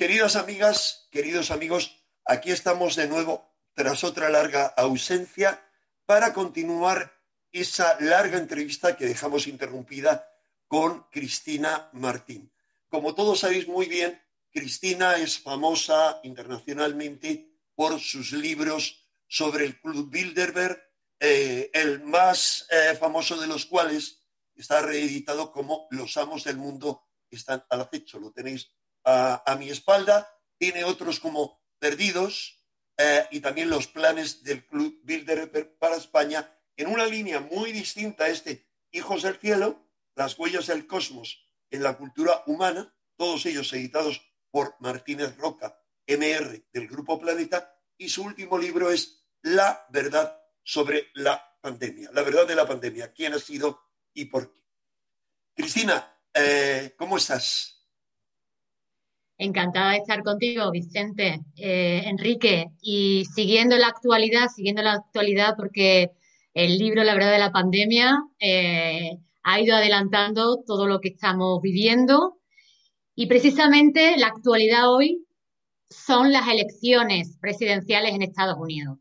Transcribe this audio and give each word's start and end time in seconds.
Queridas 0.00 0.34
amigas, 0.34 1.08
queridos 1.10 1.50
amigos, 1.50 2.02
aquí 2.24 2.52
estamos 2.52 2.96
de 2.96 3.06
nuevo 3.06 3.52
tras 3.74 4.02
otra 4.02 4.30
larga 4.30 4.64
ausencia 4.64 5.62
para 6.06 6.32
continuar 6.32 7.20
esa 7.52 8.00
larga 8.00 8.38
entrevista 8.38 8.96
que 8.96 9.04
dejamos 9.04 9.46
interrumpida 9.46 10.26
con 10.66 11.02
Cristina 11.10 11.90
Martín. 11.92 12.50
Como 12.88 13.14
todos 13.14 13.40
sabéis 13.40 13.68
muy 13.68 13.88
bien, 13.88 14.18
Cristina 14.50 15.18
es 15.18 15.38
famosa 15.38 16.18
internacionalmente 16.22 17.52
por 17.74 18.00
sus 18.00 18.32
libros 18.32 19.06
sobre 19.28 19.66
el 19.66 19.82
Club 19.82 20.08
Bilderberg, 20.10 20.82
eh, 21.18 21.70
el 21.74 22.02
más 22.04 22.66
eh, 22.70 22.96
famoso 22.98 23.38
de 23.38 23.48
los 23.48 23.66
cuales 23.66 24.22
está 24.54 24.80
reeditado 24.80 25.52
como 25.52 25.88
Los 25.90 26.16
Amos 26.16 26.44
del 26.44 26.56
Mundo 26.56 27.06
están 27.30 27.62
al 27.68 27.82
acecho. 27.82 28.18
Lo 28.18 28.32
tenéis 28.32 28.70
a, 29.04 29.56
mi 29.58 29.70
espalda, 29.70 30.28
tiene 30.58 30.84
otros 30.84 31.20
como 31.20 31.60
Perdidos 31.78 32.62
eh, 32.96 33.26
y 33.30 33.40
también 33.40 33.70
los 33.70 33.86
planes 33.86 34.42
del 34.42 34.66
Club 34.66 35.00
Bilderberg 35.02 35.78
para 35.78 35.96
España 35.96 36.52
en 36.76 36.88
una 36.88 37.06
línea 37.06 37.40
muy 37.40 37.72
distinta 37.72 38.24
a 38.24 38.28
este 38.28 38.68
Hijos 38.92 39.22
del 39.22 39.36
Cielo, 39.38 39.86
las 40.14 40.38
huellas 40.38 40.66
del 40.66 40.86
cosmos 40.86 41.46
en 41.70 41.82
la 41.82 41.96
cultura 41.96 42.42
humana, 42.46 42.94
todos 43.16 43.46
ellos 43.46 43.72
editados 43.72 44.20
por 44.50 44.74
Martínez 44.80 45.36
Roca, 45.36 45.80
MR 46.06 46.64
del 46.72 46.88
Grupo 46.88 47.18
Planeta, 47.18 47.74
y 47.96 48.08
su 48.08 48.24
último 48.24 48.58
libro 48.58 48.90
es 48.90 49.24
La 49.42 49.86
verdad 49.90 50.42
sobre 50.62 51.08
la 51.14 51.58
pandemia, 51.60 52.10
la 52.12 52.22
verdad 52.22 52.46
de 52.46 52.54
la 52.54 52.66
pandemia, 52.66 53.12
quién 53.12 53.34
ha 53.34 53.38
sido 53.38 53.80
y 54.12 54.24
por 54.26 54.52
qué. 54.52 54.60
Cristina, 55.54 56.18
eh, 56.34 56.94
¿cómo 56.96 57.16
estás? 57.16 57.79
Encantada 59.42 59.92
de 59.92 59.96
estar 59.96 60.22
contigo, 60.22 60.70
Vicente, 60.70 61.40
eh, 61.56 62.02
Enrique, 62.04 62.66
y 62.82 63.24
siguiendo 63.34 63.78
la 63.78 63.86
actualidad, 63.86 64.48
siguiendo 64.54 64.82
la 64.82 64.92
actualidad 64.92 65.54
porque 65.56 66.10
el 66.52 66.76
libro 66.76 67.04
La 67.04 67.14
verdad 67.14 67.32
de 67.32 67.38
la 67.38 67.50
pandemia 67.50 68.18
eh, 68.38 69.16
ha 69.42 69.60
ido 69.60 69.74
adelantando 69.74 70.62
todo 70.66 70.86
lo 70.86 71.00
que 71.00 71.08
estamos 71.08 71.62
viviendo 71.62 72.38
y 73.14 73.28
precisamente 73.28 74.18
la 74.18 74.26
actualidad 74.26 74.92
hoy 74.92 75.26
son 75.88 76.32
las 76.32 76.46
elecciones 76.46 77.38
presidenciales 77.40 78.14
en 78.14 78.20
Estados 78.20 78.58
Unidos. 78.58 78.98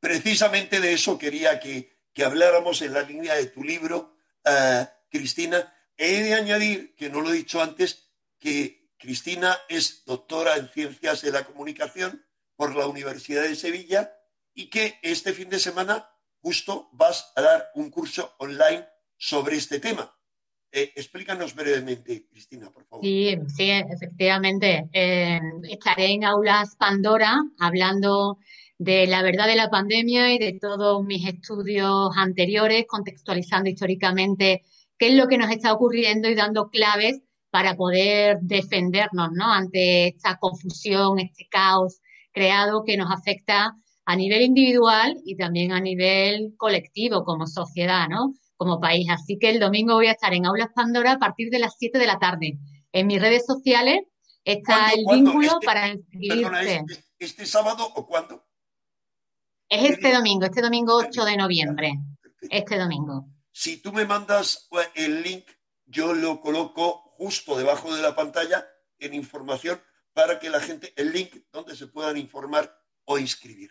Precisamente 0.00 0.80
de 0.80 0.94
eso 0.94 1.18
quería 1.18 1.60
que, 1.60 1.94
habláramos 2.24 2.80
en 2.80 2.94
la 2.94 3.02
línea 3.02 3.34
de 3.34 3.48
tu 3.48 3.62
libro, 3.62 4.16
eh, 4.46 4.86
Cristina. 5.10 5.74
He 5.94 6.22
de 6.22 6.32
añadir, 6.32 6.94
que 6.94 7.10
no 7.10 7.20
lo 7.20 7.30
he 7.30 7.36
dicho 7.36 7.60
antes, 7.60 8.08
que 8.38 8.85
Cristina 8.98 9.56
es 9.68 10.04
doctora 10.04 10.56
en 10.56 10.68
Ciencias 10.68 11.22
de 11.22 11.32
la 11.32 11.44
Comunicación 11.44 12.24
por 12.56 12.74
la 12.74 12.86
Universidad 12.86 13.42
de 13.42 13.54
Sevilla 13.54 14.12
y 14.54 14.70
que 14.70 14.98
este 15.02 15.32
fin 15.32 15.50
de 15.50 15.58
semana 15.58 16.08
justo 16.40 16.88
vas 16.92 17.32
a 17.36 17.42
dar 17.42 17.70
un 17.74 17.90
curso 17.90 18.34
online 18.38 18.86
sobre 19.16 19.56
este 19.56 19.80
tema. 19.80 20.12
Eh, 20.72 20.92
explícanos 20.96 21.54
brevemente, 21.54 22.26
Cristina, 22.26 22.70
por 22.70 22.84
favor. 22.86 23.04
Sí, 23.04 23.36
sí, 23.54 23.70
efectivamente. 23.70 24.88
Eh, 24.92 25.40
estaré 25.70 26.12
en 26.12 26.24
aulas 26.24 26.76
Pandora 26.76 27.36
hablando 27.58 28.38
de 28.78 29.06
la 29.06 29.22
verdad 29.22 29.46
de 29.46 29.56
la 29.56 29.70
pandemia 29.70 30.34
y 30.34 30.38
de 30.38 30.58
todos 30.60 31.02
mis 31.04 31.26
estudios 31.26 32.10
anteriores, 32.16 32.84
contextualizando 32.86 33.70
históricamente 33.70 34.62
qué 34.98 35.08
es 35.08 35.14
lo 35.14 35.28
que 35.28 35.38
nos 35.38 35.50
está 35.50 35.72
ocurriendo 35.72 36.28
y 36.28 36.34
dando 36.34 36.68
claves 36.68 37.20
para 37.50 37.74
poder 37.74 38.38
defendernos 38.40 39.30
¿no? 39.32 39.52
ante 39.52 40.08
esta 40.08 40.38
confusión, 40.38 41.18
este 41.18 41.46
caos 41.48 42.00
creado 42.32 42.84
que 42.84 42.96
nos 42.96 43.10
afecta 43.10 43.74
a 44.04 44.16
nivel 44.16 44.42
individual 44.42 45.16
y 45.24 45.36
también 45.36 45.72
a 45.72 45.80
nivel 45.80 46.54
colectivo 46.56 47.24
como 47.24 47.46
sociedad, 47.46 48.08
¿no? 48.08 48.34
como 48.56 48.80
país. 48.80 49.08
Así 49.10 49.38
que 49.38 49.50
el 49.50 49.60
domingo 49.60 49.94
voy 49.94 50.06
a 50.06 50.12
estar 50.12 50.32
en 50.34 50.46
Aulas 50.46 50.70
Pandora 50.74 51.12
a 51.12 51.18
partir 51.18 51.50
de 51.50 51.58
las 51.58 51.74
7 51.78 51.98
de 51.98 52.06
la 52.06 52.18
tarde. 52.18 52.58
En 52.92 53.06
mis 53.06 53.20
redes 53.20 53.44
sociales 53.46 54.00
está 54.44 54.90
el 54.90 55.04
vínculo 55.10 55.52
este, 55.54 55.66
para 55.66 55.88
inscribirse. 55.88 56.84
Este, 56.88 57.04
este, 57.18 57.46
sábado 57.46 57.90
o 57.94 58.06
cuándo? 58.06 58.44
Es 59.68 59.90
este 59.90 60.12
domingo, 60.12 60.46
este 60.46 60.62
domingo 60.62 60.96
8 60.96 61.24
de 61.24 61.36
noviembre. 61.36 61.94
Este 62.50 62.78
domingo. 62.78 63.26
Si 63.50 63.78
tú 63.78 63.92
me 63.92 64.04
mandas 64.04 64.66
pues, 64.70 64.88
el 64.94 65.22
link, 65.22 65.46
yo 65.84 66.14
lo 66.14 66.40
coloco 66.40 67.05
justo 67.18 67.56
debajo 67.56 67.94
de 67.94 68.02
la 68.02 68.14
pantalla 68.14 68.66
en 68.98 69.14
información 69.14 69.80
para 70.12 70.38
que 70.38 70.50
la 70.50 70.60
gente, 70.60 70.92
el 70.96 71.12
link 71.12 71.44
donde 71.52 71.76
se 71.76 71.86
puedan 71.86 72.16
informar 72.16 72.82
o 73.04 73.18
inscribir. 73.18 73.70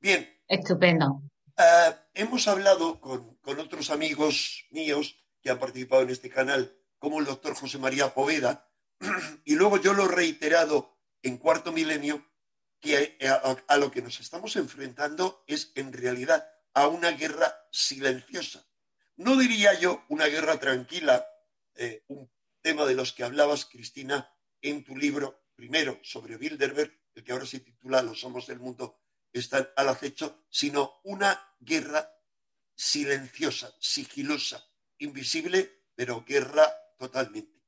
Bien. 0.00 0.28
Estupendo. 0.48 1.22
Eh, 1.56 1.94
hemos 2.14 2.48
hablado 2.48 3.00
con, 3.00 3.38
otros 3.42 3.90
amigos 3.90 4.66
míos 4.70 5.16
que 5.40 5.50
han 5.50 5.58
participado 5.58 6.02
en 6.02 6.10
este 6.10 6.28
canal, 6.28 6.76
como 6.98 7.20
el 7.20 7.26
doctor 7.26 7.54
José 7.54 7.78
María 7.78 8.12
Poveda, 8.12 8.68
y 9.44 9.54
luego 9.54 9.80
yo 9.80 9.92
lo 9.92 10.04
he 10.04 10.14
reiterado 10.14 10.98
en 11.22 11.38
cuarto 11.38 11.72
milenio, 11.72 12.24
que 12.80 13.16
a, 13.26 13.56
a 13.66 13.76
lo 13.78 13.90
que 13.90 14.02
nos 14.02 14.20
estamos 14.20 14.54
enfrentando 14.56 15.44
es 15.46 15.72
en 15.76 15.92
realidad 15.92 16.46
a 16.74 16.88
una 16.88 17.12
guerra 17.12 17.54
silenciosa. 17.70 18.66
No 19.16 19.36
diría 19.36 19.78
yo 19.78 20.04
una 20.08 20.26
guerra 20.26 20.60
tranquila, 20.60 21.26
eh, 21.74 22.04
un 22.08 22.30
tema 22.66 22.84
de 22.84 22.96
los 22.96 23.12
que 23.12 23.22
hablabas, 23.22 23.64
Cristina, 23.66 24.28
en 24.60 24.82
tu 24.82 24.96
libro, 24.96 25.50
primero 25.54 26.00
sobre 26.02 26.36
Bilderberg, 26.36 26.92
el 27.14 27.22
que 27.22 27.30
ahora 27.30 27.46
se 27.46 27.60
titula 27.60 28.02
Los 28.02 28.18
somos 28.18 28.48
del 28.48 28.58
mundo 28.58 28.98
están 29.32 29.68
al 29.76 29.88
acecho, 29.88 30.44
sino 30.50 30.94
una 31.04 31.54
guerra 31.60 32.10
silenciosa, 32.74 33.72
sigilosa, 33.78 34.66
invisible, 34.98 35.84
pero 35.94 36.24
guerra 36.24 36.66
totalmente. 36.98 37.62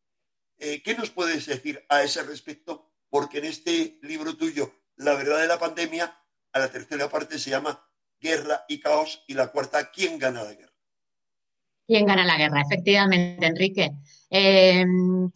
Eh, 0.58 0.82
¿Qué 0.82 0.97
nos 0.97 1.10
puedes 1.10 1.47
decir 1.47 1.87
a 1.88 2.03
ese 2.03 2.25
respecto? 2.25 2.91
Porque 3.08 3.38
en 3.38 3.44
este 3.44 4.00
libro 4.03 4.37
tuyo, 4.37 4.82
La 4.97 5.14
verdad 5.14 5.41
de 5.41 5.47
la 5.47 5.60
pandemia, 5.60 6.12
a 6.53 6.58
la 6.58 6.72
tercera 6.72 7.08
parte 7.08 7.38
se 7.38 7.50
llama 7.50 7.88
Guerra 8.19 8.64
y 8.66 8.81
caos 8.81 9.22
y 9.28 9.34
la 9.34 9.53
cuarta, 9.53 9.92
¿quién 9.92 10.19
gana 10.19 10.42
la 10.42 10.54
guerra? 10.54 10.75
¿Quién 11.87 12.04
gana 12.04 12.25
la 12.25 12.37
guerra? 12.37 12.62
Efectivamente, 12.62 13.47
Enrique. 13.47 13.92
Em, 14.31 15.31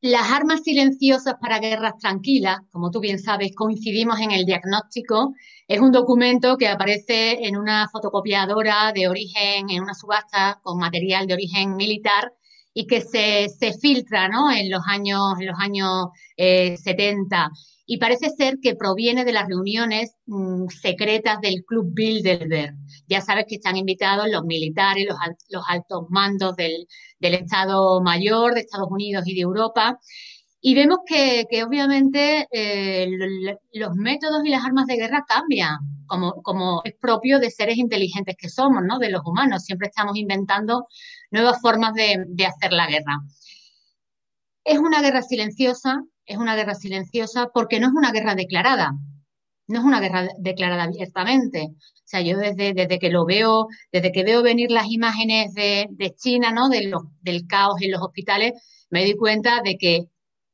las 0.00 0.30
armas 0.30 0.62
silenciosas 0.62 1.34
para 1.40 1.58
guerras 1.58 1.94
tranquilas, 1.98 2.58
como 2.70 2.90
tú 2.90 3.00
bien 3.00 3.18
sabes, 3.18 3.52
coincidimos 3.54 4.20
en 4.20 4.30
el 4.30 4.44
diagnóstico. 4.44 5.34
Es 5.66 5.80
un 5.80 5.90
documento 5.92 6.56
que 6.56 6.68
aparece 6.68 7.46
en 7.46 7.56
una 7.56 7.88
fotocopiadora 7.88 8.92
de 8.94 9.08
origen, 9.08 9.70
en 9.70 9.82
una 9.82 9.94
subasta 9.94 10.60
con 10.62 10.78
material 10.78 11.26
de 11.26 11.34
origen 11.34 11.76
militar 11.76 12.32
y 12.72 12.86
que 12.86 13.00
se, 13.00 13.48
filtra 13.80 14.28
¿no? 14.28 14.52
en 14.52 14.70
los 14.70 14.82
años, 14.86 15.34
en 15.40 15.46
los 15.46 15.58
años 15.58 16.06
70. 16.36 17.50
Y 17.90 17.96
parece 17.96 18.28
ser 18.28 18.58
que 18.60 18.76
proviene 18.76 19.24
de 19.24 19.32
las 19.32 19.48
reuniones 19.48 20.14
mm, 20.26 20.66
secretas 20.68 21.40
del 21.40 21.64
Club 21.64 21.88
Bilderberg. 21.94 22.74
Ya 23.06 23.22
sabes 23.22 23.46
que 23.48 23.54
están 23.54 23.78
invitados 23.78 24.28
los 24.30 24.44
militares, 24.44 25.06
los, 25.48 25.64
altos 25.66 26.04
mandos 26.10 26.54
del, 26.54 26.86
Estado 27.18 28.02
Mayor 28.02 28.52
de 28.52 28.60
Estados 28.60 28.88
Unidos 28.90 29.24
y 29.26 29.34
de 29.34 29.40
Europa. 29.40 29.98
Y 30.60 30.74
vemos 30.74 30.98
que, 31.06 31.46
obviamente 31.66 32.46
eh, 32.52 33.08
los 33.72 33.94
métodos 33.94 34.44
y 34.44 34.50
las 34.50 34.66
armas 34.66 34.84
de 34.84 34.96
guerra 34.96 35.24
cambian, 35.26 35.78
como, 36.06 36.82
es 36.84 36.94
propio 37.00 37.38
de 37.38 37.50
seres 37.50 37.78
inteligentes 37.78 38.36
que 38.38 38.50
somos, 38.50 38.82
¿no? 38.86 38.98
De 38.98 39.08
los 39.08 39.22
humanos. 39.24 39.64
Siempre 39.64 39.88
estamos 39.88 40.14
inventando 40.18 40.88
nuevas 41.30 41.58
formas 41.62 41.94
de 41.94 42.44
hacer 42.44 42.74
la 42.74 42.86
guerra. 42.86 43.18
Es 44.62 44.78
una 44.78 45.00
guerra 45.00 45.22
silenciosa, 45.22 46.02
es 46.28 46.36
una 46.38 46.54
guerra 46.54 46.74
silenciosa 46.74 47.48
porque 47.52 47.80
no 47.80 47.88
es 47.88 47.92
una 47.94 48.12
guerra 48.12 48.34
declarada. 48.34 48.92
no 49.66 49.80
es 49.80 49.84
una 49.84 50.00
guerra 50.00 50.28
declarada 50.38 50.84
abiertamente. 50.84 51.68
O 51.72 52.10
sea, 52.10 52.22
yo 52.22 52.38
desde, 52.38 52.72
desde 52.72 52.98
que 52.98 53.10
lo 53.10 53.26
veo, 53.26 53.66
desde 53.92 54.12
que 54.12 54.24
veo 54.24 54.42
venir 54.42 54.70
las 54.70 54.86
imágenes 54.90 55.52
de, 55.54 56.14
China, 56.16 56.52
¿no? 56.52 56.68
De 56.68 56.90
del 57.20 57.46
caos 57.46 57.82
en 57.82 57.90
los 57.92 58.00
hospitales, 58.02 58.52
me 58.90 59.02
doy 59.02 59.14
cuenta 59.16 59.60
de 59.62 59.76
que 59.76 60.06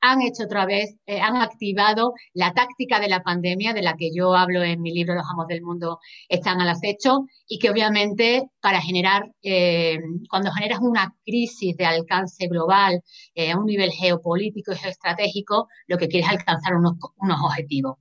han 0.04 0.22
hecho 0.22 0.44
otra 0.44 0.66
vez, 0.66 0.96
eh, 1.06 1.20
han 1.20 1.36
activado 1.36 2.12
la 2.34 2.52
táctica 2.52 3.00
de 3.00 3.08
la 3.08 3.22
pandemia 3.22 3.72
de 3.72 3.82
la 3.82 3.96
que 3.96 4.10
yo 4.14 4.34
hablo 4.34 4.62
en 4.62 4.82
mi 4.82 4.92
libro 4.92 5.14
Los 5.14 5.26
amos 5.30 5.46
del 5.46 5.62
mundo 5.62 5.98
están 6.28 6.60
al 6.60 6.68
acecho 6.68 7.24
y 7.48 7.58
que 7.58 7.70
obviamente 7.70 8.50
para 8.60 8.80
generar, 8.82 9.30
eh, 9.42 9.98
cuando 10.28 10.52
generas 10.52 10.80
una 10.82 11.14
crisis 11.24 11.76
de 11.76 11.86
alcance 11.86 12.46
global 12.48 13.00
eh, 13.34 13.52
a 13.52 13.58
un 13.58 13.64
nivel 13.66 13.90
geopolítico 13.92 14.72
y 14.72 14.76
geoestratégico, 14.76 15.68
lo 15.86 15.96
que 15.96 16.08
quieres 16.08 16.28
es 16.28 16.34
alcanzar 16.38 16.74
unos, 16.74 16.94
unos 17.16 17.40
objetivos. 17.42 17.96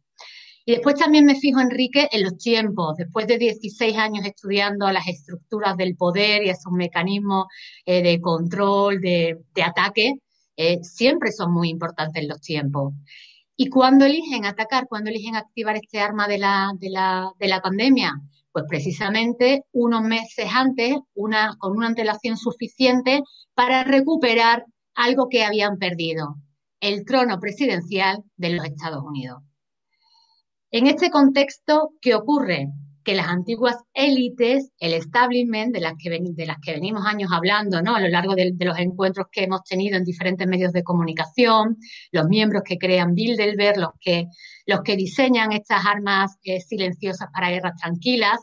Y 0.66 0.74
después 0.74 0.96
también 0.96 1.26
me 1.26 1.36
fijo, 1.36 1.60
Enrique, 1.60 2.08
en 2.12 2.24
los 2.24 2.38
tiempos. 2.38 2.96
Después 2.98 3.28
de 3.28 3.38
16 3.38 3.98
años 3.98 4.26
estudiando 4.26 4.90
las 4.92 5.08
estructuras 5.08 5.76
del 5.76 5.96
poder 5.98 6.44
y 6.44 6.50
esos 6.50 6.72
mecanismos 6.72 7.48
de 7.86 8.20
control, 8.22 9.02
de 9.02 9.36
ataque, 9.62 10.14
eh, 10.56 10.80
siempre 10.84 11.32
son 11.32 11.52
muy 11.52 11.70
importantes 11.70 12.26
los 12.28 12.42
tiempos. 12.42 12.94
¿Y 13.56 13.70
cuando 13.70 14.06
eligen 14.06 14.46
atacar, 14.46 14.88
cuando 14.88 15.10
eligen 15.10 15.36
activar 15.36 15.76
este 15.76 16.00
arma 16.00 16.28
de 16.28 16.40
la, 16.40 16.72
de 16.80 16.90
la, 16.90 17.32
de 17.40 17.48
la 17.48 17.62
pandemia? 17.62 18.20
Pues 18.52 18.66
precisamente 18.68 19.64
unos 19.72 20.02
meses 20.02 20.48
antes, 20.54 20.96
una, 21.14 21.56
con 21.60 21.76
una 21.78 21.88
antelación 21.88 22.38
suficiente 22.38 23.22
para 23.54 23.84
recuperar 23.84 24.66
algo 24.96 25.28
que 25.30 25.44
habían 25.44 25.78
perdido, 25.78 26.36
el 26.80 27.06
trono 27.06 27.40
presidencial 27.40 28.24
de 28.38 28.52
los 28.52 28.66
Estados 28.66 29.04
Unidos. 29.04 29.42
En 30.72 30.88
este 30.88 31.10
contexto, 31.10 31.92
¿qué 32.02 32.16
ocurre? 32.16 32.68
Que 33.04 33.16
las 33.16 33.28
antiguas 33.28 33.76
élites, 33.94 34.72
el 34.80 34.94
establishment 34.94 35.74
de 35.74 35.82
las 35.82 35.94
que, 35.98 36.10
venimos 36.72 37.06
años 37.06 37.32
hablando 37.32 37.82
¿no? 37.82 37.96
a 37.96 38.02
lo 38.02 38.08
largo 38.08 38.36
de, 38.36 38.54
los 38.60 38.80
encuentros 38.80 39.28
que 39.32 39.44
hemos 39.44 39.64
tenido 39.64 39.98
en 39.98 40.04
diferentes 40.04 40.48
medios 40.48 40.74
de 40.74 40.84
comunicación, 40.84 41.78
los 42.12 42.28
miembros 42.28 42.64
que 42.66 42.78
crean 42.78 43.14
Bilderberg, 43.14 43.78
los 43.78 43.92
que, 44.00 44.28
los 44.66 44.82
que 44.82 44.96
diseñan 44.96 45.52
estas 45.52 45.86
armas 45.86 46.38
eh, 46.44 46.62
silenciosas 46.62 47.30
para 47.34 47.50
guerras 47.50 47.76
tranquilas, 47.78 48.40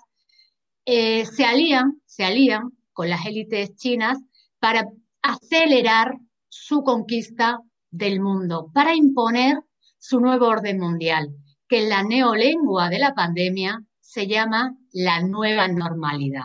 eh, 0.85 1.25
se 1.27 1.45
alían, 1.45 2.01
se 2.07 2.25
alían 2.25 2.71
con 2.93 3.09
las 3.09 3.25
élites 3.27 3.75
chinas 3.77 4.19
para 4.59 4.87
acelerar 5.23 6.15
su 6.49 6.83
conquista 6.83 7.61
del 7.91 8.21
mundo, 8.21 8.71
para 8.75 8.95
imponer 8.95 9.59
su 9.99 10.21
nuevo 10.21 10.47
orden 10.49 10.79
mundial, 10.79 11.35
que 11.69 11.83
en 11.83 11.89
la 11.89 12.03
neolengua 12.03 12.89
de 12.89 12.99
la 12.99 13.15
pandemia 13.15 13.85
se 14.11 14.27
llama 14.27 14.77
la 14.91 15.23
nueva 15.23 15.69
normalidad. 15.69 16.43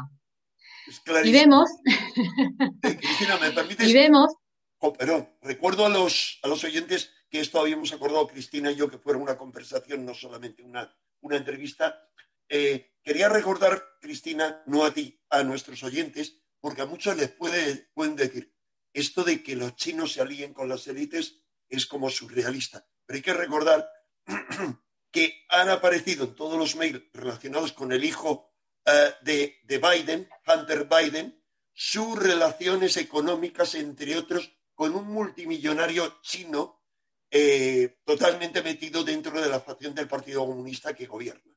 y 1.23 1.31
vemos... 1.31 1.67
Cristina, 2.81 3.37
¿me 3.41 3.51
permites? 3.51 3.89
Y 3.89 3.93
vemos... 3.93 4.35
Oh, 4.77 4.93
perdón, 4.93 5.35
recuerdo 5.41 5.83
a 5.87 5.89
los, 5.89 6.39
a 6.43 6.47
los 6.47 6.63
oyentes 6.63 7.11
que 7.27 7.39
esto 7.39 7.59
habíamos 7.59 7.91
acordado, 7.91 8.27
Cristina 8.27 8.71
y 8.71 8.75
yo, 8.75 8.87
que 8.87 8.99
fuera 8.99 9.17
una 9.17 9.35
conversación, 9.35 10.05
no 10.05 10.13
solamente 10.13 10.61
una, 10.61 10.95
una 11.21 11.37
entrevista. 11.37 12.07
Eh, 12.49 12.93
quería 13.01 13.29
recordar, 13.29 13.83
Cristina, 13.99 14.61
no 14.67 14.85
a 14.85 14.93
ti, 14.93 15.19
a 15.31 15.41
nuestros 15.41 15.81
oyentes, 15.81 16.43
porque 16.59 16.83
a 16.83 16.85
muchos 16.85 17.17
les 17.17 17.31
puede, 17.31 17.89
pueden 17.95 18.15
decir, 18.15 18.55
esto 18.93 19.23
de 19.23 19.41
que 19.41 19.55
los 19.55 19.75
chinos 19.75 20.13
se 20.13 20.21
alíen 20.21 20.53
con 20.53 20.69
las 20.69 20.85
élites 20.85 21.41
es 21.67 21.87
como 21.87 22.11
surrealista. 22.11 22.85
Pero 23.07 23.17
hay 23.17 23.23
que 23.23 23.33
recordar 23.33 23.89
que 25.15 25.45
han 25.47 25.69
aparecido 25.69 26.25
en 26.25 26.35
todos 26.35 26.59
los 26.59 26.75
mails 26.75 27.01
relacionados 27.13 27.71
con 27.71 27.93
el 27.93 28.03
hijo 28.03 28.51
eh, 28.85 29.13
de, 29.21 29.77
Biden, 29.77 30.27
Hunter 30.45 30.89
Biden, 30.89 31.41
sus 31.73 32.21
relaciones 32.21 32.97
económicas, 32.97 33.75
entre 33.75 34.17
otros, 34.17 34.51
con 34.73 34.93
un 34.93 35.07
multimillonario 35.07 36.19
chino 36.21 36.83
eh, 37.31 38.01
totalmente 38.03 38.61
metido 38.61 39.05
dentro 39.05 39.39
de 39.39 39.47
la 39.47 39.61
facción 39.61 39.95
del 39.95 40.09
Partido 40.09 40.45
Comunista 40.45 40.93
que 40.93 41.05
gobierna. 41.05 41.55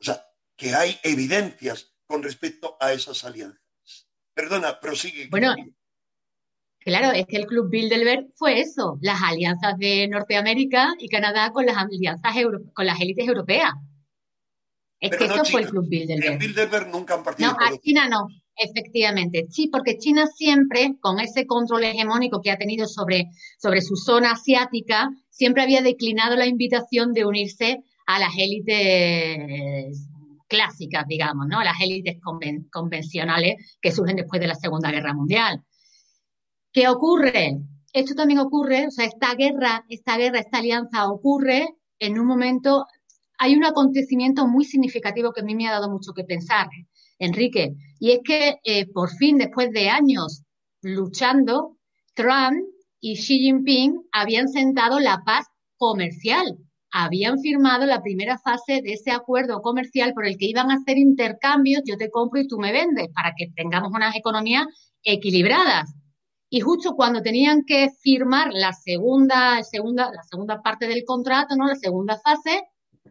O 0.00 0.02
sea, 0.02 0.26
que 0.56 0.74
hay 0.74 0.98
evidencias 1.04 1.94
con 2.04 2.24
respecto 2.24 2.76
a 2.80 2.92
esas 2.92 3.22
alianzas. 3.22 4.08
Perdona, 4.34 4.80
prosigue. 4.80 5.28
Bueno, 5.30 5.54
Claro, 6.80 7.12
es 7.12 7.26
que 7.26 7.36
el 7.36 7.46
Club 7.46 7.68
Bilderberg 7.70 8.28
fue 8.34 8.60
eso, 8.60 8.98
las 9.02 9.20
alianzas 9.22 9.76
de 9.78 10.08
Norteamérica 10.08 10.94
y 10.98 11.08
Canadá 11.08 11.50
con 11.52 11.66
las 11.66 11.76
alianzas 11.76 12.32
con 12.72 12.86
las 12.86 13.00
élites 13.00 13.26
europeas. 13.26 13.72
Es 15.00 15.16
que 15.16 15.24
eso 15.24 15.44
fue 15.44 15.62
el 15.62 15.68
Club 15.68 15.88
Bilderberg. 15.88 16.32
En 16.32 16.38
Bilderberg 16.38 16.88
nunca 16.88 17.14
han 17.14 17.22
participado. 17.22 17.58
No, 17.58 17.66
a 17.66 17.78
China 17.78 18.08
no, 18.08 18.28
efectivamente. 18.56 19.46
Sí, 19.50 19.68
porque 19.68 19.98
China 19.98 20.26
siempre, 20.26 20.96
con 21.00 21.20
ese 21.20 21.46
control 21.46 21.84
hegemónico 21.84 22.40
que 22.40 22.50
ha 22.50 22.58
tenido 22.58 22.86
sobre, 22.86 23.26
sobre 23.58 23.80
su 23.80 23.96
zona 23.96 24.32
asiática, 24.32 25.10
siempre 25.30 25.62
había 25.62 25.82
declinado 25.82 26.36
la 26.36 26.46
invitación 26.46 27.12
de 27.12 27.24
unirse 27.24 27.82
a 28.06 28.18
las 28.18 28.30
élites 28.38 30.08
clásicas, 30.48 31.06
digamos, 31.06 31.46
¿no? 31.46 31.60
A 31.60 31.64
las 31.64 31.80
élites 31.80 32.16
convencionales 32.72 33.78
que 33.80 33.92
surgen 33.92 34.16
después 34.16 34.40
de 34.40 34.48
la 34.48 34.54
Segunda 34.54 34.90
Guerra 34.90 35.14
Mundial. 35.14 35.62
¿Qué 36.72 36.86
ocurre? 36.88 37.58
Esto 37.92 38.14
también 38.14 38.40
ocurre, 38.40 38.86
o 38.86 38.90
sea, 38.90 39.06
esta 39.06 39.34
guerra, 39.34 39.84
esta 39.88 40.16
guerra, 40.18 40.40
esta 40.40 40.58
alianza 40.58 41.10
ocurre 41.10 41.68
en 41.98 42.18
un 42.18 42.26
momento, 42.26 42.84
hay 43.38 43.54
un 43.54 43.64
acontecimiento 43.64 44.46
muy 44.46 44.64
significativo 44.64 45.32
que 45.32 45.40
a 45.40 45.44
mí 45.44 45.54
me 45.54 45.66
ha 45.66 45.72
dado 45.72 45.90
mucho 45.90 46.12
que 46.12 46.24
pensar, 46.24 46.68
Enrique, 47.18 47.74
y 47.98 48.12
es 48.12 48.20
que 48.22 48.56
eh, 48.62 48.86
por 48.92 49.10
fin, 49.10 49.38
después 49.38 49.70
de 49.70 49.88
años 49.88 50.42
luchando, 50.82 51.76
Trump 52.14 52.58
y 53.00 53.16
Xi 53.16 53.38
Jinping 53.38 54.02
habían 54.12 54.48
sentado 54.48 55.00
la 55.00 55.22
paz 55.24 55.46
comercial, 55.78 56.58
habían 56.90 57.38
firmado 57.40 57.86
la 57.86 58.02
primera 58.02 58.38
fase 58.38 58.82
de 58.82 58.92
ese 58.92 59.10
acuerdo 59.10 59.62
comercial 59.62 60.12
por 60.12 60.26
el 60.26 60.36
que 60.36 60.46
iban 60.46 60.70
a 60.70 60.74
hacer 60.74 60.98
intercambios, 60.98 61.82
yo 61.86 61.96
te 61.96 62.10
compro 62.10 62.40
y 62.40 62.46
tú 62.46 62.58
me 62.58 62.72
vendes, 62.72 63.08
para 63.14 63.32
que 63.36 63.46
tengamos 63.56 63.90
unas 63.92 64.14
economías 64.14 64.66
equilibradas. 65.02 65.94
Y 66.50 66.60
justo 66.60 66.94
cuando 66.94 67.20
tenían 67.22 67.64
que 67.64 67.90
firmar 68.00 68.50
la 68.52 68.72
segunda, 68.72 69.62
segunda, 69.62 70.10
la 70.10 70.22
segunda 70.22 70.62
parte 70.62 70.86
del 70.86 71.04
contrato, 71.04 71.56
¿no? 71.56 71.66
la 71.66 71.76
segunda 71.76 72.18
fase, 72.18 72.62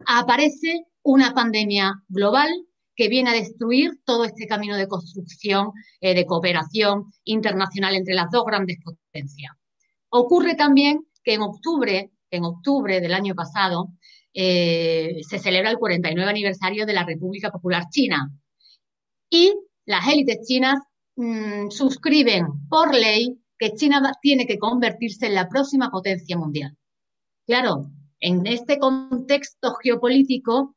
aparece 0.06 0.86
una 1.02 1.32
pandemia 1.34 1.92
global 2.08 2.48
que 2.96 3.08
viene 3.08 3.30
a 3.30 3.34
destruir 3.34 3.92
todo 4.04 4.24
este 4.24 4.48
camino 4.48 4.76
de 4.76 4.88
construcción, 4.88 5.70
eh, 6.00 6.14
de 6.14 6.26
cooperación 6.26 7.12
internacional 7.24 7.94
entre 7.94 8.14
las 8.14 8.28
dos 8.30 8.44
grandes 8.44 8.78
potencias. 8.82 9.52
Ocurre 10.10 10.56
también 10.56 11.06
que 11.22 11.34
en 11.34 11.42
octubre, 11.42 12.10
en 12.30 12.44
octubre 12.44 13.00
del 13.00 13.14
año 13.14 13.34
pasado, 13.36 13.90
eh, 14.34 15.20
se 15.28 15.38
celebra 15.38 15.70
el 15.70 15.78
49 15.78 16.28
aniversario 16.28 16.86
de 16.86 16.92
la 16.92 17.04
República 17.04 17.50
Popular 17.50 17.84
China. 17.88 18.30
Y 19.30 19.54
las 19.84 20.08
élites 20.08 20.46
chinas 20.46 20.80
Mm, 21.18 21.70
suscriben 21.70 22.46
por 22.68 22.94
ley 22.94 23.40
que 23.58 23.74
China 23.74 24.00
tiene 24.22 24.46
que 24.46 24.56
convertirse 24.56 25.26
en 25.26 25.34
la 25.34 25.48
próxima 25.48 25.90
potencia 25.90 26.38
mundial. 26.38 26.76
Claro, 27.44 27.90
en 28.20 28.46
este 28.46 28.78
contexto 28.78 29.74
geopolítico 29.82 30.76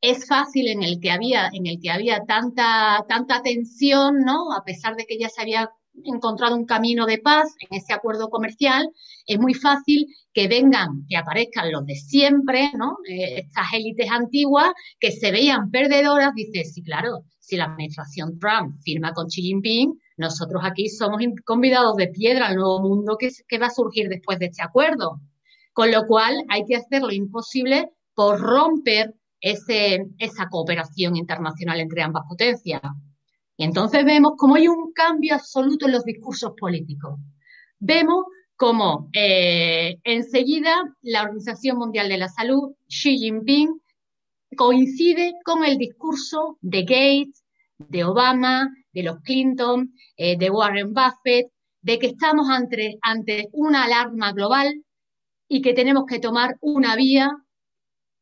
es 0.00 0.28
fácil 0.28 0.68
en 0.68 0.84
el 0.84 1.00
que 1.00 1.10
había, 1.10 1.48
en 1.52 1.66
el 1.66 1.80
que 1.80 1.90
había 1.90 2.24
tanta, 2.24 3.04
tanta 3.08 3.42
tensión, 3.42 4.20
¿no? 4.20 4.52
A 4.52 4.62
pesar 4.62 4.94
de 4.94 5.06
que 5.06 5.18
ya 5.18 5.28
se 5.28 5.42
había 5.42 5.68
encontrado 6.04 6.54
un 6.54 6.66
camino 6.66 7.04
de 7.04 7.18
paz 7.18 7.52
en 7.58 7.76
ese 7.76 7.92
acuerdo 7.94 8.30
comercial, 8.30 8.88
es 9.26 9.40
muy 9.40 9.54
fácil 9.54 10.06
que 10.32 10.46
vengan, 10.46 11.04
que 11.08 11.16
aparezcan 11.16 11.72
los 11.72 11.84
de 11.84 11.96
siempre, 11.96 12.70
¿no? 12.78 12.98
Eh, 13.08 13.40
estas 13.40 13.72
élites 13.72 14.08
antiguas 14.08 14.70
que 15.00 15.10
se 15.10 15.32
veían 15.32 15.72
perdedoras, 15.72 16.32
dice, 16.32 16.62
sí, 16.62 16.80
claro, 16.84 17.24
si 17.44 17.56
la 17.56 17.66
administración 17.66 18.38
Trump 18.38 18.80
firma 18.82 19.12
con 19.12 19.26
Xi 19.26 19.42
Jinping, 19.42 20.00
nosotros 20.16 20.62
aquí 20.64 20.88
somos 20.88 21.20
convidados 21.44 21.96
de 21.96 22.08
piedra 22.08 22.46
al 22.46 22.56
nuevo 22.56 22.80
mundo 22.80 23.18
que, 23.18 23.58
va 23.58 23.66
a 23.66 23.70
surgir 23.70 24.08
después 24.08 24.38
de 24.38 24.46
este 24.46 24.62
acuerdo. 24.62 25.20
Con 25.72 25.90
lo 25.90 26.06
cual 26.06 26.44
hay 26.48 26.64
que 26.64 26.76
hacer 26.76 27.02
lo 27.02 27.12
imposible 27.12 27.90
por 28.14 28.40
romper 28.40 29.14
esa 29.40 30.48
cooperación 30.48 31.16
internacional 31.16 31.80
entre 31.80 32.02
ambas 32.02 32.22
potencias. 32.26 32.80
Y 33.56 33.64
entonces 33.64 34.04
vemos 34.04 34.32
cómo 34.38 34.54
hay 34.54 34.68
un 34.68 34.92
cambio 34.92 35.34
absoluto 35.34 35.86
en 35.86 35.92
los 35.92 36.04
discursos 36.04 36.52
políticos. 36.58 37.18
Vemos 37.78 38.24
cómo 38.56 39.10
eh, 39.12 39.98
enseguida 40.04 40.72
la 41.02 41.24
Organización 41.24 41.76
Mundial 41.76 42.08
de 42.08 42.18
la 42.18 42.28
Salud, 42.28 42.72
Xi 42.88 43.18
Jinping, 43.18 43.80
coincide 44.54 45.34
con 45.44 45.64
el 45.64 45.78
discurso 45.78 46.58
de 46.60 46.82
Gates, 46.82 47.44
de 47.78 48.04
Obama, 48.04 48.68
de 48.92 49.02
los 49.02 49.20
Clinton, 49.20 49.92
eh, 50.16 50.36
de 50.38 50.50
Warren 50.50 50.92
Buffett, 50.92 51.48
de 51.82 51.98
que 51.98 52.06
estamos 52.06 52.48
ante, 52.48 52.98
ante 53.02 53.48
una 53.52 53.84
alarma 53.84 54.32
global 54.32 54.82
y 55.48 55.60
que 55.60 55.74
tenemos 55.74 56.04
que 56.06 56.18
tomar 56.18 56.56
una 56.60 56.96
vía 56.96 57.30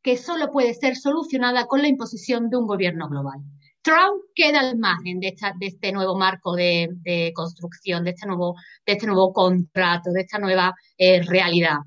que 0.03 0.17
solo 0.17 0.51
puede 0.51 0.75
ser 0.75 0.97
solucionada 0.97 1.67
con 1.67 1.81
la 1.81 1.89
imposición 1.89 2.51
de 2.51 2.57
un 2.57 2.67
gobierno 2.67 3.09
global. 3.09 3.41
Trump 3.83 4.23
queda 4.35 4.61
al 4.61 4.79
margen 4.79 5.21
de, 5.21 5.35
este 5.61 5.93
nuevo 5.93 6.17
marco 6.17 6.55
de, 6.55 7.33
construcción, 7.35 8.05
de 8.05 8.11
este, 8.11 8.27
nuevo, 8.27 8.55
de 8.87 8.93
este 8.93 9.07
nuevo 9.07 9.33
contrato, 9.33 10.11
de 10.13 10.21
esta 10.23 10.39
nueva 10.39 10.75
eh, 10.97 11.23
realidad. 11.23 11.79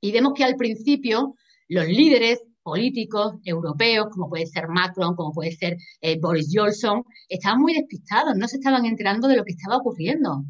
Y 0.00 0.12
vemos 0.12 0.32
que 0.34 0.44
al 0.44 0.56
principio 0.56 1.34
los 1.68 1.86
líderes 1.86 2.42
políticos 2.62 3.34
europeos, 3.44 4.08
como 4.10 4.28
puede 4.28 4.46
ser 4.46 4.68
Macron, 4.68 5.14
como 5.14 5.32
puede 5.32 5.52
ser 5.52 5.76
eh, 6.00 6.18
Boris 6.20 6.48
Johnson, 6.52 7.04
estaban 7.28 7.60
muy 7.60 7.74
despistados, 7.74 8.34
no 8.36 8.48
se 8.48 8.56
estaban 8.56 8.86
enterando 8.86 9.28
de 9.28 9.36
lo 9.36 9.44
que 9.44 9.52
estaba 9.52 9.76
ocurriendo. 9.76 10.44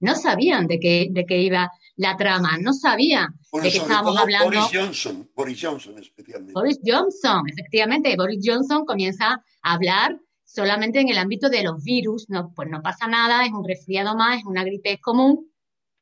No 0.00 0.16
sabían 0.16 0.66
de 0.66 0.80
qué, 0.80 1.08
de 1.10 1.24
qué 1.24 1.42
iba 1.42 1.70
la 1.96 2.16
trama, 2.16 2.58
no 2.58 2.72
sabían 2.72 3.38
de 3.52 3.70
qué 3.70 3.78
estábamos 3.78 4.16
hablando. 4.18 4.46
Boris 4.46 4.70
Johnson, 4.72 5.30
Boris 5.36 5.60
Johnson 5.62 5.98
especialmente. 5.98 6.54
Boris 6.54 6.80
Johnson, 6.84 7.42
efectivamente, 7.48 8.16
Boris 8.16 8.40
Johnson 8.44 8.84
comienza 8.84 9.44
a 9.62 9.74
hablar 9.74 10.18
solamente 10.44 11.00
en 11.00 11.08
el 11.08 11.18
ámbito 11.18 11.48
de 11.48 11.62
los 11.62 11.82
virus, 11.82 12.28
no, 12.28 12.52
pues 12.54 12.68
no 12.68 12.82
pasa 12.82 13.06
nada, 13.06 13.44
es 13.44 13.52
un 13.52 13.66
resfriado 13.66 14.16
más, 14.16 14.38
es 14.38 14.44
una 14.44 14.64
gripe 14.64 14.98
común. 15.00 15.50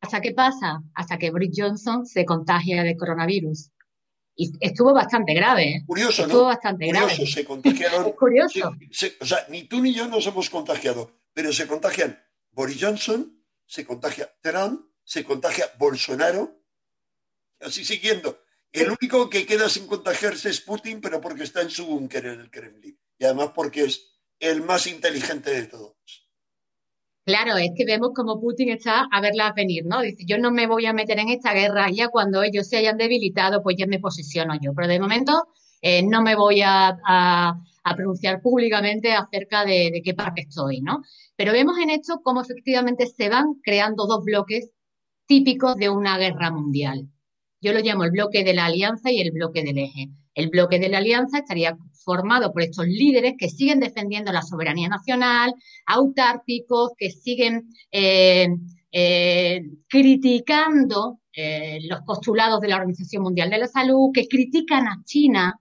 ¿Hasta 0.00 0.20
qué 0.20 0.32
pasa? 0.32 0.80
Hasta 0.94 1.18
que 1.18 1.30
Boris 1.30 1.52
Johnson 1.54 2.06
se 2.06 2.24
contagia 2.24 2.82
de 2.82 2.96
coronavirus. 2.96 3.70
Y 4.36 4.52
estuvo 4.60 4.94
bastante 4.94 5.34
grave. 5.34 5.62
¿eh? 5.64 5.84
Curioso, 5.86 6.22
estuvo 6.22 6.44
bastante 6.44 6.86
grave. 6.86 7.26
se 7.26 7.44
contagiaron. 7.44 8.12
curioso. 8.18 8.72
o 9.20 9.26
sea, 9.26 9.46
ni 9.48 9.64
tú 9.64 9.80
ni 9.80 9.92
yo 9.92 10.06
nos 10.06 10.26
hemos 10.26 10.48
contagiado, 10.48 11.10
pero 11.32 11.52
se 11.52 11.66
contagian 11.66 12.18
Boris 12.52 12.78
Johnson, 12.80 13.44
se 13.66 13.84
contagia 13.84 14.32
Trump, 14.40 14.86
se 15.04 15.24
contagia 15.24 15.66
Bolsonaro, 15.78 16.64
así 17.60 17.84
siguiendo. 17.84 18.42
El 18.72 18.90
único 18.90 19.28
que 19.28 19.46
queda 19.46 19.68
sin 19.68 19.86
contagiarse 19.86 20.48
es 20.48 20.60
Putin, 20.60 21.00
pero 21.00 21.20
porque 21.20 21.42
está 21.42 21.60
en 21.62 21.70
su 21.70 21.86
búnker 21.86 22.26
en 22.26 22.40
el 22.40 22.50
Kremlin. 22.50 22.98
Y 23.18 23.24
además 23.24 23.50
porque 23.54 23.84
es 23.84 24.20
el 24.38 24.62
más 24.62 24.86
inteligente 24.86 25.50
de 25.50 25.66
todos. 25.66 26.29
Claro, 27.30 27.56
es 27.58 27.70
que 27.76 27.84
vemos 27.84 28.10
como 28.12 28.40
Putin 28.40 28.70
está 28.70 29.06
a 29.08 29.20
verlas 29.20 29.54
venir, 29.54 29.84
¿no? 29.86 30.00
Dice, 30.00 30.24
yo 30.26 30.36
no 30.38 30.50
me 30.50 30.66
voy 30.66 30.86
a 30.86 30.92
meter 30.92 31.16
en 31.20 31.28
esta 31.28 31.54
guerra, 31.54 31.88
ya 31.88 32.08
cuando 32.08 32.42
ellos 32.42 32.66
se 32.68 32.78
hayan 32.78 32.96
debilitado, 32.96 33.62
pues 33.62 33.76
ya 33.78 33.86
me 33.86 34.00
posiciono 34.00 34.54
yo. 34.60 34.72
Pero 34.74 34.88
de 34.88 34.98
momento 34.98 35.46
eh, 35.80 36.02
no 36.02 36.22
me 36.22 36.34
voy 36.34 36.60
a, 36.64 36.96
pronunciar 37.94 38.42
públicamente 38.42 39.12
acerca 39.12 39.64
de, 39.64 39.90
de, 39.92 40.02
qué 40.02 40.12
parte 40.12 40.40
estoy, 40.40 40.80
¿no? 40.80 41.02
Pero 41.36 41.52
vemos 41.52 41.78
en 41.78 41.90
esto 41.90 42.20
cómo 42.24 42.40
efectivamente 42.40 43.06
se 43.06 43.28
van 43.28 43.54
creando 43.62 44.06
dos 44.06 44.24
bloques 44.24 44.70
típicos 45.26 45.76
de 45.76 45.88
una 45.88 46.18
guerra 46.18 46.50
mundial. 46.50 47.08
Yo 47.60 47.72
lo 47.72 47.78
llamo 47.78 48.02
el 48.02 48.10
bloque 48.10 48.42
de 48.42 48.54
la 48.54 48.66
alianza 48.66 49.12
y 49.12 49.20
el 49.20 49.30
bloque 49.30 49.62
del 49.62 49.78
eje. 49.78 50.08
El 50.34 50.48
bloque 50.50 50.80
de 50.80 50.88
la 50.88 50.98
alianza 50.98 51.38
estaría 51.38 51.78
formado 52.04 52.52
por 52.52 52.62
estos 52.62 52.86
líderes 52.86 53.34
que 53.38 53.48
siguen 53.48 53.80
defendiendo 53.80 54.32
la 54.32 54.42
soberanía 54.42 54.88
nacional, 54.88 55.54
autárquicos, 55.86 56.92
que 56.96 57.10
siguen 57.10 57.68
eh, 57.92 58.48
eh, 58.92 59.62
criticando 59.88 61.20
eh, 61.32 61.78
los 61.88 62.00
postulados 62.00 62.60
de 62.60 62.68
la 62.68 62.76
Organización 62.76 63.22
Mundial 63.22 63.50
de 63.50 63.58
la 63.58 63.68
Salud, 63.68 64.10
que 64.12 64.26
critican 64.26 64.88
a 64.88 65.02
China 65.04 65.60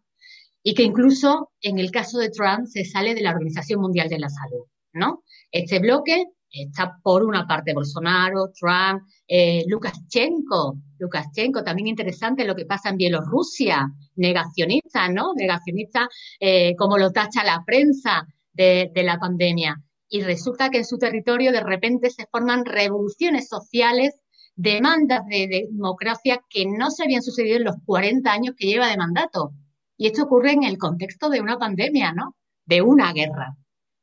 y 0.64 0.74
que 0.74 0.84
incluso 0.84 1.52
en 1.62 1.80
el 1.80 1.92
caso 1.92 2.18
de 2.18 2.30
Trump 2.30 2.66
se 2.66 2.86
sale 2.86 3.16
de 3.16 3.22
la 3.22 3.32
Organización 3.32 3.82
Mundial 3.82 4.10
de 4.10 4.20
la 4.20 4.30
Salud, 4.30 4.66
¿no? 4.94 5.24
Este 5.52 5.80
bloque 5.80 6.26
está 6.52 6.98
por 7.04 7.24
una 7.24 7.46
parte 7.48 7.74
Bolsonaro, 7.74 8.52
Trump, 8.60 9.04
eh, 9.28 9.64
Lukashenko. 9.68 10.78
Lukashenko, 10.98 11.64
también 11.64 11.88
interesante 11.88 12.46
lo 12.46 12.56
que 12.56 12.66
pasa 12.66 12.90
en 12.90 12.98
Bielorrusia, 12.98 13.88
negacionista, 14.16 15.08
¿no? 15.10 15.34
Negacionista, 15.36 16.10
eh, 16.40 16.76
como 16.76 16.98
lo 16.98 17.12
tacha 17.12 17.44
la 17.44 17.64
prensa 17.66 18.28
de, 18.54 18.92
la 18.96 19.18
pandemia. 19.18 19.82
Y 20.10 20.22
resulta 20.22 20.70
que 20.70 20.80
en 20.80 20.86
su 20.86 20.98
territorio 20.98 21.52
de 21.52 21.62
repente 21.62 22.10
se 22.10 22.26
forman 22.32 22.66
revoluciones 22.66 23.48
sociales, 23.48 24.20
demandas 24.56 25.22
de, 25.30 25.68
democracia 25.72 26.42
que 26.50 26.66
no 26.66 26.90
se 26.92 27.04
habían 27.04 27.22
sucedido 27.22 27.58
en 27.58 27.64
los 27.64 27.76
40 27.86 28.30
años 28.30 28.56
que 28.58 28.68
lleva 28.68 28.88
de 28.88 28.98
mandato. 28.98 29.52
Y 29.96 30.08
esto 30.08 30.24
ocurre 30.24 30.52
en 30.52 30.64
el 30.64 30.78
contexto 30.78 31.30
de 31.30 31.42
una 31.42 31.58
pandemia, 31.58 32.12
¿no? 32.14 32.36
De 32.66 32.82
una 32.82 33.14
guerra, 33.14 33.56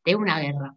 de 0.04 0.16
una 0.16 0.40
guerra. 0.40 0.74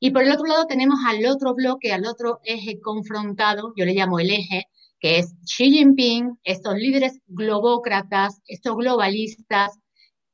Y 0.00 0.10
por 0.10 0.22
el 0.22 0.32
otro 0.32 0.46
lado 0.46 0.66
tenemos 0.66 0.98
al 1.06 1.26
otro 1.26 1.54
bloque, 1.54 1.92
al 1.92 2.06
otro 2.06 2.40
eje 2.44 2.80
confrontado, 2.80 3.72
yo 3.76 3.84
le 3.84 3.94
llamo 3.94 4.20
el 4.20 4.30
eje, 4.30 4.66
que 5.00 5.18
es 5.18 5.34
Xi 5.44 5.70
Jinping, 5.70 6.38
estos 6.44 6.74
líderes 6.76 7.20
globócratas, 7.26 8.40
estos 8.46 8.76
globalistas, 8.76 9.78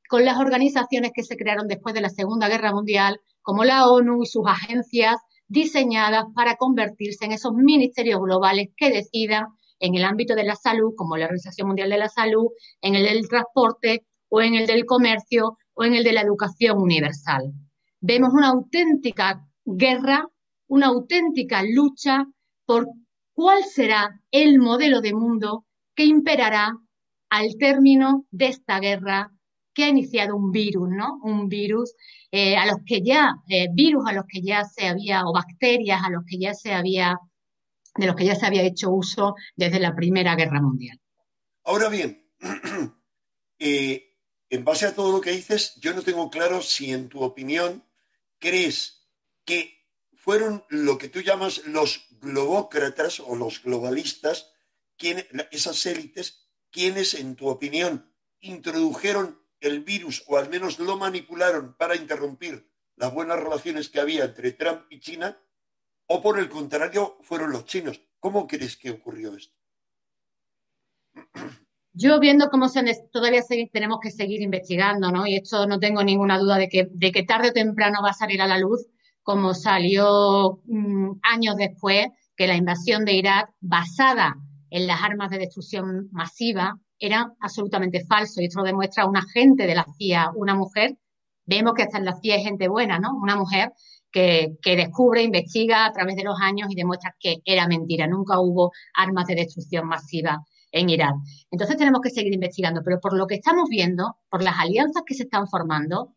con 0.09 0.25
las 0.25 0.39
organizaciones 0.39 1.13
que 1.15 1.23
se 1.23 1.37
crearon 1.37 1.67
después 1.67 1.95
de 1.95 2.03
la 2.03 2.11
Segunda 2.11 2.49
Guerra 2.49 2.73
Mundial, 2.73 3.21
como 3.43 3.65
la 3.65 3.89
ONU 3.89 4.23
y 4.23 4.27
sus 4.27 4.47
agencias 4.47 5.17
diseñadas 5.49 6.25
para 6.35 6.57
convertirse 6.57 7.25
en 7.25 7.33
esos 7.33 7.53
ministerios 7.55 8.21
globales 8.21 8.69
que 8.77 8.91
decidan 8.91 9.47
en 9.81 9.95
el 9.95 10.05
ámbito 10.05 10.35
de 10.35 10.45
la 10.45 10.57
salud, 10.57 10.93
como 10.97 11.17
la 11.17 11.25
Organización 11.25 11.69
Mundial 11.69 11.91
de 11.91 11.99
la 11.99 12.09
Salud, 12.09 12.49
en 12.81 12.95
el 12.95 13.05
del 13.05 13.29
transporte 13.29 14.07
o 14.29 14.41
en 14.41 14.55
el 14.55 14.67
del 14.67 14.87
comercio 14.87 15.59
o 15.75 15.85
en 15.85 15.95
el 15.95 16.05
de 16.05 16.13
la 16.13 16.23
educación 16.23 16.79
universal. 16.79 17.53
Vemos 18.01 18.33
una 18.33 18.49
auténtica 18.49 19.47
guerra, 19.65 20.29
una 20.69 20.87
auténtica 20.87 21.63
lucha 21.63 22.27
por 22.67 22.89
cuál 23.33 23.65
será 23.65 24.21
el 24.31 24.59
modelo 24.59 25.01
de 25.01 25.15
mundo 25.15 25.67
que 25.95 26.05
imperará 26.05 26.77
al 27.31 27.57
término 27.59 28.27
de 28.31 28.47
esta 28.49 28.79
guerra 28.81 29.33
que 29.75 29.85
ha 29.85 29.89
iniciado 29.89 30.37
un 30.37 30.53
virus, 30.53 30.89
¿no? 30.89 31.19
Un 31.25 31.49
virus 31.49 31.95
eh, 32.31 32.57
a 32.57 32.65
los 32.67 32.77
que 32.87 33.03
ya, 33.03 33.35
eh, 33.49 33.67
virus 33.73 34.05
a 34.07 34.13
los 34.13 34.25
que 34.29 34.41
ya 34.41 34.65
se 34.65 34.87
había, 34.87 35.25
o 35.27 35.33
bacterias 35.33 36.01
a 36.05 36.11
los 36.11 36.23
que 36.25 36.39
ya 36.39 36.55
se 36.55 36.73
había, 36.73 37.19
de 37.97 38.07
los 38.07 38.15
que 38.15 38.25
ya 38.25 38.37
se 38.37 38.47
había 38.47 38.63
hecho 38.63 38.91
uso 38.91 39.35
desde 39.57 39.81
la 39.81 39.95
Primera 39.95 40.37
Guerra 40.37 40.63
Mundial. 40.63 41.01
Ahora 41.65 41.89
bien, 41.89 42.25
eh, 43.59 44.15
en 44.49 44.65
base 44.65 44.87
a 44.87 44.95
todo 44.95 45.11
lo 45.11 45.21
que 45.21 45.33
dices, 45.33 45.75
yo 45.81 45.93
no 45.93 46.03
tengo 46.03 46.31
claro 46.31 46.63
si 46.63 46.93
en 46.93 47.09
tu 47.09 47.23
opinión 47.23 47.83
crees 48.39 49.04
que 49.45 49.85
fueron 50.15 50.65
lo 50.69 50.99
que 50.99 51.09
tú 51.09 51.21
llamas 51.21 51.67
los 51.67 52.07
globócratas 52.21 53.21
o 53.21 53.37
los 53.37 53.63
globalistas, 53.63 54.53
esas 55.51 55.85
élites, 55.87 56.49
quienes, 56.71 57.15
en 57.15 57.37
tu 57.37 57.49
opinión, 57.49 58.11
introdujeron 58.41 59.41
el 59.61 59.81
virus 59.81 60.25
o 60.27 60.37
al 60.37 60.49
menos 60.49 60.79
lo 60.79 60.97
manipularon 60.97 61.75
para 61.77 61.97
interrumpir 61.97 62.71
las 62.97 63.13
buenas 63.13 63.41
relaciones 63.41 63.89
que 63.89 64.01
había 64.01 64.25
entre 64.25 64.53
Trump 64.53 64.83
y 64.91 65.01
China, 65.01 65.39
o 66.07 66.23
por 66.23 66.39
el 66.39 66.49
contrario, 66.49 67.19
fueron 67.23 67.51
los 67.51 67.65
chinos. 67.65 68.01
¿Cómo 68.21 68.47
crees 68.47 68.77
que 68.77 68.91
ocurrió 68.91 69.35
esto? 69.35 69.57
Yo 71.93 72.19
viendo 72.21 72.51
cómo 72.51 72.69
se, 72.69 72.83
todavía 73.13 73.43
tenemos 73.73 73.99
que 74.01 74.11
seguir 74.11 74.43
investigando, 74.43 75.11
¿no? 75.11 75.27
Y 75.27 75.37
esto 75.37 75.67
no 75.67 75.79
tengo 75.79 76.03
ninguna 76.03 76.39
duda 76.39 76.59
de 76.59 76.69
que, 76.69 76.89
de 76.91 77.13
que 77.13 77.23
tarde 77.23 77.51
o 77.51 77.53
temprano 77.53 78.01
va 78.03 78.11
a 78.11 78.15
salir 78.15 78.43
a 78.43 78.47
la 78.47 78.59
luz, 78.59 78.87
como 79.25 79.55
salió 79.55 80.61
mm, 80.67 81.19
años 81.23 81.57
después, 81.57 82.07
que 82.37 82.47
la 82.47 82.57
invasión 82.57 83.05
de 83.05 83.15
Irak, 83.15 83.51
basada 83.61 84.37
en 84.71 84.87
las 84.87 85.03
armas 85.03 85.31
de 85.31 85.39
destrucción 85.39 86.09
masiva, 86.13 86.79
era 86.99 87.33
absolutamente 87.41 88.05
falso. 88.07 88.41
Y 88.41 88.47
esto 88.47 88.61
lo 88.61 88.67
demuestra 88.67 89.07
un 89.07 89.17
agente 89.17 89.67
de 89.67 89.75
la 89.75 89.87
CIA, 89.99 90.31
una 90.37 90.55
mujer. 90.55 90.97
Vemos 91.47 91.75
que 91.75 91.83
hasta 91.83 91.99
en 91.99 92.05
la 92.05 92.17
CIA 92.21 92.37
hay 92.37 92.45
gente 92.45 92.69
buena, 92.69 92.99
¿no? 92.99 93.15
Una 93.15 93.37
mujer 93.37 93.73
que, 94.13 94.57
que, 94.63 94.77
descubre, 94.77 95.23
investiga 95.23 95.87
a 95.87 95.93
través 95.93 96.17
de 96.17 96.25
los 96.25 96.39
años 96.41 96.69
y 96.71 96.75
demuestra 96.75 97.15
que 97.19 97.37
era 97.45 97.67
mentira. 97.67 98.07
Nunca 98.07 98.41
hubo 98.41 98.73
armas 98.95 99.27
de 99.27 99.37
destrucción 99.37 99.89
masiva 99.89 100.45
en 100.71 100.91
Irak. 100.91 101.15
Entonces 101.51 101.77
tenemos 101.77 102.01
que 102.03 102.11
seguir 102.11 102.35
investigando. 102.35 102.83
Pero 102.85 103.01
por 103.01 103.17
lo 103.17 103.27
que 103.27 103.37
estamos 103.37 103.69
viendo, 103.71 104.17
por 104.29 104.43
las 104.43 104.59
alianzas 104.59 105.03
que 105.07 105.15
se 105.15 105.23
están 105.23 105.49
formando 105.49 106.15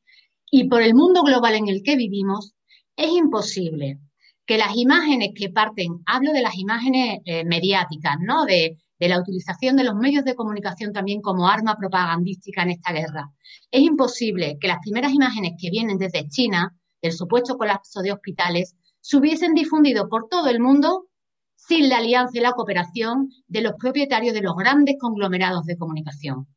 y 0.51 0.67
por 0.67 0.81
el 0.81 0.93
mundo 0.93 1.23
global 1.23 1.55
en 1.55 1.67
el 1.67 1.83
que 1.83 1.95
vivimos, 1.95 2.53
es 2.97 3.11
imposible 3.11 3.99
que 4.45 4.57
las 4.57 4.75
imágenes 4.75 5.29
que 5.35 5.49
parten, 5.49 6.01
hablo 6.05 6.33
de 6.33 6.41
las 6.41 6.55
imágenes 6.57 7.19
eh, 7.25 7.45
mediáticas, 7.45 8.15
¿no? 8.19 8.45
De, 8.45 8.77
de 8.99 9.07
la 9.07 9.19
utilización 9.19 9.75
de 9.75 9.83
los 9.83 9.95
medios 9.95 10.25
de 10.25 10.35
comunicación 10.35 10.91
también 10.91 11.21
como 11.21 11.47
arma 11.47 11.77
propagandística 11.77 12.63
en 12.63 12.71
esta 12.71 12.91
guerra. 12.91 13.29
Es 13.69 13.81
imposible 13.81 14.57
que 14.59 14.67
las 14.67 14.79
primeras 14.79 15.13
imágenes 15.13 15.53
que 15.61 15.69
vienen 15.69 15.97
desde 15.97 16.27
China, 16.27 16.75
del 17.01 17.11
supuesto 17.11 17.57
colapso 17.57 18.01
de 18.01 18.11
hospitales, 18.11 18.75
se 18.99 19.17
hubiesen 19.17 19.53
difundido 19.53 20.09
por 20.09 20.27
todo 20.27 20.49
el 20.49 20.59
mundo 20.59 21.07
sin 21.55 21.89
la 21.89 21.97
alianza 21.97 22.37
y 22.37 22.41
la 22.41 22.53
cooperación 22.53 23.29
de 23.47 23.61
los 23.61 23.73
propietarios 23.77 24.33
de 24.33 24.41
los 24.41 24.55
grandes 24.55 24.95
conglomerados 24.99 25.65
de 25.65 25.77
comunicación. 25.77 26.47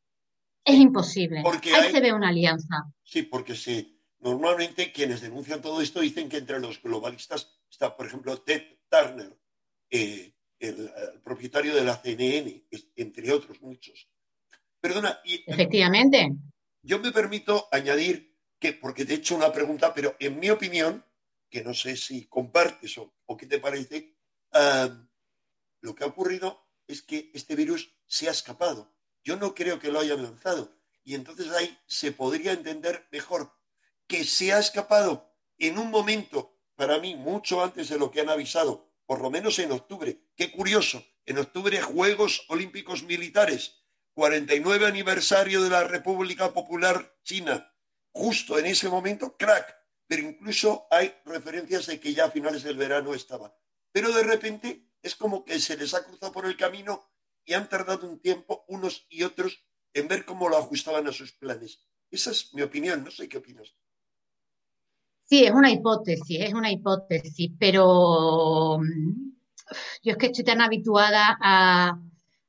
Es 0.65 0.77
imposible. 0.77 1.43
Ahí 1.45 1.91
se 1.91 2.01
ve 2.01 2.13
una 2.13 2.29
alianza. 2.29 2.85
Sí, 3.03 3.25
porque 3.25 3.55
sí 3.55 4.00
Normalmente 4.21 4.93
quienes 4.93 5.23
denuncian 5.23 5.63
todo 5.63 5.81
esto 5.81 6.01
dicen 6.01 6.29
que 6.29 6.37
entre 6.37 6.61
los 6.61 6.83
globalistas 6.83 7.59
está, 7.71 7.97
por 7.97 8.07
ejemplo, 8.07 8.43
Ted 8.43 8.63
Turner, 8.89 9.35
eh, 9.91 10.35
el, 10.59 10.91
propietario 11.25 11.75
de 11.75 11.85
la 11.85 11.97
CNN, 11.97 12.67
entre 12.97 13.33
otros 13.33 13.63
muchos. 13.63 14.09
Perdona. 14.79 15.21
Efectivamente. 15.25 16.33
Yo 16.83 16.99
me 16.99 17.13
permito 17.13 17.69
añadir 17.73 18.37
que, 18.59 18.75
porque 18.75 19.05
te 19.05 19.15
he 19.15 19.17
hecho 19.17 19.37
una 19.37 19.53
pregunta, 19.53 19.93
pero 19.95 20.17
en 20.19 20.39
mi 20.39 20.51
opinión, 20.51 21.05
que 21.49 21.65
no 21.65 21.73
sé 21.73 21.97
si 21.97 22.27
compartes 22.27 22.99
o, 22.99 23.37
qué 23.39 23.47
te 23.47 23.59
parece, 23.59 24.17
lo 25.81 25.95
que 25.95 26.05
ha 26.05 26.09
ocurrido 26.09 26.69
es 26.87 27.03
que 27.03 27.31
este 27.33 27.57
virus 27.57 27.95
se 28.07 28.29
ha 28.29 28.33
escapado. 28.33 28.95
Yo 29.25 29.37
no 29.37 29.55
creo 29.55 29.79
que 29.79 29.91
lo 29.91 30.01
hayan 30.01 30.23
lanzado. 30.23 30.77
Y 31.05 31.15
entonces 31.15 31.51
ahí 31.53 31.79
se 31.87 32.13
podría 32.13 32.53
entender 32.53 33.09
mejor 33.11 33.60
que 34.11 34.25
se 34.25 34.53
ha 34.53 34.59
escapado 34.59 35.33
en 35.57 35.79
un 35.79 35.89
momento, 35.89 36.59
para 36.75 36.99
mí, 36.99 37.15
mucho 37.15 37.63
antes 37.63 37.89
de 37.89 37.97
lo 37.97 38.11
que 38.11 38.21
han 38.21 38.29
avisado, 38.29 38.91
por 39.07 39.21
lo 39.21 39.31
menos 39.31 39.61
en 39.61 39.71
octubre. 39.71 40.21
Qué 40.35 40.51
curioso, 40.51 41.05
en 41.27 41.39
octubre 41.39 41.81
Juegos 41.81 42.45
Olímpicos 42.49 43.05
Militares, 43.05 43.85
49 44.15 44.87
aniversario 44.89 45.63
de 45.63 45.71
la 45.71 45.85
República 45.85 46.53
Popular 46.53 47.21
China. 47.23 47.73
Justo 48.11 48.59
en 48.59 48.67
ese 48.67 48.89
momento, 48.89 49.37
crack. 49.37 49.77
Pero 50.09 50.23
incluso 50.23 50.89
hay 50.91 51.15
referencias 51.25 51.87
de 51.87 52.01
que 52.01 52.13
ya 52.13 52.25
a 52.25 52.31
finales 52.33 52.65
del 52.65 52.77
verano 52.77 53.15
estaba. 53.15 53.57
Pero 53.93 54.11
de 54.11 54.25
repente 54.25 54.91
es 55.03 55.15
como 55.15 55.45
que 55.45 55.61
se 55.61 55.77
les 55.77 55.95
ha 55.95 56.03
cruzado 56.03 56.33
por 56.33 56.47
el 56.47 56.57
camino 56.57 57.09
y 57.45 57.55
han 57.55 57.69
tardado 57.69 58.09
un 58.09 58.19
tiempo 58.19 58.65
unos 58.67 59.07
y 59.09 59.23
otros 59.23 59.65
en 59.95 60.09
ver 60.09 60.25
cómo 60.25 60.49
lo 60.49 60.57
ajustaban 60.57 61.07
a 61.07 61.13
sus 61.13 61.31
planes. 61.31 61.87
Esa 62.11 62.33
es 62.33 62.53
mi 62.55 62.63
opinión, 62.63 63.05
no 63.05 63.13
sé 63.13 63.29
qué 63.29 63.39
opinas. 63.39 63.77
Sí, 65.31 65.45
es 65.45 65.53
una 65.53 65.71
hipótesis, 65.71 66.41
es 66.41 66.55
una 66.55 66.73
hipótesis, 66.73 67.53
pero 67.57 68.79
mm, 68.81 69.33
yo 70.03 70.13
es 70.13 70.17
que 70.17 70.27
estoy 70.27 70.45
tan 70.45 70.61
habituada 70.61 71.39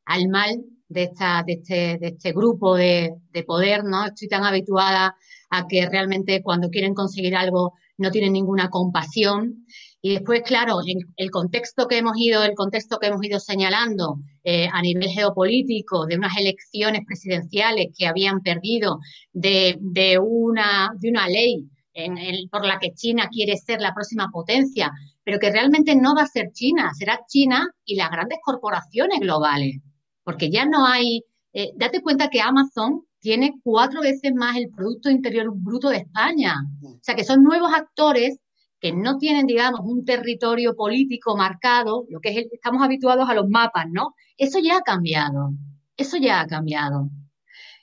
al 0.06 0.28
mal 0.30 0.64
de, 0.90 1.04
esta, 1.04 1.44
de, 1.46 1.54
este, 1.54 2.00
de 2.00 2.08
este 2.08 2.32
grupo 2.34 2.76
de, 2.76 3.14
de, 3.32 3.44
poder, 3.44 3.84
¿no? 3.84 4.08
Estoy 4.08 4.28
tan 4.28 4.44
habituada 4.46 5.16
a 5.52 5.68
que 5.68 5.88
realmente 5.90 6.42
cuando 6.42 6.70
quieren 6.70 6.96
conseguir 6.96 7.36
algo 7.36 7.74
no 7.98 8.10
tienen 8.10 8.34
ninguna 8.34 8.70
compasión 8.70 9.68
y 10.02 10.14
después, 10.16 10.42
claro, 10.42 10.80
el 11.18 11.30
contexto 11.30 11.88
que 11.88 12.00
hemos 12.00 12.18
ido, 12.18 12.44
el 12.44 12.56
contexto 12.56 12.98
que 12.98 13.08
hemos 13.08 13.24
ido 13.24 13.40
señalando 13.40 14.18
eh, 14.44 14.68
a 14.74 14.82
nivel 14.82 15.08
geopolítico 15.10 16.08
de 16.08 16.16
unas 16.18 16.36
elecciones 16.36 17.02
presidenciales 17.06 17.90
que 17.96 18.08
habían 18.08 18.42
perdido, 18.42 18.98
de 19.34 19.78
una 20.20 21.28
ley 21.28 21.70
en 21.94 22.50
por 22.50 22.66
la 22.66 22.80
que 22.80 22.94
China 22.94 23.28
quiere 23.30 23.58
ser 23.58 23.82
la 23.82 23.94
próxima 23.94 24.30
potencia, 24.32 24.92
pero 25.24 25.40
que 25.40 25.52
realmente 25.52 25.96
no 25.96 26.16
va 26.16 26.24
a 26.24 26.28
ser 26.28 26.52
China, 26.52 26.92
será 26.94 27.20
China 27.28 27.68
y 27.86 27.96
las 27.96 28.10
grandes 28.10 28.40
corporaciones 28.44 29.20
globales, 29.20 29.80
porque 30.24 30.50
ya 30.50 30.66
no 30.66 30.86
hay, 30.86 31.24
eh, 31.54 31.72
date 31.76 32.02
cuenta 32.02 32.30
que 32.30 32.42
Amazon 32.42 33.06
tiene 33.20 33.54
cuatro 33.64 34.02
veces 34.02 34.34
más 34.34 34.58
el 34.58 34.70
Producto 34.70 35.10
Interior 35.10 35.52
Bruto 35.54 35.90
de 35.90 35.98
España, 35.98 36.56
o 36.84 37.00
sea 37.02 37.16
que 37.16 37.24
son 37.24 37.44
nuevos 37.44 37.72
actores 37.74 38.40
que 38.80 38.92
no 38.94 39.18
tienen, 39.18 39.46
digamos, 39.46 39.82
un 39.84 40.04
territorio 40.06 40.76
político 40.76 41.38
marcado, 41.38 42.06
lo 42.10 42.20
que 42.20 42.30
es 42.30 42.48
estamos 42.52 42.82
habituados 42.82 43.30
a 43.30 43.36
los 43.36 43.48
mapas, 43.48 43.86
¿no? 43.92 44.16
Eso 44.38 44.58
ya 44.60 44.78
ha 44.78 44.82
cambiado, 44.82 45.52
eso 45.98 46.18
ya 46.18 46.42
ha 46.42 46.48
cambiado. 46.48 47.10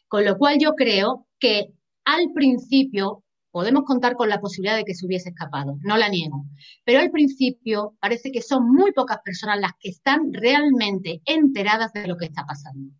Con 0.09 0.25
lo 0.25 0.37
cual 0.38 0.59
yo 0.59 0.75
creo 0.75 1.27
que 1.38 1.73
al 2.05 2.33
principio 2.35 3.23
podemos 3.59 3.83
contar 3.83 4.15
con 4.15 4.29
la 4.29 4.41
posibilidad 4.41 4.77
de 4.77 4.85
que 4.85 4.95
se 4.95 5.05
hubiese 5.05 5.31
escapado, 5.31 5.79
no 5.83 5.97
la 5.97 6.09
niego, 6.09 6.45
pero 6.85 7.00
al 7.00 7.11
principio 7.11 7.97
parece 7.99 8.31
que 8.31 8.41
son 8.41 8.71
muy 8.71 8.93
pocas 8.93 9.19
personas 9.25 9.59
las 9.59 9.73
que 9.81 9.88
están 9.88 10.33
realmente 10.33 11.21
enteradas 11.25 11.93
de 11.93 12.07
lo 12.07 12.17
que 12.17 12.27
está 12.27 12.45
pasando. 12.47 12.93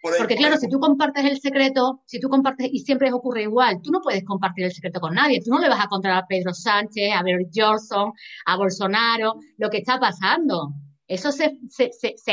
Porque 0.00 0.34
claro, 0.34 0.56
si 0.56 0.66
tú 0.66 0.80
compartes 0.80 1.26
el 1.26 1.38
secreto, 1.42 2.00
si 2.06 2.20
tú 2.20 2.30
compartes, 2.30 2.70
y 2.72 2.78
siempre 2.78 3.12
ocurre 3.12 3.42
igual, 3.42 3.82
tú 3.82 3.90
no 3.90 4.00
puedes 4.00 4.24
compartir 4.24 4.64
el 4.64 4.72
secreto 4.72 4.98
con 4.98 5.12
nadie, 5.12 5.42
tú 5.44 5.50
no 5.50 5.58
le 5.58 5.68
vas 5.68 5.84
a 5.84 5.88
contar 5.88 6.12
a 6.12 6.26
Pedro 6.26 6.54
Sánchez, 6.54 7.12
a 7.14 7.20
Boris 7.20 7.50
Johnson, 7.54 8.12
a 8.46 8.56
Bolsonaro, 8.56 9.34
lo 9.58 9.68
que 9.68 9.76
está 9.76 10.00
pasando. 10.00 10.72
Eso 11.06 11.30
se, 11.32 11.58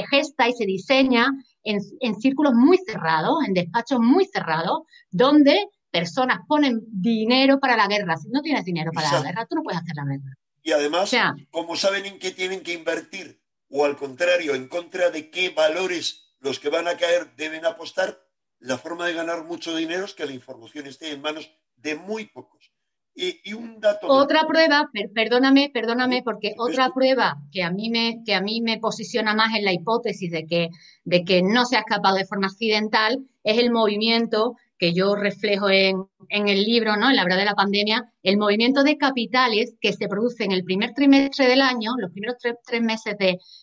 gesta 0.10 0.48
y 0.48 0.54
se 0.54 0.66
diseña 0.66 1.28
en, 1.64 1.80
en, 2.00 2.16
círculos 2.16 2.54
muy 2.54 2.78
cerrados, 2.78 3.40
en 3.46 3.54
despachos 3.54 4.00
muy 4.00 4.24
cerrados, 4.24 4.84
donde 5.12 5.68
personas 5.92 6.40
ponen 6.48 6.82
dinero 6.88 7.60
para 7.60 7.76
la 7.76 7.88
guerra. 7.88 8.18
Si 8.18 8.30
no 8.30 8.42
tienes 8.42 8.66
dinero 8.66 8.92
para 8.94 9.12
la 9.12 9.22
guerra, 9.22 9.46
tú 9.46 9.56
no 9.56 9.64
puedes 9.64 9.82
hacer 9.82 9.96
la 9.96 10.06
guerra. 10.06 10.36
Y 10.62 10.72
además, 10.72 11.12
como 11.52 11.76
saben 11.76 12.06
en 12.06 12.20
qué 12.20 12.32
tienen 12.32 12.62
que 12.62 12.74
invertir, 12.74 13.42
o 13.70 13.86
al 13.86 13.96
contrario, 13.96 14.56
en 14.56 14.68
contra 14.68 15.10
de 15.10 15.30
qué 15.30 15.50
valores 15.50 16.36
los 16.40 16.60
que 16.60 16.70
van 16.70 16.88
a 16.88 16.98
caer 16.98 17.36
deben 17.36 17.66
apostar, 17.66 18.20
la 18.60 18.78
forma 18.78 19.06
de 19.06 19.14
ganar 19.14 19.46
mucho 19.46 19.76
dinero 19.76 20.06
es 20.06 20.14
que 20.14 20.26
la 20.26 20.34
información 20.34 20.88
esté 20.88 21.12
en 21.12 21.22
manos 21.22 21.50
de 21.78 21.96
muy 21.96 22.26
pocos. 22.26 22.72
Y, 23.16 23.52
un 23.52 23.82
dato. 23.82 24.08
Otra 24.08 24.48
prueba, 24.48 24.90
perdóname, 25.14 25.70
perdóname, 25.74 26.22
porque 26.24 26.54
otra 26.58 26.92
prueba 26.94 27.36
que 27.52 27.64
a 27.64 27.72
mí 27.72 27.90
me, 27.90 28.22
que 28.26 28.34
a 28.34 28.40
mí 28.40 28.62
me 28.62 28.78
posiciona 28.78 29.34
más 29.34 29.54
en 29.56 29.66
la 29.66 29.74
hipótesis 29.74 30.32
de 30.32 30.46
que, 30.46 30.70
de 31.04 31.26
que 31.26 31.42
no 31.42 31.66
se 31.66 31.76
ha 31.76 31.80
escapado 31.80 32.16
de 32.16 32.26
forma 32.26 32.48
accidental 32.48 33.26
es 33.44 33.58
el 33.58 33.72
movimiento 33.72 34.56
que 34.80 34.94
yo 34.94 35.14
reflejo 35.16 35.70
en, 35.70 36.08
el 36.30 36.64
libro, 36.64 36.96
¿no? 36.96 37.10
En 37.10 37.18
la 37.18 37.26
verdad 37.26 37.40
de 37.40 37.46
la 37.46 37.54
pandemia, 37.54 38.12
el 38.24 38.38
movimiento 38.38 38.84
de 38.84 38.98
capitales 38.98 39.76
que 39.82 39.92
se 39.92 40.08
produce 40.08 40.46
en 40.46 40.54
el 40.54 40.64
primer 40.64 40.94
trimestre 40.94 41.48
del 41.48 41.62
año, 41.62 41.92
los 41.98 42.12
primeros 42.12 42.38
tres, 42.40 42.82
meses 42.82 43.16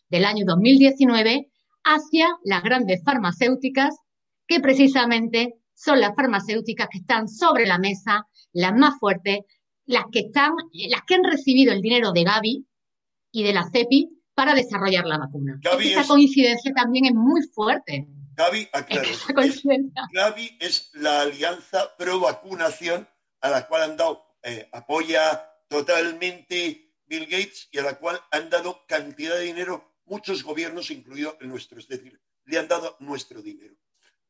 del 0.08 0.24
año 0.26 0.44
2019, 0.46 1.48
hacia 1.84 2.28
las 2.44 2.62
grandes 2.62 3.02
farmacéuticas, 3.02 3.96
que 4.46 4.60
precisamente 4.60 5.54
son 5.74 6.00
las 6.00 6.14
farmacéuticas 6.14 6.88
que 6.90 6.98
están 6.98 7.28
sobre 7.28 7.66
la 7.66 7.78
mesa, 7.78 8.26
las 8.52 8.74
más 8.74 8.98
fuertes, 9.00 9.40
las 9.86 10.04
que 10.12 10.20
están, 10.20 10.52
las 10.90 11.02
que 11.06 11.14
han 11.14 11.24
recibido 11.24 11.72
el 11.72 11.80
dinero 11.80 12.12
de 12.12 12.24
Gavi 12.24 12.66
y 13.32 13.42
de 13.42 13.54
la 13.54 13.68
CEPI 13.72 14.10
para 14.34 14.54
desarrollar 14.54 15.06
la 15.06 15.18
vacuna. 15.18 15.58
Esa 15.80 16.06
coincidencia 16.06 16.72
también 16.74 17.06
es 17.06 17.14
muy 17.14 17.40
fuerte. 17.54 18.06
Gavi, 18.36 18.68
aclaro, 18.72 19.08
es, 19.42 19.62
Gavi 20.12 20.56
es 20.60 20.90
la 20.94 21.22
alianza 21.22 21.96
pro 21.96 22.20
vacunación 22.20 23.08
a 23.40 23.50
la 23.50 23.66
cual 23.66 23.82
han 23.82 23.96
dado, 23.96 24.36
eh, 24.42 24.68
apoya 24.72 25.50
totalmente 25.68 26.92
Bill 27.06 27.26
Gates 27.26 27.68
y 27.72 27.78
a 27.78 27.82
la 27.82 27.98
cual 27.98 28.20
han 28.30 28.50
dado 28.50 28.84
cantidad 28.86 29.36
de 29.36 29.44
dinero 29.44 29.96
muchos 30.06 30.42
gobiernos, 30.42 30.90
incluido 30.90 31.36
el 31.40 31.48
nuestro, 31.48 31.78
es 31.78 31.88
decir, 31.88 32.20
le 32.44 32.58
han 32.58 32.68
dado 32.68 32.96
nuestro 33.00 33.42
dinero. 33.42 33.74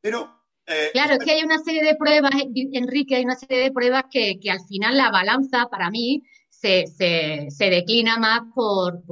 Pero. 0.01 0.43
Eh, 0.67 0.91
claro, 0.93 1.15
es 1.15 1.25
que 1.25 1.33
hay 1.33 1.43
una 1.43 1.59
serie 1.59 1.85
de 1.85 1.95
pruebas, 1.95 2.33
Enrique, 2.73 3.17
hay 3.17 3.25
una 3.25 3.37
serie 3.37 3.63
de 3.63 3.71
pruebas 3.71 4.05
que, 4.11 4.39
al 4.51 4.67
final 4.67 4.97
la 4.97 5.11
balanza, 5.11 5.67
para 5.71 5.91
mí, 5.91 6.25
se, 6.51 6.87
declina 7.59 8.19
más 8.19 8.41
por, 8.53 9.03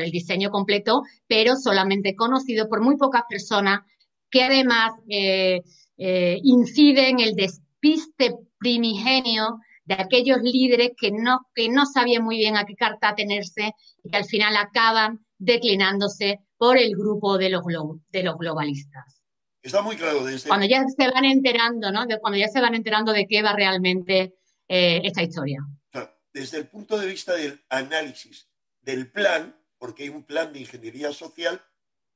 el 0.00 0.10
diseño 0.10 0.50
completo, 0.50 1.02
pero 1.28 1.54
solamente 1.54 2.16
conocido 2.16 2.68
por 2.68 2.80
muy 2.80 2.96
pocas 2.96 3.22
personas, 3.28 3.80
que 4.34 4.42
además 4.42 4.94
eh, 5.08 5.62
eh, 5.96 6.40
incide 6.42 7.08
en 7.08 7.20
el 7.20 7.36
despiste 7.36 8.34
primigenio 8.58 9.60
de 9.84 9.94
aquellos 9.94 10.38
líderes 10.42 10.90
que 11.00 11.12
no, 11.12 11.46
que 11.54 11.68
no 11.68 11.86
sabían 11.86 12.24
muy 12.24 12.38
bien 12.38 12.56
a 12.56 12.64
qué 12.64 12.74
carta 12.74 13.14
tenerse 13.14 13.74
y 14.02 14.10
que 14.10 14.16
al 14.16 14.24
final 14.24 14.56
acaban 14.56 15.24
declinándose 15.38 16.40
por 16.56 16.78
el 16.78 16.96
grupo 16.96 17.38
de 17.38 17.50
los, 17.50 17.62
de 18.08 18.24
los 18.24 18.36
globalistas. 18.36 19.22
Está 19.62 19.82
muy 19.82 19.94
claro 19.94 20.24
desde... 20.24 20.48
Cuando 20.48 20.66
ya 20.66 20.82
se 20.84 21.08
van 21.08 21.24
enterando, 21.24 21.92
¿no? 21.92 22.04
cuando 22.20 22.36
ya 22.36 22.48
se 22.48 22.60
van 22.60 22.74
enterando 22.74 23.12
de 23.12 23.28
qué 23.28 23.40
va 23.40 23.54
realmente 23.54 24.34
eh, 24.66 25.00
esta 25.04 25.22
historia. 25.22 25.60
Desde 26.32 26.58
el 26.58 26.66
punto 26.66 26.98
de 26.98 27.06
vista 27.06 27.34
del 27.34 27.64
análisis 27.68 28.48
del 28.80 29.12
plan, 29.12 29.56
porque 29.78 30.02
hay 30.02 30.08
un 30.08 30.24
plan 30.24 30.52
de 30.52 30.58
ingeniería 30.58 31.12
social, 31.12 31.62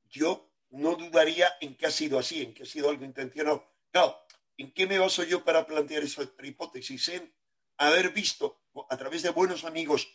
yo 0.09 0.48
no 0.71 0.95
dudaría 0.95 1.49
en 1.61 1.75
que 1.75 1.85
ha 1.85 1.91
sido 1.91 2.19
así, 2.19 2.41
en 2.41 2.53
que 2.53 2.63
ha 2.63 2.65
sido 2.65 2.89
algo 2.89 3.05
intencionado. 3.05 3.65
Claro, 3.91 4.17
¿en 4.57 4.71
qué 4.73 4.87
me 4.87 4.99
baso 4.99 5.23
yo 5.23 5.43
para 5.43 5.65
plantear 5.65 6.03
esa 6.03 6.23
hipótesis? 6.43 7.09
En 7.09 7.33
haber 7.77 8.11
visto 8.11 8.61
a 8.89 8.97
través 8.97 9.23
de 9.23 9.29
buenos 9.29 9.63
amigos 9.63 10.07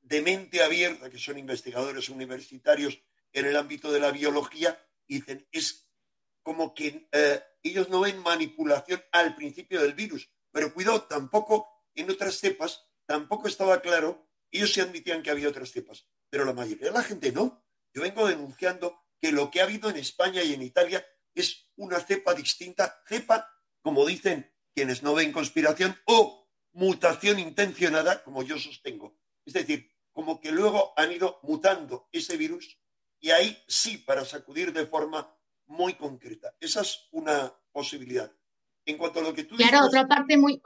de 0.00 0.22
mente 0.22 0.62
abierta, 0.62 1.10
que 1.10 1.18
son 1.18 1.38
investigadores 1.38 2.08
universitarios 2.08 3.02
en 3.32 3.46
el 3.46 3.56
ámbito 3.56 3.92
de 3.92 4.00
la 4.00 4.10
biología, 4.10 4.82
dicen, 5.06 5.46
es 5.52 5.88
como 6.42 6.74
que 6.74 7.08
eh, 7.12 7.42
ellos 7.62 7.88
no 7.90 8.00
ven 8.00 8.22
manipulación 8.22 9.02
al 9.12 9.34
principio 9.34 9.82
del 9.82 9.92
virus, 9.92 10.30
pero 10.50 10.72
cuidado, 10.72 11.02
tampoco 11.02 11.68
en 11.94 12.10
otras 12.10 12.36
cepas, 12.36 12.86
tampoco 13.04 13.48
estaba 13.48 13.80
claro, 13.80 14.26
ellos 14.50 14.72
se 14.72 14.80
admitían 14.80 15.22
que 15.22 15.30
había 15.30 15.48
otras 15.48 15.70
cepas, 15.70 16.06
pero 16.30 16.44
la 16.44 16.54
mayoría 16.54 16.86
de 16.86 16.92
la 16.92 17.02
gente 17.02 17.32
no. 17.32 17.64
Yo 17.92 18.02
vengo 18.02 18.26
denunciando 18.26 19.07
que 19.20 19.32
lo 19.32 19.50
que 19.50 19.60
ha 19.60 19.64
habido 19.64 19.90
en 19.90 19.96
España 19.96 20.42
y 20.42 20.54
en 20.54 20.62
Italia 20.62 21.04
es 21.34 21.70
una 21.76 22.00
cepa 22.00 22.34
distinta, 22.34 23.02
cepa, 23.06 23.48
como 23.80 24.06
dicen 24.06 24.50
quienes 24.74 25.02
no 25.02 25.14
ven 25.14 25.32
conspiración, 25.32 25.96
o 26.06 26.48
mutación 26.72 27.38
intencionada, 27.38 28.22
como 28.22 28.42
yo 28.42 28.58
sostengo. 28.58 29.18
Es 29.44 29.52
decir, 29.52 29.90
como 30.12 30.40
que 30.40 30.52
luego 30.52 30.92
han 30.96 31.12
ido 31.12 31.40
mutando 31.42 32.08
ese 32.12 32.36
virus 32.36 32.78
y 33.20 33.30
ahí 33.30 33.56
sí 33.66 33.98
para 33.98 34.24
sacudir 34.24 34.72
de 34.72 34.86
forma 34.86 35.32
muy 35.66 35.94
concreta. 35.94 36.54
Esa 36.60 36.82
es 36.82 37.08
una 37.12 37.52
posibilidad. 37.72 38.32
En 38.84 38.96
cuanto 38.96 39.20
a 39.20 39.22
lo 39.22 39.34
que 39.34 39.44
tú 39.44 39.56
claro, 39.56 39.86
otra 39.86 40.06
parte 40.06 40.36
muy 40.36 40.60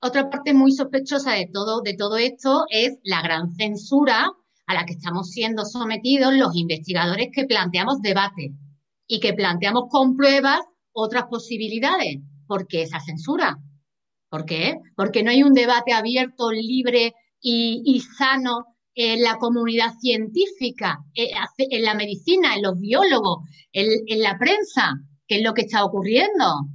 otra 0.00 0.28
parte 0.28 0.52
muy 0.52 0.72
sospechosa 0.72 1.32
de 1.32 1.48
todo 1.52 1.80
de 1.80 1.94
todo 1.94 2.16
esto 2.16 2.64
es 2.68 2.98
la 3.04 3.22
gran 3.22 3.54
censura 3.54 4.32
a 4.66 4.74
la 4.74 4.86
que 4.86 4.94
estamos 4.94 5.30
siendo 5.30 5.64
sometidos 5.64 6.34
los 6.34 6.54
investigadores 6.54 7.28
que 7.32 7.44
planteamos 7.44 8.00
debate 8.00 8.52
y 9.06 9.20
que 9.20 9.34
planteamos 9.34 9.84
con 9.90 10.16
pruebas 10.16 10.60
otras 10.92 11.24
posibilidades. 11.24 12.18
¿Por 12.46 12.66
qué 12.66 12.82
esa 12.82 13.00
censura? 13.00 13.58
¿Por 14.28 14.44
qué? 14.44 14.78
Porque 14.96 15.22
no 15.22 15.30
hay 15.30 15.42
un 15.42 15.52
debate 15.52 15.92
abierto, 15.92 16.50
libre 16.50 17.14
y, 17.40 18.02
sano 18.16 18.66
en 18.94 19.22
la 19.22 19.36
comunidad 19.36 19.94
científica, 20.00 21.00
eh, 21.14 21.30
en 21.58 21.82
la 21.82 21.94
medicina, 21.94 22.54
en 22.54 22.62
los 22.62 22.78
biólogos, 22.78 23.40
en, 23.72 24.22
la 24.22 24.38
prensa. 24.38 24.94
¿Qué 25.26 25.36
es 25.36 25.42
lo 25.42 25.54
que 25.54 25.62
está 25.62 25.84
ocurriendo? 25.84 26.66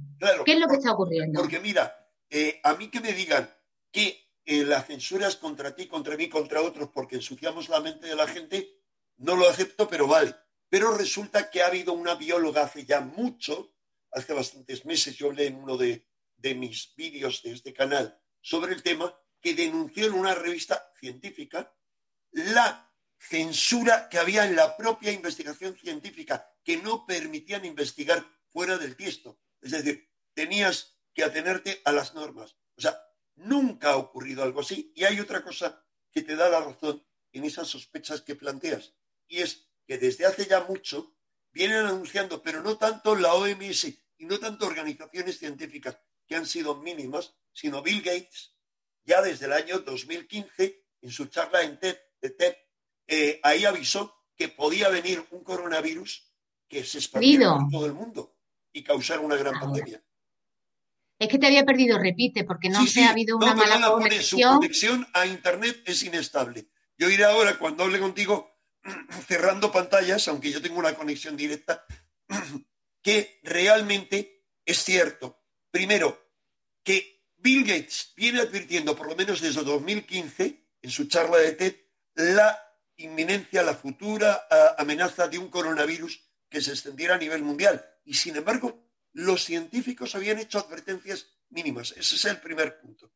¿Qué 0.44 0.52
es 0.52 0.60
lo 0.60 0.68
que 0.68 0.76
está 0.76 0.92
ocurriendo? 0.92 1.40
Porque 1.40 1.60
mira, 1.60 1.92
eh, 2.30 2.60
a 2.64 2.74
mí 2.74 2.88
que 2.88 3.00
me 3.00 3.12
digan 3.12 3.48
que 3.90 4.27
eh, 4.50 4.64
la 4.64 4.82
censura 4.82 5.28
es 5.28 5.36
contra 5.36 5.74
ti, 5.76 5.86
contra 5.86 6.16
mí, 6.16 6.30
contra 6.30 6.62
otros, 6.62 6.88
porque 6.88 7.16
ensuciamos 7.16 7.68
la 7.68 7.80
mente 7.80 8.06
de 8.06 8.16
la 8.16 8.26
gente, 8.26 8.80
no 9.18 9.36
lo 9.36 9.46
acepto, 9.46 9.86
pero 9.86 10.06
vale. 10.06 10.34
Pero 10.70 10.96
resulta 10.96 11.50
que 11.50 11.62
ha 11.62 11.66
habido 11.66 11.92
una 11.92 12.14
bióloga 12.14 12.62
hace 12.62 12.86
ya 12.86 13.02
mucho, 13.02 13.74
hace 14.10 14.32
bastantes 14.32 14.86
meses, 14.86 15.16
yo 15.16 15.26
hablé 15.26 15.48
en 15.48 15.56
uno 15.56 15.76
de, 15.76 16.08
de 16.38 16.54
mis 16.54 16.94
vídeos 16.96 17.42
de 17.42 17.52
este 17.52 17.74
canal 17.74 18.18
sobre 18.40 18.72
el 18.72 18.82
tema, 18.82 19.14
que 19.38 19.52
denunció 19.52 20.06
en 20.06 20.14
una 20.14 20.34
revista 20.34 20.92
científica 20.98 21.76
la 22.32 22.90
censura 23.18 24.08
que 24.08 24.16
había 24.16 24.46
en 24.46 24.56
la 24.56 24.78
propia 24.78 25.12
investigación 25.12 25.76
científica, 25.76 26.50
que 26.64 26.78
no 26.78 27.04
permitían 27.04 27.66
investigar 27.66 28.26
fuera 28.48 28.78
del 28.78 28.96
tiesto. 28.96 29.38
Es 29.60 29.72
decir, 29.72 30.10
tenías 30.32 30.98
que 31.12 31.24
atenerte 31.24 31.82
a 31.84 31.92
las 31.92 32.14
normas. 32.14 32.56
O 32.76 32.80
sea, 32.80 32.98
nunca 33.38 33.90
ha 33.90 33.96
ocurrido 33.96 34.42
algo 34.42 34.60
así. 34.60 34.92
Y 34.94 35.04
hay 35.04 35.20
otra 35.20 35.42
cosa 35.42 35.84
que 36.10 36.22
te 36.22 36.36
da 36.36 36.48
la 36.48 36.60
razón 36.60 37.04
en 37.32 37.44
esas 37.44 37.68
sospechas 37.68 38.22
que 38.22 38.34
planteas, 38.34 38.94
y 39.26 39.38
es 39.38 39.68
que 39.86 39.98
desde 39.98 40.26
hace 40.26 40.46
ya 40.46 40.64
mucho 40.64 41.14
vienen 41.52 41.78
anunciando, 41.78 42.42
pero 42.42 42.62
no 42.62 42.78
tanto 42.78 43.14
la 43.14 43.34
OMS 43.34 43.84
y 43.84 44.24
no 44.24 44.38
tanto 44.38 44.66
organizaciones 44.66 45.38
científicas 45.38 45.98
que 46.26 46.36
han 46.36 46.46
sido 46.46 46.76
mínimas, 46.76 47.34
sino 47.52 47.82
Bill 47.82 48.02
Gates, 48.02 48.54
ya 49.04 49.22
desde 49.22 49.46
el 49.46 49.52
año 49.52 49.78
2015, 49.80 50.84
en 51.02 51.10
su 51.10 51.26
charla 51.26 51.62
en 51.62 51.78
TED, 51.78 51.96
eh, 53.06 53.40
ahí 53.42 53.64
avisó 53.64 54.26
que 54.36 54.48
podía 54.48 54.88
venir 54.88 55.26
un 55.30 55.42
coronavirus 55.42 56.30
que 56.68 56.84
se 56.84 56.98
expandiera 56.98 57.54
por 57.54 57.70
todo 57.70 57.86
el 57.86 57.94
mundo 57.94 58.36
y 58.72 58.84
causar 58.84 59.20
una 59.20 59.36
gran 59.36 59.58
pandemia. 59.58 60.04
Es 61.18 61.28
que 61.28 61.38
te 61.38 61.46
había 61.46 61.64
perdido, 61.64 61.98
repite, 61.98 62.44
porque 62.44 62.68
no 62.68 62.86
se 62.86 63.04
ha 63.04 63.10
habido 63.10 63.36
una 63.36 63.54
mala 63.54 63.90
conexión. 63.90 64.54
Su 64.54 64.58
conexión 64.58 65.06
a 65.12 65.26
Internet 65.26 65.82
es 65.84 66.02
inestable. 66.04 66.68
Yo 66.96 67.10
iré 67.10 67.24
ahora, 67.24 67.58
cuando 67.58 67.84
hable 67.84 67.98
contigo, 67.98 68.50
cerrando 69.26 69.72
pantallas, 69.72 70.28
aunque 70.28 70.50
yo 70.52 70.62
tengo 70.62 70.78
una 70.78 70.94
conexión 70.94 71.36
directa, 71.36 71.84
que 73.02 73.40
realmente 73.42 74.44
es 74.64 74.84
cierto. 74.84 75.42
Primero, 75.70 76.18
que 76.84 77.24
Bill 77.36 77.64
Gates 77.64 78.12
viene 78.16 78.40
advirtiendo, 78.40 78.96
por 78.96 79.08
lo 79.08 79.16
menos 79.16 79.40
desde 79.40 79.62
2015, 79.62 80.64
en 80.82 80.90
su 80.90 81.08
charla 81.08 81.38
de 81.38 81.52
TED, 81.52 81.74
la 82.14 82.58
inminencia, 82.96 83.62
la 83.62 83.74
futura 83.74 84.46
amenaza 84.76 85.28
de 85.28 85.38
un 85.38 85.48
coronavirus 85.48 86.20
que 86.48 86.60
se 86.60 86.70
extendiera 86.70 87.14
a 87.14 87.18
nivel 87.18 87.42
mundial. 87.42 87.84
Y 88.04 88.14
sin 88.14 88.36
embargo, 88.36 88.87
los 89.12 89.44
científicos 89.44 90.14
habían 90.14 90.38
hecho 90.38 90.58
advertencias 90.58 91.38
mínimas. 91.50 91.92
Ese 91.96 92.16
es 92.16 92.24
el 92.24 92.40
primer 92.40 92.80
punto. 92.80 93.12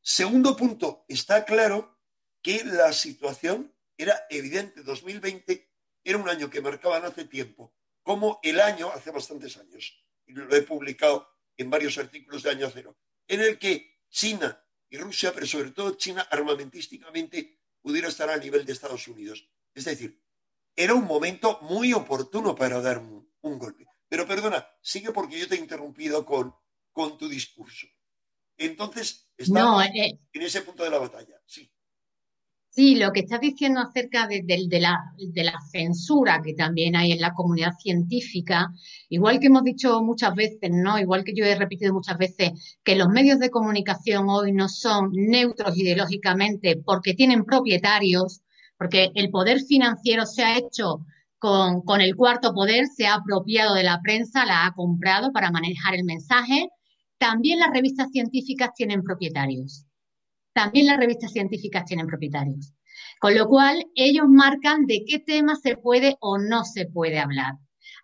Segundo 0.00 0.56
punto, 0.56 1.04
está 1.08 1.44
claro 1.44 1.98
que 2.42 2.64
la 2.64 2.92
situación 2.92 3.72
era 3.96 4.26
evidente. 4.30 4.82
2020 4.82 5.70
era 6.04 6.18
un 6.18 6.28
año 6.28 6.50
que 6.50 6.60
marcaban 6.60 7.04
hace 7.04 7.24
tiempo, 7.24 7.74
como 8.02 8.40
el 8.42 8.60
año, 8.60 8.90
hace 8.90 9.10
bastantes 9.10 9.56
años, 9.56 10.04
y 10.26 10.32
lo 10.32 10.54
he 10.54 10.62
publicado 10.62 11.28
en 11.56 11.70
varios 11.70 11.96
artículos 11.98 12.42
de 12.42 12.50
año 12.50 12.70
cero, 12.72 12.96
en 13.28 13.40
el 13.40 13.58
que 13.58 14.02
China 14.10 14.60
y 14.90 14.98
Rusia, 14.98 15.32
pero 15.32 15.46
sobre 15.46 15.70
todo 15.70 15.96
China 15.96 16.26
armamentísticamente, 16.30 17.60
pudiera 17.80 18.08
estar 18.08 18.28
a 18.28 18.36
nivel 18.36 18.64
de 18.64 18.72
Estados 18.72 19.06
Unidos. 19.08 19.48
Es 19.74 19.84
decir, 19.84 20.20
era 20.74 20.94
un 20.94 21.04
momento 21.04 21.58
muy 21.62 21.92
oportuno 21.92 22.54
para 22.54 22.80
dar 22.80 22.98
un 22.98 23.58
golpe. 23.58 23.86
Pero 24.12 24.26
perdona, 24.26 24.68
sigue 24.82 25.10
porque 25.10 25.40
yo 25.40 25.48
te 25.48 25.54
he 25.54 25.58
interrumpido 25.58 26.26
con, 26.26 26.54
con 26.92 27.16
tu 27.16 27.30
discurso. 27.30 27.86
Entonces, 28.58 29.26
estamos 29.38 29.86
eh, 29.86 30.20
en 30.30 30.42
ese 30.42 30.60
punto 30.60 30.84
de 30.84 30.90
la 30.90 30.98
batalla, 30.98 31.40
sí. 31.46 31.72
Sí, 32.68 32.96
lo 32.96 33.10
que 33.10 33.20
estás 33.20 33.40
diciendo 33.40 33.80
acerca 33.80 34.26
de, 34.26 34.44
la, 34.78 34.98
de, 35.16 35.44
la, 35.44 35.58
censura 35.70 36.42
que 36.44 36.52
también 36.52 36.94
hay 36.94 37.12
en 37.12 37.22
la 37.22 37.32
comunidad 37.32 37.72
científica, 37.80 38.68
igual 39.08 39.40
que 39.40 39.46
hemos 39.46 39.64
dicho 39.64 40.02
muchas 40.02 40.34
veces, 40.34 40.70
¿no? 40.70 40.98
Igual 40.98 41.24
que 41.24 41.32
yo 41.34 41.46
he 41.46 41.54
repetido 41.54 41.94
muchas 41.94 42.18
veces, 42.18 42.78
que 42.84 42.96
los 42.96 43.08
medios 43.08 43.38
de 43.38 43.48
comunicación 43.48 44.28
hoy 44.28 44.52
no 44.52 44.68
son 44.68 45.10
neutros 45.14 45.74
ideológicamente 45.78 46.76
porque 46.76 47.14
tienen 47.14 47.46
propietarios, 47.46 48.42
porque 48.76 49.10
el 49.14 49.30
poder 49.30 49.62
financiero 49.62 50.26
se 50.26 50.44
ha 50.44 50.58
hecho 50.58 51.06
con, 51.42 52.00
el 52.00 52.14
cuarto 52.14 52.54
poder, 52.54 52.86
se 52.86 53.06
ha 53.06 53.14
apropiado 53.14 53.74
de 53.74 53.82
la 53.82 54.00
prensa, 54.00 54.46
la 54.46 54.64
ha 54.64 54.72
comprado 54.74 55.32
para 55.32 55.50
manejar 55.50 55.96
el 55.96 56.04
mensaje. 56.04 56.68
También 57.18 57.58
las 57.58 57.70
revistas 57.72 58.12
científicas 58.12 58.70
tienen 58.76 59.02
propietarios. 59.02 59.84
También 60.54 60.86
las 60.86 60.98
revistas 60.98 61.32
científicas 61.32 61.84
tienen 61.84 62.06
propietarios. 62.06 62.72
Con 63.18 63.34
lo 63.36 63.48
cual, 63.48 63.84
ellos 63.96 64.26
marcan 64.28 64.86
de 64.86 65.02
qué 65.04 65.18
tema 65.18 65.56
se 65.56 65.76
puede 65.76 66.16
o 66.20 66.38
no 66.38 66.64
se 66.64 66.86
puede 66.86 67.18
hablar. 67.18 67.54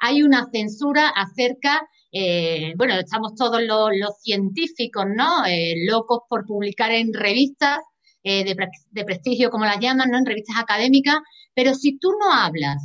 Hay 0.00 0.24
una 0.24 0.48
censura 0.50 1.08
acerca, 1.08 1.80
eh, 2.10 2.72
bueno, 2.76 2.94
estamos 2.94 3.36
todos 3.36 3.60
los, 3.62 4.20
científicos, 4.20 5.04
¿no? 5.14 5.46
Eh, 5.46 5.84
locos 5.86 6.22
por 6.28 6.44
publicar 6.44 6.90
en 6.90 7.14
revistas 7.14 7.78
eh, 8.24 8.42
de, 8.42 8.56
de, 8.90 9.04
prestigio, 9.04 9.50
como 9.50 9.64
las 9.64 9.78
llaman, 9.78 10.10
¿no? 10.10 10.18
En 10.18 10.26
revistas 10.26 10.56
académicas, 10.58 11.18
pero 11.54 11.72
si 11.74 11.98
tú 12.00 12.10
no 12.18 12.32
hablas 12.32 12.78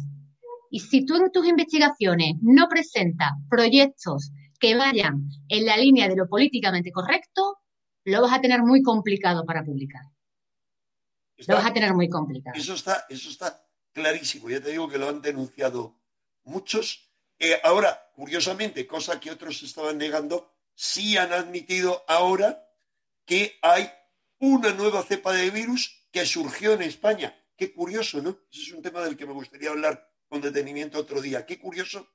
y 0.73 0.79
si 0.79 1.05
tú 1.05 1.15
en 1.17 1.31
tus 1.31 1.45
investigaciones 1.45 2.33
no 2.41 2.67
presentas 2.67 3.29
proyectos 3.47 4.31
que 4.59 4.75
vayan 4.75 5.29
en 5.47 5.67
la 5.67 5.77
línea 5.77 6.07
de 6.09 6.15
lo 6.15 6.27
políticamente 6.27 6.91
correcto, 6.91 7.59
lo 8.05 8.23
vas 8.23 8.33
a 8.33 8.41
tener 8.41 8.63
muy 8.63 8.81
complicado 8.81 9.45
para 9.45 9.63
publicar. 9.63 10.01
lo 11.47 11.55
vas 11.55 11.67
a 11.67 11.73
tener 11.73 11.93
muy 11.93 12.09
complicado. 12.09 12.57
Eso 12.57 12.73
está, 12.73 13.05
eso 13.07 13.29
está 13.29 13.63
clarísimo. 13.91 14.49
Ya 14.49 14.61
te 14.61 14.71
digo 14.71 14.89
que 14.89 14.97
lo 14.97 15.09
han 15.09 15.21
denunciado 15.21 16.01
muchos. 16.43 17.07
Eh, 17.37 17.61
ahora, 17.63 18.09
curiosamente, 18.15 18.87
cosa 18.87 19.19
que 19.19 19.29
otros 19.29 19.61
estaban 19.61 19.99
negando, 19.99 20.55
sí 20.73 21.17
han 21.17 21.33
admitido 21.33 22.03
ahora 22.07 22.67
que 23.25 23.59
hay 23.61 23.91
una 24.39 24.73
nueva 24.73 25.03
cepa 25.03 25.33
de 25.33 25.51
virus 25.51 26.07
que 26.11 26.25
surgió 26.25 26.73
en 26.73 26.81
España. 26.81 27.37
Qué 27.55 27.71
curioso, 27.71 28.23
¿no? 28.23 28.39
Ese 28.51 28.63
es 28.63 28.71
un 28.71 28.81
tema 28.81 29.01
del 29.01 29.15
que 29.15 29.27
me 29.27 29.33
gustaría 29.33 29.69
hablar 29.69 30.12
con 30.33 30.41
detenimiento 30.41 30.97
otro 30.97 31.21
día. 31.21 31.45
Qué 31.45 31.59
curioso 31.59 32.09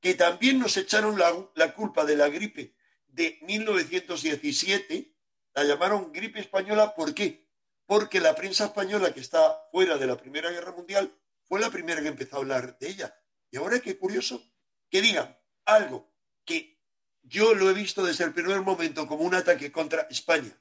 que 0.00 0.14
también 0.14 0.60
nos 0.60 0.76
echaron 0.76 1.18
la, 1.18 1.74
culpa 1.74 2.04
de 2.04 2.14
la 2.14 2.28
gripe 2.28 2.76
de 3.08 3.40
1917, 3.42 5.12
la 5.54 5.64
llamaron 5.64 6.12
gripe 6.12 6.38
española, 6.38 6.94
¿por 6.94 7.12
qué? 7.12 7.50
Porque 7.84 8.20
la 8.20 8.36
prensa 8.36 8.66
española 8.66 9.12
que 9.12 9.18
está 9.18 9.66
fuera 9.72 9.98
de 9.98 10.06
la 10.06 10.16
Primera 10.16 10.52
Guerra 10.52 10.70
Mundial 10.70 11.18
fue 11.42 11.58
la 11.58 11.68
primera 11.68 12.00
que 12.00 12.06
empezó 12.06 12.36
a 12.36 12.38
hablar 12.38 12.78
de 12.78 12.90
ella. 12.90 13.12
Y 13.50 13.56
ahora 13.56 13.80
qué 13.80 13.98
curioso 13.98 14.40
que 14.88 15.02
digan 15.02 15.36
algo 15.64 16.14
que 16.44 16.80
yo 17.22 17.54
lo 17.54 17.68
he 17.70 17.74
visto 17.74 18.04
desde 18.04 18.22
el 18.22 18.32
primer 18.32 18.60
momento 18.60 19.08
como 19.08 19.24
un 19.24 19.34
ataque 19.34 19.72
contra 19.72 20.02
España, 20.02 20.56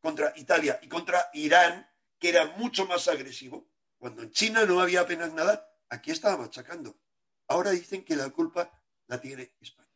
contra 0.00 0.32
Italia 0.34 0.80
y 0.82 0.88
contra 0.88 1.30
Irán, 1.32 1.88
que 2.18 2.30
era 2.30 2.46
mucho 2.56 2.86
más 2.86 3.06
agresivo, 3.06 3.70
cuando 3.98 4.24
en 4.24 4.32
China 4.32 4.64
no 4.64 4.80
había 4.80 5.02
apenas 5.02 5.32
nada, 5.32 5.75
aquí 5.90 6.10
estaba 6.10 6.36
machacando. 6.36 6.96
Ahora 7.48 7.70
dicen 7.70 8.04
que 8.04 8.16
la 8.16 8.30
culpa 8.30 8.70
la 9.06 9.20
tiene 9.20 9.52
España. 9.60 9.88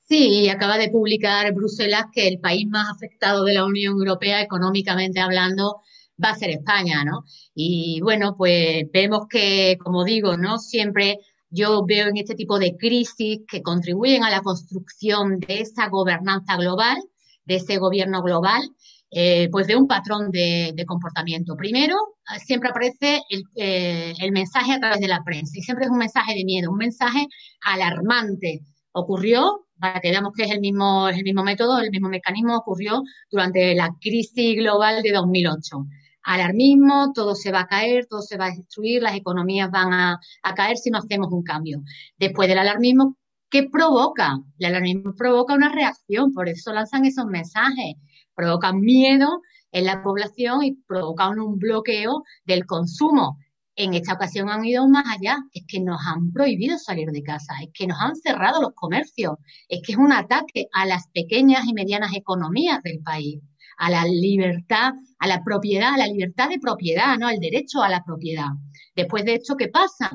Sí, 0.00 0.48
acaba 0.48 0.76
de 0.76 0.90
publicar 0.90 1.52
Bruselas 1.54 2.06
que 2.12 2.26
el 2.26 2.40
país 2.40 2.66
más 2.68 2.90
afectado 2.90 3.44
de 3.44 3.54
la 3.54 3.64
Unión 3.64 3.94
Europea, 3.94 4.42
económicamente 4.42 5.20
hablando, 5.20 5.82
va 6.22 6.30
a 6.30 6.34
ser 6.36 6.50
España, 6.50 7.04
¿no? 7.04 7.24
Y 7.54 8.00
bueno, 8.02 8.34
pues 8.36 8.84
vemos 8.92 9.26
que, 9.28 9.78
como 9.78 10.04
digo, 10.04 10.36
¿no? 10.36 10.58
Siempre 10.58 11.18
yo 11.48 11.84
veo 11.84 12.08
en 12.08 12.16
este 12.16 12.34
tipo 12.34 12.58
de 12.58 12.76
crisis 12.76 13.40
que 13.46 13.62
contribuyen 13.62 14.24
a 14.24 14.30
la 14.30 14.42
construcción 14.42 15.38
de 15.38 15.60
esa 15.60 15.88
gobernanza 15.88 16.56
global, 16.56 16.98
de 17.44 17.56
ese 17.56 17.78
gobierno 17.78 18.22
global, 18.22 18.62
eh, 19.10 19.48
pues 19.50 19.66
de 19.66 19.76
un 19.76 19.86
patrón 19.86 20.30
de, 20.30 20.84
comportamiento. 20.86 21.56
Primero, 21.56 21.96
siempre 22.44 22.70
aparece 22.70 23.22
eh, 23.56 24.14
el, 24.18 24.32
mensaje 24.32 24.72
a 24.72 24.78
través 24.78 25.00
de 25.00 25.08
la 25.08 25.22
prensa 25.24 25.52
y 25.56 25.62
siempre 25.62 25.86
es 25.86 25.90
un 25.90 25.98
mensaje 25.98 26.34
de 26.34 26.44
miedo, 26.44 26.70
un 26.70 26.78
mensaje 26.78 27.26
alarmante. 27.62 28.60
Ocurrió 28.92 29.66
para 29.78 30.00
que 30.00 30.10
veamos 30.10 30.32
que 30.36 30.44
es 30.44 30.50
el 30.50 30.60
mismo, 30.60 31.08
el 31.08 31.22
mismo 31.22 31.42
método, 31.42 31.78
el 31.80 31.90
mismo 31.90 32.08
mecanismo 32.08 32.56
ocurrió 32.56 33.02
durante 33.30 33.74
la 33.74 33.90
crisis 34.00 34.56
global 34.56 35.02
de 35.02 35.12
2008 35.12 35.86
alarmismo, 36.22 37.12
todo 37.14 37.34
se 37.34 37.52
va 37.52 37.60
a 37.60 37.66
caer, 37.66 38.06
todo 38.06 38.22
se 38.22 38.36
va 38.36 38.46
a 38.46 38.50
destruir, 38.50 39.02
las 39.02 39.14
economías 39.14 39.70
van 39.70 39.92
a, 39.92 40.20
caer 40.54 40.76
si 40.76 40.90
no 40.90 40.98
hacemos 40.98 41.32
un 41.32 41.42
cambio. 41.42 41.82
Después 42.18 42.48
del 42.48 42.58
alarmismo, 42.58 43.16
¿qué 43.48 43.68
provoca? 43.70 44.38
El 44.58 44.66
alarmismo 44.66 45.14
provoca 45.16 45.54
una 45.54 45.72
reacción, 45.72 46.32
por 46.32 46.48
eso 46.48 46.72
lanzan 46.72 47.04
esos 47.04 47.26
mensajes, 47.26 47.94
provocan 48.40 48.80
miedo 48.80 49.42
en 49.70 49.84
la 49.84 50.02
población 50.02 50.64
y 50.64 50.72
provocan 50.88 51.38
un 51.38 51.58
bloqueo 51.58 52.22
del 52.46 52.64
consumo. 52.64 53.36
En 53.76 53.92
esta 53.92 54.14
ocasión 54.14 54.48
han 54.48 54.64
ido 54.64 54.88
más 54.88 55.04
allá, 55.06 55.36
es 55.52 55.64
que 55.68 55.80
nos 55.80 56.00
han 56.06 56.32
prohibido 56.32 56.78
salir 56.78 57.10
de 57.10 57.22
casa, 57.22 57.52
es 57.62 57.68
que 57.74 57.86
nos 57.86 58.00
han 58.00 58.16
cerrado 58.16 58.62
los 58.62 58.72
comercios, 58.74 59.34
es 59.68 59.80
que 59.84 59.92
es 59.92 59.98
un 59.98 60.12
ataque 60.12 60.68
a 60.72 60.86
las 60.86 61.08
pequeñas 61.08 61.66
y 61.66 61.74
medianas 61.74 62.14
economías 62.14 62.82
del 62.82 63.00
país 63.02 63.40
a 63.76 63.90
la 63.90 64.04
libertad, 64.04 64.92
a 65.18 65.26
la 65.26 65.42
propiedad, 65.42 65.94
a 65.94 65.98
la 65.98 66.06
libertad 66.06 66.48
de 66.48 66.58
propiedad, 66.58 67.18
¿no? 67.18 67.28
El 67.28 67.40
derecho 67.40 67.82
a 67.82 67.88
la 67.88 68.02
propiedad. 68.04 68.48
Después 68.96 69.24
de 69.24 69.34
esto, 69.34 69.56
¿qué 69.56 69.68
pasa? 69.68 70.10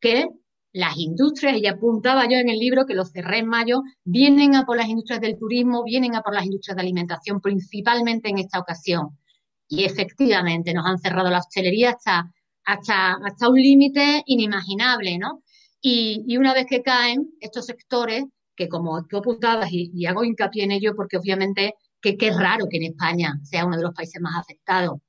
Que 0.00 0.28
las 0.72 0.96
industrias, 0.96 1.56
y 1.56 1.66
apuntaba 1.66 2.24
yo 2.28 2.36
en 2.36 2.48
el 2.48 2.58
libro 2.58 2.86
que 2.86 2.94
los 2.94 3.10
cerré 3.10 3.38
en 3.38 3.48
mayo, 3.48 3.82
vienen 4.04 4.54
a 4.54 4.64
por 4.64 4.76
las 4.76 4.88
industrias 4.88 5.20
del 5.20 5.38
turismo, 5.38 5.82
vienen 5.84 6.14
a 6.14 6.22
por 6.22 6.34
las 6.34 6.44
industrias 6.44 6.76
de 6.76 6.82
alimentación, 6.82 7.40
principalmente 7.40 8.28
en 8.28 8.38
esta 8.38 8.58
ocasión. 8.58 9.18
Y 9.68 9.84
efectivamente 9.84 10.72
nos 10.74 10.86
han 10.86 10.98
cerrado 10.98 11.30
la 11.30 11.38
hostelería 11.38 11.90
hasta, 11.90 12.32
hasta, 12.64 13.14
hasta 13.24 13.48
un 13.48 13.56
límite 13.60 14.22
inimaginable, 14.26 15.18
¿no? 15.18 15.42
Y, 15.80 16.36
una 16.36 16.52
vez 16.54 16.66
que 16.66 16.82
caen 16.82 17.30
estos 17.40 17.66
sectores, 17.66 18.24
que 18.54 18.68
como 18.68 19.06
tú 19.06 19.16
apuntabas 19.16 19.72
y, 19.72 19.90
y 19.94 20.06
hago 20.06 20.24
hincapié 20.24 20.64
en 20.64 20.72
ello 20.72 20.94
porque 20.94 21.16
obviamente 21.16 21.74
que 22.00 22.16
qué 22.16 22.30
raro 22.32 22.66
que 22.70 22.78
en 22.78 22.84
España 22.84 23.38
sea 23.42 23.66
uno 23.66 23.76
de 23.76 23.82
los 23.82 23.94
países 23.94 24.20
más 24.20 24.36
afectados. 24.36 25.00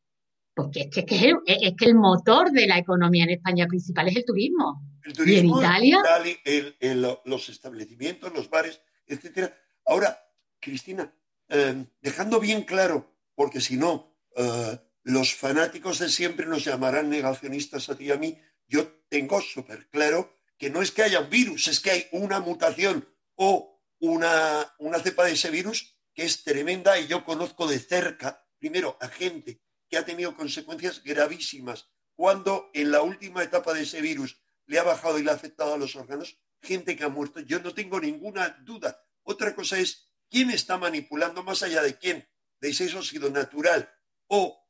Porque 0.54 0.82
es 0.82 1.06
que, 1.06 1.34
es, 1.46 1.74
que 1.78 1.86
el 1.86 1.96
motor 1.96 2.52
de 2.52 2.68
la 2.68 2.78
economía 2.78 3.24
en 3.24 3.32
España 3.32 3.68
principal 3.68 4.10
es 4.10 4.18
el 4.18 4.26
turismo. 4.26 4.82
El 5.04 5.14
turismo, 5.14 5.62
y 5.62 5.66
en 5.66 5.86
Italia, 5.86 7.20
los 7.26 7.50
establecimientos, 7.50 8.34
los 8.34 8.50
bares, 8.50 8.82
etcétera. 9.08 9.58
Ahora, 9.86 10.20
Cristina, 10.60 11.14
eh, 11.50 11.86
dejando 12.02 12.40
bien 12.40 12.64
claro, 12.64 13.16
porque 13.36 13.62
si 13.62 13.78
no, 13.78 14.16
eh, 14.36 14.80
los 15.04 15.36
fanáticos 15.36 16.00
de 16.00 16.10
siempre 16.10 16.46
nos 16.46 16.64
llamarán 16.64 17.10
negacionistas 17.10 17.90
a 17.90 17.98
ti 17.98 18.06
y 18.06 18.12
a 18.12 18.18
mí, 18.18 18.38
yo 18.68 18.88
tengo 19.10 19.42
súper 19.42 19.90
claro 19.90 20.38
que 20.58 20.70
no 20.70 20.82
es 20.82 20.92
que 20.92 21.04
haya 21.04 21.22
un 21.22 21.30
virus, 21.30 21.68
es 21.68 21.80
que 21.80 21.92
hay 21.92 22.08
una 22.12 22.40
mutación 22.40 23.08
o 23.36 23.82
una, 24.00 24.74
una 24.80 25.00
cepa 25.00 25.26
de 25.26 25.34
ese 25.34 25.50
virus 25.50 25.98
que 26.14 26.24
es 26.24 26.44
tremenda 26.44 27.00
y 27.00 27.08
yo 27.08 27.26
conozco 27.26 27.68
de 27.68 27.80
cerca, 27.80 28.48
primero, 28.60 28.98
a 29.02 29.08
gente 29.08 29.62
que 29.90 29.98
ha 29.98 30.06
tenido 30.06 30.36
consecuencias 30.36 31.04
gravísimas 31.04 31.90
cuando 32.16 32.70
en 32.74 32.92
la 32.92 33.02
última 33.02 33.44
etapa 33.44 33.74
de 33.74 33.84
ese 33.84 34.02
virus 34.02 34.41
le 34.72 34.80
ha 34.80 34.84
bajado 34.84 35.20
y 35.20 35.24
le 35.24 35.32
ha 35.32 35.34
afectado 35.34 35.74
a 35.74 35.78
los 35.78 35.98
órganos, 35.98 36.40
gente 36.62 36.96
que 36.96 37.04
ha 37.04 37.10
muerto. 37.10 37.42
Yo 37.42 37.60
no 37.60 37.74
tengo 37.74 38.00
ninguna 38.00 38.48
duda. 38.62 39.06
Otra 39.24 39.54
cosa 39.54 39.78
es 39.78 40.10
quién 40.30 40.50
está 40.50 40.78
manipulando, 40.78 41.44
más 41.44 41.62
allá 41.62 41.82
de 41.82 41.98
quién, 41.98 42.26
de 42.62 42.74
si 42.74 42.86
eso 42.86 43.00
ha 43.00 43.04
sido 43.04 43.30
natural 43.30 43.94
o 44.28 44.66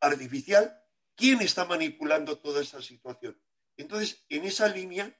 artificial, 0.00 0.74
quién 1.14 1.42
está 1.42 1.66
manipulando 1.66 2.38
toda 2.38 2.62
esa 2.62 2.80
situación. 2.80 3.38
Entonces, 3.76 4.24
en 4.30 4.44
esa 4.44 4.68
línea, 4.68 5.14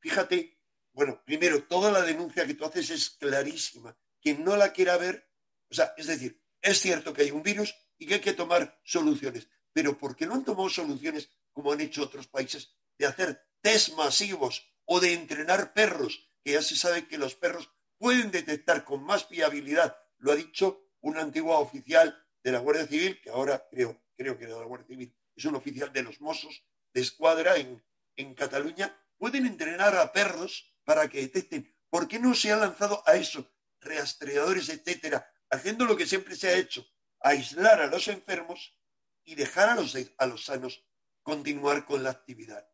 fíjate, 0.00 0.60
bueno, 0.92 1.22
primero, 1.24 1.64
toda 1.64 1.90
la 1.90 2.02
denuncia 2.02 2.46
que 2.46 2.52
tú 2.52 2.66
haces 2.66 2.90
es 2.90 3.08
clarísima 3.10 3.96
quien 4.20 4.44
no 4.44 4.54
la 4.54 4.74
quiera 4.74 4.98
ver, 4.98 5.30
o 5.70 5.74
sea, 5.74 5.94
es 5.96 6.08
decir, 6.08 6.44
es 6.60 6.78
cierto 6.78 7.14
que 7.14 7.22
hay 7.22 7.30
un 7.30 7.42
virus 7.42 7.74
y 7.96 8.06
que 8.06 8.14
hay 8.14 8.20
que 8.20 8.34
tomar 8.34 8.78
soluciones, 8.84 9.48
pero 9.72 9.96
¿por 9.96 10.14
qué 10.14 10.26
no 10.26 10.34
han 10.34 10.44
tomado 10.44 10.68
soluciones 10.68 11.30
como 11.52 11.72
han 11.72 11.80
hecho 11.80 12.02
otros 12.02 12.28
países 12.28 12.76
de 12.98 13.06
hacer 13.06 13.51
test 13.62 13.94
masivos 13.96 14.70
o 14.84 15.00
de 15.00 15.14
entrenar 15.14 15.72
perros, 15.72 16.28
que 16.44 16.52
ya 16.52 16.62
se 16.62 16.76
sabe 16.76 17.08
que 17.08 17.18
los 17.18 17.34
perros 17.34 17.70
pueden 17.96 18.30
detectar 18.30 18.84
con 18.84 19.02
más 19.02 19.26
fiabilidad, 19.26 19.96
lo 20.18 20.32
ha 20.32 20.36
dicho 20.36 20.90
un 21.00 21.16
antiguo 21.16 21.58
oficial 21.58 22.22
de 22.42 22.52
la 22.52 22.58
Guardia 22.58 22.86
Civil, 22.86 23.20
que 23.22 23.30
ahora 23.30 23.66
creo, 23.70 24.02
creo 24.16 24.36
que 24.36 24.44
era 24.44 24.54
de 24.54 24.60
la 24.60 24.66
Guardia 24.66 24.88
Civil, 24.88 25.16
es 25.34 25.44
un 25.44 25.54
oficial 25.54 25.92
de 25.92 26.02
los 26.02 26.20
Mossos 26.20 26.64
de 26.92 27.00
Escuadra 27.00 27.56
en, 27.56 27.82
en 28.16 28.34
Cataluña, 28.34 28.94
pueden 29.16 29.46
entrenar 29.46 29.96
a 29.96 30.12
perros 30.12 30.76
para 30.84 31.08
que 31.08 31.20
detecten. 31.20 31.74
¿Por 31.88 32.08
qué 32.08 32.18
no 32.18 32.34
se 32.34 32.52
ha 32.52 32.56
lanzado 32.56 33.02
a 33.06 33.14
eso? 33.14 33.48
rastreadores, 33.82 34.68
etcétera, 34.68 35.28
haciendo 35.50 35.84
lo 35.84 35.96
que 35.96 36.06
siempre 36.06 36.36
se 36.36 36.48
ha 36.48 36.56
hecho, 36.56 36.86
aislar 37.20 37.80
a 37.80 37.86
los 37.86 38.08
enfermos 38.08 38.78
y 39.24 39.34
dejar 39.34 39.68
a 39.70 39.74
los, 39.74 39.96
a 40.18 40.26
los 40.26 40.44
sanos 40.44 40.84
continuar 41.22 41.84
con 41.84 42.02
la 42.02 42.10
actividad. 42.10 42.68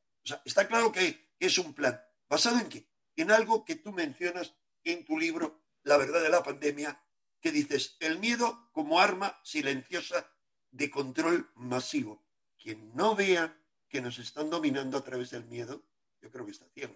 Está 0.45 0.69
claro 0.69 0.93
que 0.93 1.33
es 1.38 1.59
un 1.59 1.75
plan. 1.75 2.01
¿Basado 2.29 2.59
en 2.59 2.69
qué? 2.69 2.88
En 3.17 3.31
algo 3.31 3.64
que 3.64 3.77
tú 3.77 3.93
mencionas 3.93 4.55
en 4.85 5.05
tu 5.05 5.19
libro, 5.19 5.64
La 5.83 5.97
verdad 5.97 6.23
de 6.23 6.29
la 6.29 6.43
pandemia, 6.43 7.01
que 7.41 7.53
dices, 7.53 7.97
el 8.01 8.19
miedo 8.19 8.69
como 8.73 9.01
arma 9.01 9.38
silenciosa 9.43 10.31
de 10.71 10.91
control 10.91 11.51
masivo. 11.55 12.27
Quien 12.59 12.95
no 12.95 13.14
vea 13.14 13.57
que 13.88 14.01
nos 14.01 14.19
están 14.19 14.51
dominando 14.51 14.99
a 14.99 15.05
través 15.05 15.31
del 15.31 15.47
miedo, 15.47 15.85
yo 16.21 16.31
creo 16.31 16.45
que 16.45 16.53
está 16.53 16.69
ciego. 16.69 16.95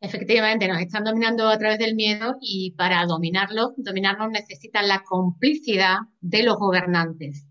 Efectivamente, 0.00 0.68
nos 0.68 0.80
están 0.80 1.04
dominando 1.04 1.48
a 1.48 1.58
través 1.58 1.78
del 1.78 1.96
miedo 1.96 2.36
y 2.40 2.72
para 2.76 3.04
dominarlo, 3.04 3.74
dominarnos 3.76 4.30
necesitan 4.30 4.86
la 4.86 5.02
complicidad 5.02 5.98
de 6.20 6.44
los 6.44 6.56
gobernantes. 6.56 7.47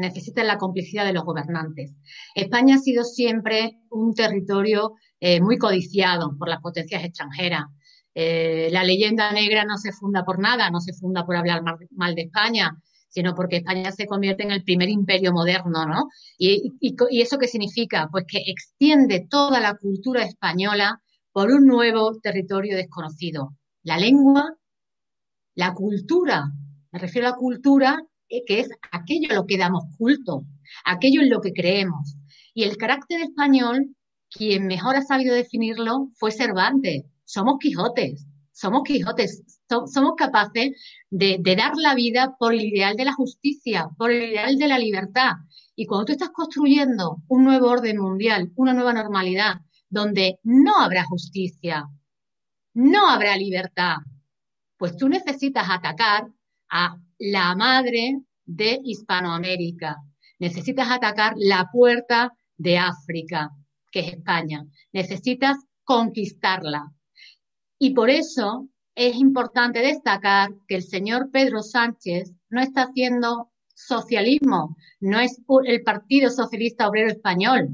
Necesitan 0.00 0.46
la 0.46 0.58
complicidad 0.58 1.04
de 1.04 1.12
los 1.12 1.24
gobernantes. 1.24 1.94
España 2.34 2.76
ha 2.76 2.78
sido 2.78 3.04
siempre 3.04 3.78
un 3.90 4.14
territorio 4.14 4.94
eh, 5.20 5.40
muy 5.40 5.58
codiciado 5.58 6.36
por 6.38 6.48
las 6.48 6.60
potencias 6.60 7.04
extranjeras. 7.04 7.64
Eh, 8.14 8.68
la 8.72 8.82
leyenda 8.82 9.32
negra 9.32 9.64
no 9.64 9.76
se 9.78 9.92
funda 9.92 10.24
por 10.24 10.38
nada, 10.38 10.70
no 10.70 10.80
se 10.80 10.92
funda 10.94 11.24
por 11.24 11.36
hablar 11.36 11.62
mal, 11.90 12.14
de 12.14 12.22
España, 12.22 12.76
sino 13.08 13.34
porque 13.34 13.58
España 13.58 13.92
se 13.92 14.06
convierte 14.06 14.42
en 14.42 14.50
el 14.50 14.64
primer 14.64 14.88
imperio 14.88 15.32
moderno, 15.32 15.86
¿no? 15.86 16.08
¿Y, 16.38 16.72
y 16.80 17.20
eso 17.20 17.38
qué 17.38 17.46
significa? 17.46 18.08
Pues 18.10 18.24
que 18.26 18.38
extiende 18.46 19.26
toda 19.28 19.60
la 19.60 19.74
cultura 19.76 20.22
española 20.24 21.00
por 21.32 21.50
un 21.50 21.66
nuevo 21.66 22.18
territorio 22.20 22.76
desconocido. 22.76 23.56
La 23.82 23.98
lengua, 23.98 24.56
la 25.54 25.74
cultura, 25.74 26.50
me 26.92 26.98
refiero 26.98 27.28
a 27.28 27.30
la 27.30 27.36
cultura 27.36 28.02
que 28.46 28.60
es 28.60 28.68
aquello 28.92 29.28
a 29.30 29.34
lo 29.34 29.46
que 29.46 29.58
damos 29.58 29.84
culto, 29.98 30.44
aquello 30.84 31.22
en 31.22 31.30
lo 31.30 31.40
que 31.40 31.52
creemos. 31.52 32.16
Y 32.54 32.64
el 32.64 32.76
carácter 32.76 33.20
español, 33.20 33.94
quien 34.30 34.66
mejor 34.66 34.96
ha 34.96 35.02
sabido 35.02 35.34
definirlo 35.34 36.08
fue 36.14 36.30
Cervantes. 36.30 37.04
Somos 37.24 37.58
Quijotes, 37.60 38.26
somos 38.52 38.82
Quijotes, 38.84 39.42
somos 39.68 40.14
capaces 40.16 40.70
de, 41.10 41.38
de, 41.40 41.56
dar 41.56 41.72
la 41.76 41.94
vida 41.94 42.36
por 42.38 42.54
el 42.54 42.64
ideal 42.64 42.96
de 42.96 43.04
la 43.04 43.12
justicia, 43.12 43.88
por 43.96 44.10
el 44.10 44.30
ideal 44.30 44.56
de 44.56 44.68
la 44.68 44.78
libertad. 44.78 45.32
Y 45.74 45.86
cuando 45.86 46.06
tú 46.06 46.12
estás 46.12 46.30
construyendo 46.30 47.22
un 47.28 47.44
nuevo 47.44 47.68
orden 47.68 47.98
mundial, 47.98 48.52
una 48.56 48.74
nueva 48.74 48.92
normalidad, 48.92 49.60
donde 49.88 50.38
no 50.42 50.78
habrá 50.78 51.04
justicia, 51.04 51.88
no 52.74 53.08
habrá 53.08 53.36
libertad, 53.36 53.96
pues 54.76 54.96
tú 54.96 55.08
necesitas 55.08 55.66
atacar 55.68 56.28
a 56.70 56.96
la 57.20 57.54
madre 57.54 58.18
de 58.44 58.80
Hispanoamérica, 58.82 59.96
necesitas 60.40 60.90
atacar 60.90 61.34
la 61.36 61.68
puerta 61.70 62.32
de 62.56 62.78
África, 62.78 63.50
que 63.92 64.00
es 64.00 64.14
España, 64.14 64.64
necesitas 64.92 65.58
conquistarla. 65.84 66.92
Y 67.78 67.90
por 67.94 68.10
eso 68.10 68.68
es 68.94 69.16
importante 69.16 69.80
destacar 69.80 70.50
que 70.66 70.76
el 70.76 70.82
señor 70.82 71.30
Pedro 71.30 71.62
Sánchez 71.62 72.32
no 72.48 72.60
está 72.60 72.84
haciendo 72.84 73.52
socialismo, 73.74 74.76
no 74.98 75.20
es 75.20 75.40
el 75.64 75.82
Partido 75.82 76.30
Socialista 76.30 76.88
Obrero 76.88 77.10
Español, 77.10 77.68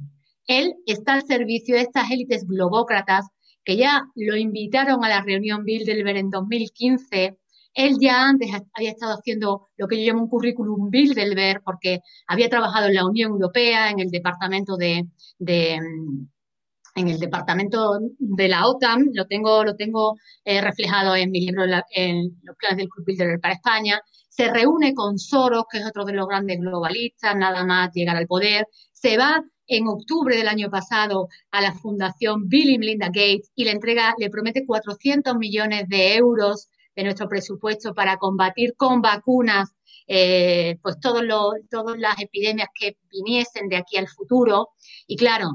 él 0.46 0.74
está 0.87 1.14
al 1.14 1.26
servicio 1.26 1.74
de 1.74 1.82
estas 1.82 2.11
élites 2.11 2.46
globócratas 2.46 3.26
que 3.64 3.76
ya 3.76 4.04
lo 4.14 4.37
invitaron 4.37 5.04
a 5.04 5.09
la 5.09 5.22
reunión 5.22 5.64
Bilderberg 5.64 6.18
en 6.18 6.30
2015. 6.30 7.37
Él 7.77 7.99
ya 8.01 8.23
antes 8.25 8.51
había 8.73 8.91
estado 8.91 9.12
haciendo 9.12 9.69
lo 9.77 9.87
que 9.87 9.99
yo 9.99 10.11
llamo 10.11 10.25
un 10.25 10.31
currículum 10.31 10.91
Bilderberg 10.91 11.62
porque 11.62 12.01
había 12.27 12.49
trabajado 12.49 12.87
en 12.87 12.95
la 12.95 13.07
Unión 13.07 13.33
Europea, 13.33 13.91
en 13.91 14.01
el 14.01 14.11
departamento 14.11 14.79
de, 14.79 15.07
en 15.39 17.09
el 17.09 17.19
departamento 17.19 17.99
de 18.19 18.49
la 18.49 18.67
OTAN, 18.67 19.11
lo 19.12 19.27
tengo, 19.27 19.62
lo 19.62 19.77
tengo 19.77 20.17
eh, 20.43 20.62
reflejado 20.62 21.15
en 21.15 21.31
mi 21.31 21.43
libro 21.43 21.65
en 21.91 22.41
los 22.43 22.57
planes 22.57 22.79
del 22.79 22.89
Club 22.89 23.05
Bilderberg 23.05 23.43
para 23.43 23.55
España, 23.55 24.01
se 24.31 24.51
reúne 24.51 24.95
con 24.95 25.19
Soros, 25.19 25.65
que 25.71 25.79
es 25.79 25.87
otro 25.87 26.07
de 26.07 26.15
los 26.15 26.27
grandes 26.27 26.59
globalistas, 26.59 27.37
nada 27.37 27.62
más 27.67 27.91
llegar 27.93 28.17
al 28.17 28.27
poder, 28.27 28.67
se 28.93 29.19
va 29.19 29.45
en 29.67 29.87
octubre 29.87 30.35
del 30.35 30.49
año 30.49 30.71
pasado 30.71 31.29
a 31.51 31.61
la 31.61 31.75
Fundación 31.75 32.49
Bill 32.49 32.71
y 32.71 32.79
Melinda 32.79 33.09
Gates 33.09 33.51
y 33.55 33.65
le 33.65 33.73
entrega, 33.73 34.15
le 34.19 34.31
promete 34.31 34.65
400 34.65 35.37
millones 35.37 35.89
de 35.89 36.15
euros 36.15 36.71
de 36.96 37.04
nuestro 37.04 37.28
presupuesto 37.28 37.94
para 37.94 38.16
combatir 38.16 38.74
con 38.76 39.02
vacunas 39.02 39.76
eh, 40.09 40.78
pues 40.82 41.00
todos 41.00 41.22
todas 41.68 41.98
las 41.98 42.20
epidemias 42.20 42.68
que 42.74 42.96
viniesen 43.11 43.68
de 43.68 43.76
aquí 43.76 43.96
al 43.96 44.09
futuro. 44.09 44.70
Y 45.06 45.16
claro, 45.16 45.50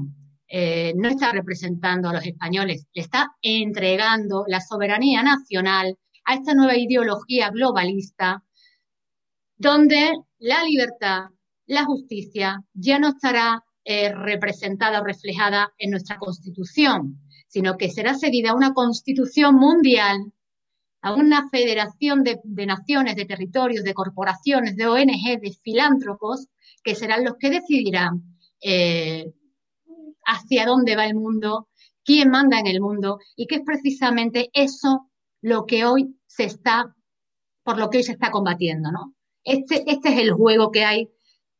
eh, 0.47 0.93
no 0.95 1.07
está 1.07 1.31
representando 1.31 2.09
a 2.09 2.13
los 2.13 2.25
españoles, 2.25 2.85
le 2.93 3.01
está 3.01 3.31
entregando 3.41 4.43
la 4.47 4.59
soberanía 4.59 5.23
nacional 5.23 5.97
a 6.25 6.35
esta 6.35 6.53
nueva 6.53 6.77
ideología 6.77 7.49
globalista, 7.49 8.43
donde 9.55 10.11
la 10.39 10.63
libertad, 10.63 11.29
la 11.67 11.85
justicia 11.85 12.61
ya 12.73 12.99
no 12.99 13.09
estará 13.09 13.63
eh, 13.85 14.13
representada 14.13 15.01
o 15.01 15.05
reflejada 15.05 15.71
en 15.77 15.91
nuestra 15.91 16.17
constitución, 16.17 17.21
sino 17.47 17.77
que 17.77 17.89
será 17.89 18.13
seguida 18.15 18.53
una 18.53 18.73
constitución 18.73 19.55
mundial, 19.55 20.33
a 21.01 21.13
una 21.13 21.49
federación 21.49 22.23
de, 22.23 22.39
naciones, 22.65 23.15
de 23.15 23.25
territorios, 23.25 23.83
de 23.83 23.93
corporaciones, 23.93 24.75
de 24.75 24.87
ONG, 24.87 25.41
de 25.41 25.57
filántropos, 25.63 26.47
que 26.83 26.95
serán 26.95 27.25
los 27.25 27.35
que 27.37 27.49
decidirán 27.49 28.37
eh, 28.61 29.31
hacia 30.25 30.65
dónde 30.65 30.95
va 30.95 31.05
el 31.05 31.15
mundo, 31.15 31.69
quién 32.03 32.29
manda 32.29 32.59
en 32.59 32.67
el 32.67 32.81
mundo, 32.81 33.17
y 33.35 33.47
que 33.47 33.55
es 33.55 33.61
precisamente 33.65 34.49
eso 34.53 35.09
lo 35.41 35.65
que 35.65 35.85
hoy 35.85 36.15
se 36.27 36.43
está, 36.43 36.95
por 37.63 37.77
lo 37.77 37.89
que 37.89 37.97
hoy 37.97 38.03
se 38.03 38.13
está 38.13 38.29
combatiendo, 38.29 38.91
¿no? 38.91 39.15
Este, 39.43 39.83
este 39.87 40.09
es 40.09 40.19
el 40.19 40.33
juego 40.33 40.71
que 40.71 40.85
hay 40.85 41.09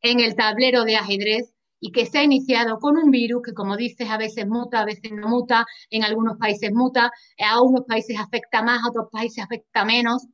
en 0.02 0.20
el 0.20 0.36
tablero 0.36 0.84
de 0.84 0.98
ajedrez 0.98 1.52
y 1.84 1.92
que 1.92 2.06
se 2.06 2.20
ha 2.20 2.24
iniciado 2.24 2.78
con 2.80 2.96
un 2.96 3.10
virus 3.10 3.42
que, 3.44 3.54
como 3.54 3.76
dices, 3.76 4.08
a 4.10 4.18
veces 4.18 4.48
muta, 4.48 4.82
a 4.82 4.86
veces 4.86 5.12
no 5.12 5.28
muta, 5.28 5.66
en 5.90 6.04
algunos 6.04 6.38
países 6.38 6.72
muta, 6.72 7.12
a 7.40 7.62
unos 7.62 7.86
países 7.86 8.18
afecta 8.20 8.62
más, 8.62 8.84
a 8.84 8.90
otros 8.90 9.08
países 9.12 9.44
afecta 9.44 9.84
menos, 9.84 10.28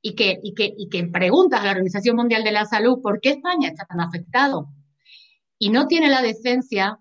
y 0.00 0.14
que, 0.14 0.40
y 0.42 0.54
que, 0.54 0.72
y 0.76 0.88
que 0.88 1.04
preguntas 1.04 1.60
a 1.60 1.64
la 1.64 1.70
Organización 1.72 2.16
Mundial 2.16 2.42
de 2.42 2.52
la 2.52 2.64
Salud 2.64 3.02
por 3.02 3.20
qué 3.20 3.30
España 3.30 3.68
está 3.68 3.84
tan 3.84 4.00
afectado. 4.00 4.68
Y 5.58 5.68
no 5.68 5.86
tiene 5.86 6.08
la 6.08 6.22
decencia 6.22 6.98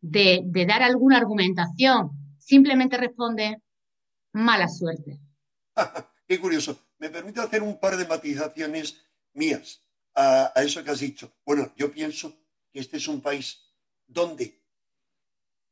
de, 0.00 0.40
de 0.44 0.66
dar 0.66 0.82
alguna 0.82 1.18
argumentación, 1.18 2.10
simplemente 2.38 2.96
responde 2.96 3.58
mala 4.32 4.68
suerte. 4.68 5.20
qué 6.26 6.40
curioso. 6.40 6.78
Me 6.98 7.10
permite 7.10 7.40
hacer 7.40 7.62
un 7.62 7.78
par 7.78 7.98
de 7.98 8.06
matizaciones 8.06 9.02
mías 9.34 9.82
a, 10.14 10.52
a 10.54 10.62
eso 10.62 10.82
que 10.82 10.90
has 10.90 11.00
dicho. 11.00 11.32
Bueno, 11.44 11.70
yo 11.76 11.92
pienso 11.92 12.41
que 12.72 12.80
este 12.80 12.96
es 12.96 13.08
un 13.08 13.20
país 13.20 13.60
donde 14.06 14.62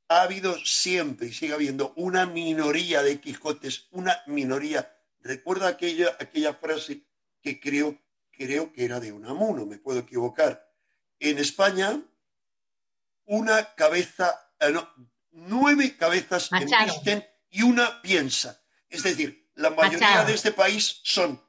ha 0.08 0.22
habido 0.22 0.58
siempre 0.64 1.28
y 1.28 1.32
sigue 1.32 1.54
habiendo 1.54 1.92
una 1.96 2.26
minoría 2.26 3.02
de 3.02 3.20
Quijotes, 3.20 3.86
una 3.92 4.20
minoría. 4.26 4.92
Recuerda 5.20 5.68
aquella, 5.68 6.16
aquella 6.18 6.54
frase 6.54 7.06
que 7.40 7.60
creo, 7.60 7.96
creo 8.32 8.72
que 8.72 8.84
era 8.84 8.98
de 8.98 9.12
Unamuno, 9.12 9.66
me 9.66 9.78
puedo 9.78 10.00
equivocar. 10.00 10.68
En 11.18 11.38
España, 11.38 12.02
una 13.26 13.74
cabeza, 13.74 14.52
eh, 14.58 14.74
nueve 15.30 15.96
cabezas 15.96 16.50
existen 16.52 17.24
y 17.48 17.62
una 17.62 18.02
piensa. 18.02 18.60
Es 18.88 19.04
decir, 19.04 19.48
la 19.54 19.70
mayoría 19.70 20.24
de 20.24 20.34
este 20.34 20.52
país 20.52 21.00
son 21.04 21.40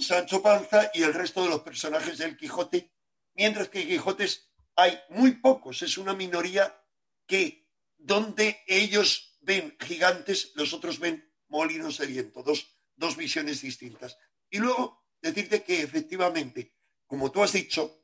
Sancho 0.00 0.42
Panza 0.42 0.90
y 0.94 1.02
el 1.02 1.14
resto 1.14 1.42
de 1.44 1.50
los 1.50 1.60
personajes 1.60 2.18
del 2.18 2.36
Quijote, 2.36 2.92
mientras 3.34 3.68
que 3.68 3.86
Quijotes 3.86 4.51
hay 4.76 4.98
muy 5.10 5.32
pocos, 5.32 5.82
es 5.82 5.98
una 5.98 6.14
minoría 6.14 6.78
que 7.26 7.68
donde 7.96 8.62
ellos 8.66 9.38
ven 9.40 9.76
gigantes, 9.80 10.52
los 10.54 10.72
otros 10.72 10.98
ven 10.98 11.32
molinos 11.48 11.98
de 11.98 12.06
viento, 12.06 12.42
dos, 12.42 12.78
dos 12.96 13.16
visiones 13.16 13.60
distintas. 13.62 14.16
Y 14.50 14.58
luego 14.58 15.06
decirte 15.20 15.62
que 15.62 15.82
efectivamente, 15.82 16.74
como 17.06 17.30
tú 17.30 17.42
has 17.42 17.52
dicho, 17.52 18.02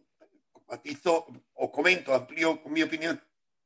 matizo 0.67 1.27
o 1.55 1.73
comento, 1.73 2.15
amplío 2.15 2.63
con 2.63 2.73
mi 2.73 2.83
opinión, 2.83 3.23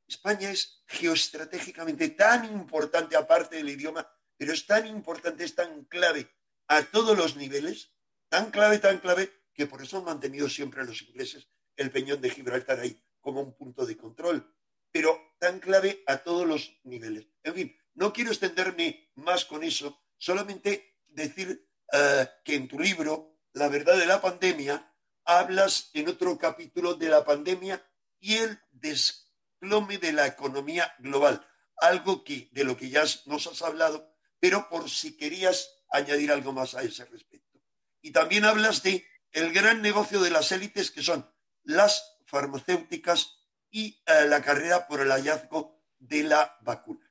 España 0.06 0.50
es 0.50 0.82
geoestratégicamente 0.86 2.10
tan 2.10 2.44
importante, 2.44 3.16
aparte 3.16 3.56
del 3.56 3.70
idioma, 3.70 4.08
pero 4.36 4.52
es 4.52 4.66
tan 4.66 4.86
importante, 4.86 5.44
es 5.44 5.54
tan 5.54 5.84
clave 5.84 6.28
a 6.68 6.82
todos 6.82 7.16
los 7.16 7.36
niveles, 7.36 7.92
tan 8.28 8.50
clave, 8.50 8.78
tan 8.78 8.98
clave, 8.98 9.30
que 9.54 9.66
por 9.66 9.82
eso 9.82 9.98
han 9.98 10.04
mantenido 10.04 10.48
siempre 10.48 10.84
los 10.84 11.02
ingleses 11.02 11.48
el 11.76 11.90
peñón 11.90 12.20
de 12.20 12.30
Gibraltar 12.30 12.80
ahí 12.80 13.02
como 13.20 13.40
un 13.40 13.56
punto 13.56 13.86
de 13.86 13.96
control, 13.96 14.54
pero 14.90 15.34
tan 15.38 15.60
clave 15.60 16.02
a 16.06 16.18
todos 16.18 16.46
los 16.46 16.78
niveles. 16.84 17.26
En 17.42 17.54
fin, 17.54 17.76
no 17.94 18.12
quiero 18.12 18.30
extenderme 18.30 19.10
más 19.14 19.44
con 19.44 19.64
eso, 19.64 20.02
solamente 20.18 20.98
decir 21.06 21.68
eh, 21.92 22.28
que 22.44 22.54
en 22.54 22.68
tu 22.68 22.78
libro, 22.78 23.30
La 23.54 23.68
verdad 23.68 23.98
de 23.98 24.06
la 24.06 24.22
pandemia, 24.22 24.94
hablas 25.24 25.90
en 25.92 26.08
otro 26.08 26.38
capítulo 26.38 26.94
de 26.94 27.08
la 27.08 27.22
pandemia 27.24 27.86
y 28.18 28.36
el 28.36 28.58
desplome 28.70 29.98
de 29.98 30.12
la 30.12 30.26
economía 30.26 30.94
global, 30.98 31.46
algo 31.76 32.24
que, 32.24 32.48
de 32.52 32.64
lo 32.64 32.76
que 32.76 32.88
ya 32.88 33.04
nos 33.26 33.46
has 33.46 33.60
hablado, 33.62 34.10
pero 34.40 34.68
por 34.70 34.88
si 34.88 35.16
querías 35.16 35.68
añadir 35.90 36.32
algo 36.32 36.52
más 36.52 36.74
a 36.74 36.82
ese 36.82 37.04
respecto. 37.04 37.60
Y 38.00 38.10
también 38.10 38.44
hablas 38.44 38.82
de 38.82 39.06
el 39.32 39.52
gran 39.52 39.82
negocio 39.82 40.20
de 40.20 40.30
las 40.30 40.50
élites 40.52 40.90
que 40.90 41.02
son 41.02 41.30
las 41.64 42.18
farmacéuticas 42.24 43.38
y 43.70 44.02
eh, 44.06 44.26
la 44.26 44.42
carrera 44.42 44.86
por 44.86 45.00
el 45.00 45.10
hallazgo 45.10 45.82
de 45.98 46.22
la 46.24 46.58
vacuna. 46.62 47.10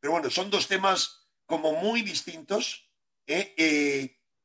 Pero 0.00 0.12
bueno, 0.12 0.30
son 0.30 0.50
dos 0.50 0.68
temas 0.68 1.28
como 1.46 1.72
muy 1.72 2.02
distintos. 2.02 2.90
¿eh? 3.26 3.54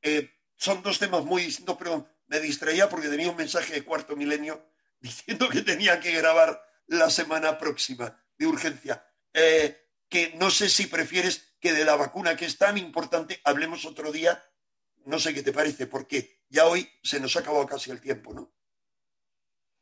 Eh, 0.02 0.32
son 0.56 0.82
dos 0.84 1.00
temas 1.00 1.24
muy 1.24 1.44
distintos, 1.44 1.78
pero 1.78 2.08
me 2.28 2.40
distraía 2.40 2.90
porque 2.90 3.10
tenía 3.10 3.30
un 3.30 3.36
mensaje 3.36 3.74
de 3.74 3.84
cuarto 3.84 4.16
milenio 4.16 4.72
diciendo 5.00 5.50
que 5.50 5.62
tenía 5.62 6.00
que 6.00 6.12
grabar 6.12 6.62
la 6.88 7.10
semana 7.10 7.58
próxima 7.58 8.24
de 8.38 8.48
urgencia. 8.48 9.04
que 10.10 10.34
no 10.36 10.50
sé 10.50 10.70
si 10.70 10.88
prefieres 10.88 11.56
que 11.60 11.74
de 11.74 11.84
la 11.84 11.96
vacuna, 11.96 12.38
que 12.38 12.46
es 12.46 12.58
tan 12.58 12.78
importante, 12.78 13.42
hablemos 13.44 13.86
otro 13.86 14.12
día 14.12 14.42
no 15.08 15.20
sé 15.20 15.34
qué 15.34 15.42
te 15.42 15.54
parece, 15.54 15.88
porque 15.88 16.37
ya 16.50 16.66
hoy 16.66 16.88
se 17.04 17.20
nos 17.20 17.36
ha 17.36 17.40
acabado 17.40 17.66
casi 17.66 17.92
el 17.92 18.02
tiempo, 18.02 18.34
¿no? 18.34 18.52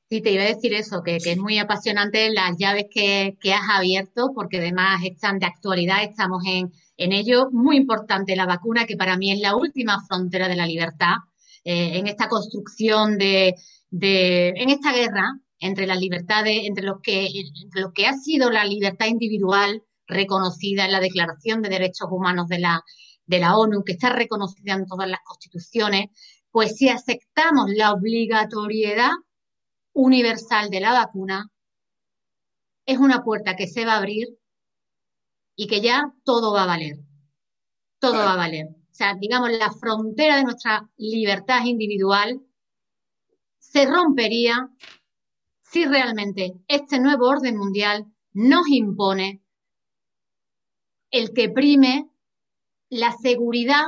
Sí, 0.09 0.21
te 0.21 0.31
iba 0.31 0.43
a 0.43 0.47
decir 0.47 0.73
eso, 0.73 1.01
que, 1.03 1.15
es 1.15 1.37
muy 1.37 1.57
apasionante 1.57 2.31
las 2.31 2.57
llaves 2.57 2.85
que, 2.91 3.35
has 3.51 3.69
abierto, 3.69 4.31
porque 4.35 4.57
además 4.57 5.01
están 5.03 5.39
de 5.39 5.47
actualidad, 5.47 6.03
estamos 6.03 6.43
en, 6.45 6.71
ello. 6.97 7.49
Muy 7.51 7.77
importante 7.77 8.35
la 8.35 8.45
vacuna, 8.45 8.85
que 8.85 8.97
para 8.97 9.17
mí 9.17 9.31
es 9.31 9.39
la 9.39 9.55
última 9.55 10.05
frontera 10.07 10.47
de 10.47 10.55
la 10.55 10.67
libertad, 10.67 11.15
eh, 11.63 11.97
en 11.97 12.07
esta 12.07 12.29
construcción 12.29 13.17
de, 13.17 13.55
en 13.91 14.69
esta 14.69 14.93
guerra 14.93 15.39
entre 15.59 15.87
las 15.87 15.99
libertades, 15.99 16.61
entre 16.65 16.83
lo 16.85 17.01
que, 17.01 17.27
lo 17.73 17.91
que 17.91 18.05
ha 18.05 18.13
sido 18.13 18.51
la 18.51 18.63
libertad 18.63 19.07
individual 19.07 19.83
reconocida 20.07 20.85
en 20.85 20.91
la 20.91 20.99
Declaración 20.99 21.63
de 21.63 21.69
Derechos 21.69 22.07
Humanos 22.11 22.47
de 22.47 22.59
la, 22.59 22.83
de 23.25 23.39
la 23.39 23.57
ONU, 23.57 23.83
que 23.83 23.93
está 23.93 24.09
reconocida 24.09 24.73
en 24.73 24.85
todas 24.85 25.09
las 25.09 25.21
constituciones, 25.25 26.09
pues 26.55 26.77
si 26.77 26.87
aceptamos 26.87 27.65
la 27.75 27.91
obligatoriedad 27.91 29.11
universal 29.91 30.69
de 30.69 30.79
la 30.79 30.93
vacuna, 30.93 31.51
es 32.85 32.97
una 32.97 33.25
puerta 33.25 33.57
que 33.57 33.67
se 33.67 33.85
va 33.85 33.95
a 33.95 33.97
abrir 33.97 34.39
y 35.57 35.67
que 35.67 35.81
ya 35.81 36.13
todo 36.23 36.53
va 36.53 36.63
a 36.63 36.67
valer. 36.67 36.95
Todo 37.99 38.19
va 38.19 38.35
a 38.35 38.37
valer. 38.37 38.67
O 38.67 38.93
sea, 38.93 39.15
digamos, 39.19 39.51
la 39.51 39.69
frontera 39.69 40.37
de 40.37 40.45
nuestra 40.45 40.89
libertad 40.95 41.65
individual 41.65 42.41
se 43.59 43.85
rompería 43.85 44.69
si 45.61 45.83
realmente 45.83 46.53
este 46.69 47.01
nuevo 47.01 47.27
orden 47.27 47.57
mundial 47.57 48.05
nos 48.31 48.65
impone 48.69 49.43
el 51.11 51.33
que 51.33 51.49
prime 51.49 52.09
la 52.87 53.11
seguridad 53.11 53.87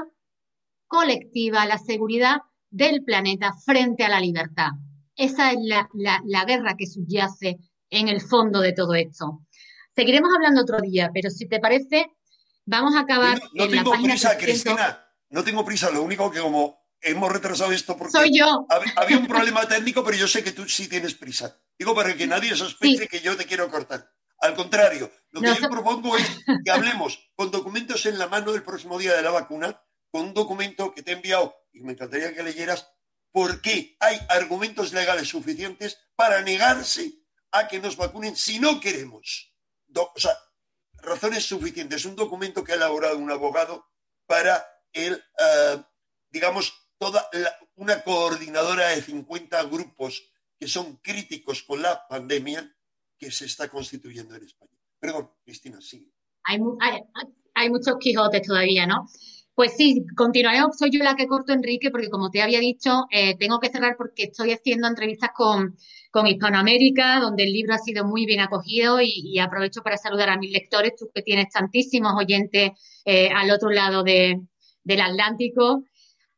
colectiva, 0.88 1.66
la 1.66 1.78
seguridad 1.78 2.42
del 2.78 3.04
planeta 3.04 3.54
frente 3.66 4.06
a 4.06 4.10
la 4.10 4.20
libertad. 4.20 4.70
Esa 5.16 5.52
es 5.52 5.58
la, 5.62 6.46
guerra 6.46 6.76
que 6.78 6.86
subyace 6.86 7.58
en 7.90 8.08
el 8.08 8.22
fondo 8.22 8.60
de 8.62 8.74
todo 8.74 8.94
esto. 8.94 9.42
Seguiremos 9.96 10.30
hablando 10.36 10.62
otro 10.62 10.80
día, 10.80 11.10
pero 11.12 11.32
si 11.32 11.48
te 11.48 11.60
parece, 11.60 12.12
vamos 12.66 12.96
a 12.96 13.00
acabar. 13.00 13.42
No, 13.54 13.68
tengo 13.68 13.92
prisa, 13.92 14.38
Cristina, 14.38 15.04
no 15.32 15.44
tengo 15.44 15.66
prisa. 15.66 15.90
Lo 15.90 16.04
único 16.04 16.30
que 16.30 16.40
como 16.40 16.78
hemos 17.02 17.32
retrasado 17.32 17.72
esto 17.72 17.98
porque 17.98 18.12
Soy 18.12 18.38
yo. 18.38 18.68
había 18.96 19.18
un 19.18 19.28
problema 19.28 19.68
técnico, 19.68 20.04
pero 20.04 20.18
yo 20.18 20.28
sé 20.28 20.44
que 20.44 20.52
tú 20.52 20.70
sí 20.70 20.88
tienes 20.88 21.16
prisa. 21.16 21.60
Digo 21.80 21.96
para 21.96 22.16
que 22.16 22.28
nadie 22.28 22.56
sospeche 22.56 23.08
que 23.08 23.22
yo 23.22 23.36
te 23.36 23.46
quiero 23.46 23.70
cortar. 23.70 24.12
Al 24.40 24.54
contrario, 24.54 25.12
lo 25.32 25.42
que 25.42 25.56
yo 25.60 25.68
propongo 25.68 26.16
es 26.16 26.46
que 26.64 26.70
hablemos 26.70 27.32
con 27.36 27.50
documentos 27.50 28.06
en 28.06 28.20
la 28.20 28.28
mano 28.28 28.52
del 28.52 28.62
próximo 28.62 29.00
día 29.00 29.16
de 29.16 29.24
la 29.24 29.32
vacuna, 29.32 29.82
con 30.12 30.26
un 30.26 30.34
documento 30.34 30.94
que 30.94 31.04
te 31.04 31.12
he 31.12 31.16
enviado 31.16 31.56
y 31.72 31.82
me 31.82 31.94
encantaría 31.94 32.34
que 32.34 32.44
leyeras, 32.44 32.90
por 33.32 33.62
qué 33.62 33.96
hay 34.00 34.18
argumentos 34.30 34.94
legales 34.94 35.28
suficientes 35.28 36.00
para 36.16 36.42
negarse 36.42 37.14
a 37.52 37.68
que 37.68 37.80
nos 37.80 37.96
vacunen 37.96 38.36
si 38.36 38.60
no 38.60 38.80
queremos. 38.80 39.54
o 39.94 40.20
sea, 40.20 40.36
razones 41.02 41.46
suficientes. 41.46 42.06
Un 42.06 42.16
documento 42.16 42.64
que 42.64 42.74
ha 42.74 42.76
elaborado 42.76 43.18
un 43.18 43.32
abogado 43.32 43.86
para 44.26 44.66
el, 44.92 45.14
eh, 45.14 45.84
digamos, 46.30 46.74
toda 46.98 47.30
una 47.76 48.04
coordinadora 48.04 48.90
de 48.90 49.02
50 49.02 49.64
grupos 49.64 50.24
que 50.60 50.68
son 50.68 50.98
críticos 50.98 51.64
con 51.64 51.82
la 51.82 52.08
pandemia 52.08 52.76
que 53.18 53.32
se 53.32 53.46
está 53.46 53.70
constituyendo 53.70 54.36
en 54.36 54.44
España. 54.46 54.72
Perdón, 55.00 55.32
Cristina, 55.44 55.80
sí. 55.80 56.12
Hay, 56.44 56.60
hay, 56.82 57.02
hay 57.54 57.70
muchos 57.70 57.98
Quijotes 58.00 58.42
todavía, 58.42 58.88
¿no? 58.88 59.08
Pues 59.58 59.76
sí, 59.76 60.06
continuaremos. 60.16 60.78
Soy 60.78 60.92
yo 60.92 61.04
la 61.04 61.16
que 61.16 61.26
corto, 61.26 61.52
Enrique, 61.52 61.90
porque 61.90 62.12
como 62.12 62.30
te 62.30 62.44
había 62.44 62.60
dicho, 62.60 63.08
eh, 63.10 63.36
tengo 63.40 63.60
que 63.60 63.70
cerrar 63.70 63.96
porque 63.98 64.26
estoy 64.26 64.52
haciendo 64.52 64.88
entrevistas 64.88 65.32
con, 65.34 65.76
con, 66.12 66.28
Hispanoamérica, 66.28 67.20
donde 67.20 67.46
el 67.46 67.54
libro 67.54 67.74
ha 67.74 67.80
sido 67.80 68.06
muy 68.06 68.28
bien 68.28 68.40
acogido 68.40 69.00
y, 69.02 69.40
aprovecho 69.40 69.82
para 69.82 69.98
saludar 69.98 70.30
a 70.30 70.38
mis 70.38 70.52
lectores, 70.52 70.94
tú 70.96 71.10
que 71.12 71.24
tienes 71.24 71.50
tantísimos 71.50 72.14
oyentes 72.16 72.70
eh, 73.04 73.30
al 73.30 73.50
otro 73.50 73.72
lado 73.72 74.04
de, 74.04 74.40
del 74.84 75.02
Atlántico. 75.02 75.86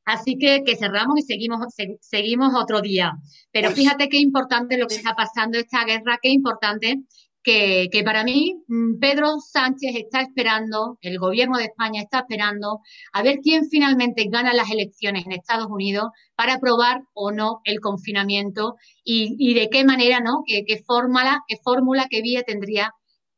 Así 0.05 0.37
que, 0.37 0.63
que 0.63 0.77
cerramos 0.77 1.19
y 1.19 1.23
seguimos, 1.23 1.59
seguimos 1.99 2.53
otro 2.55 2.79
día. 2.79 3.17
Pero 3.51 3.67
pues 3.67 3.79
fíjate 3.79 4.07
qué 4.07 4.17
importante 4.19 4.77
lo 4.77 4.87
que 4.87 4.95
está 4.95 5.13
pasando 5.13 5.57
esta 5.57 5.83
guerra, 5.83 6.19
qué 6.21 6.29
importante 6.29 7.01
que, 7.43 8.01
para 8.03 8.23
mí 8.23 8.61
mm, 8.67 8.99
Pedro 8.99 9.39
Sánchez 9.39 9.95
está 9.95 10.21
esperando, 10.21 10.97
el 11.01 11.19
gobierno 11.19 11.57
de 11.57 11.65
España 11.65 12.01
está 12.01 12.19
esperando 12.19 12.79
a 13.13 13.23
ver 13.23 13.39
quién 13.41 13.69
finalmente 13.69 14.25
gana 14.29 14.53
las 14.53 14.69
elecciones 14.71 15.25
en 15.25 15.31
Estados 15.33 15.67
Unidos 15.69 16.09
para 16.35 16.55
aprobar 16.55 17.01
o 17.13 17.31
no 17.31 17.61
el 17.63 17.79
confinamiento 17.79 18.75
y, 19.03 19.53
de 19.53 19.69
qué 19.69 19.83
manera, 19.83 20.19
¿no? 20.19 20.43
¿Qué, 20.45 20.83
fórmula, 20.85 21.41
qué 21.47 21.57
fórmula, 21.63 22.07
qué 22.09 22.21
vía 22.21 22.43
tendría 22.43 22.93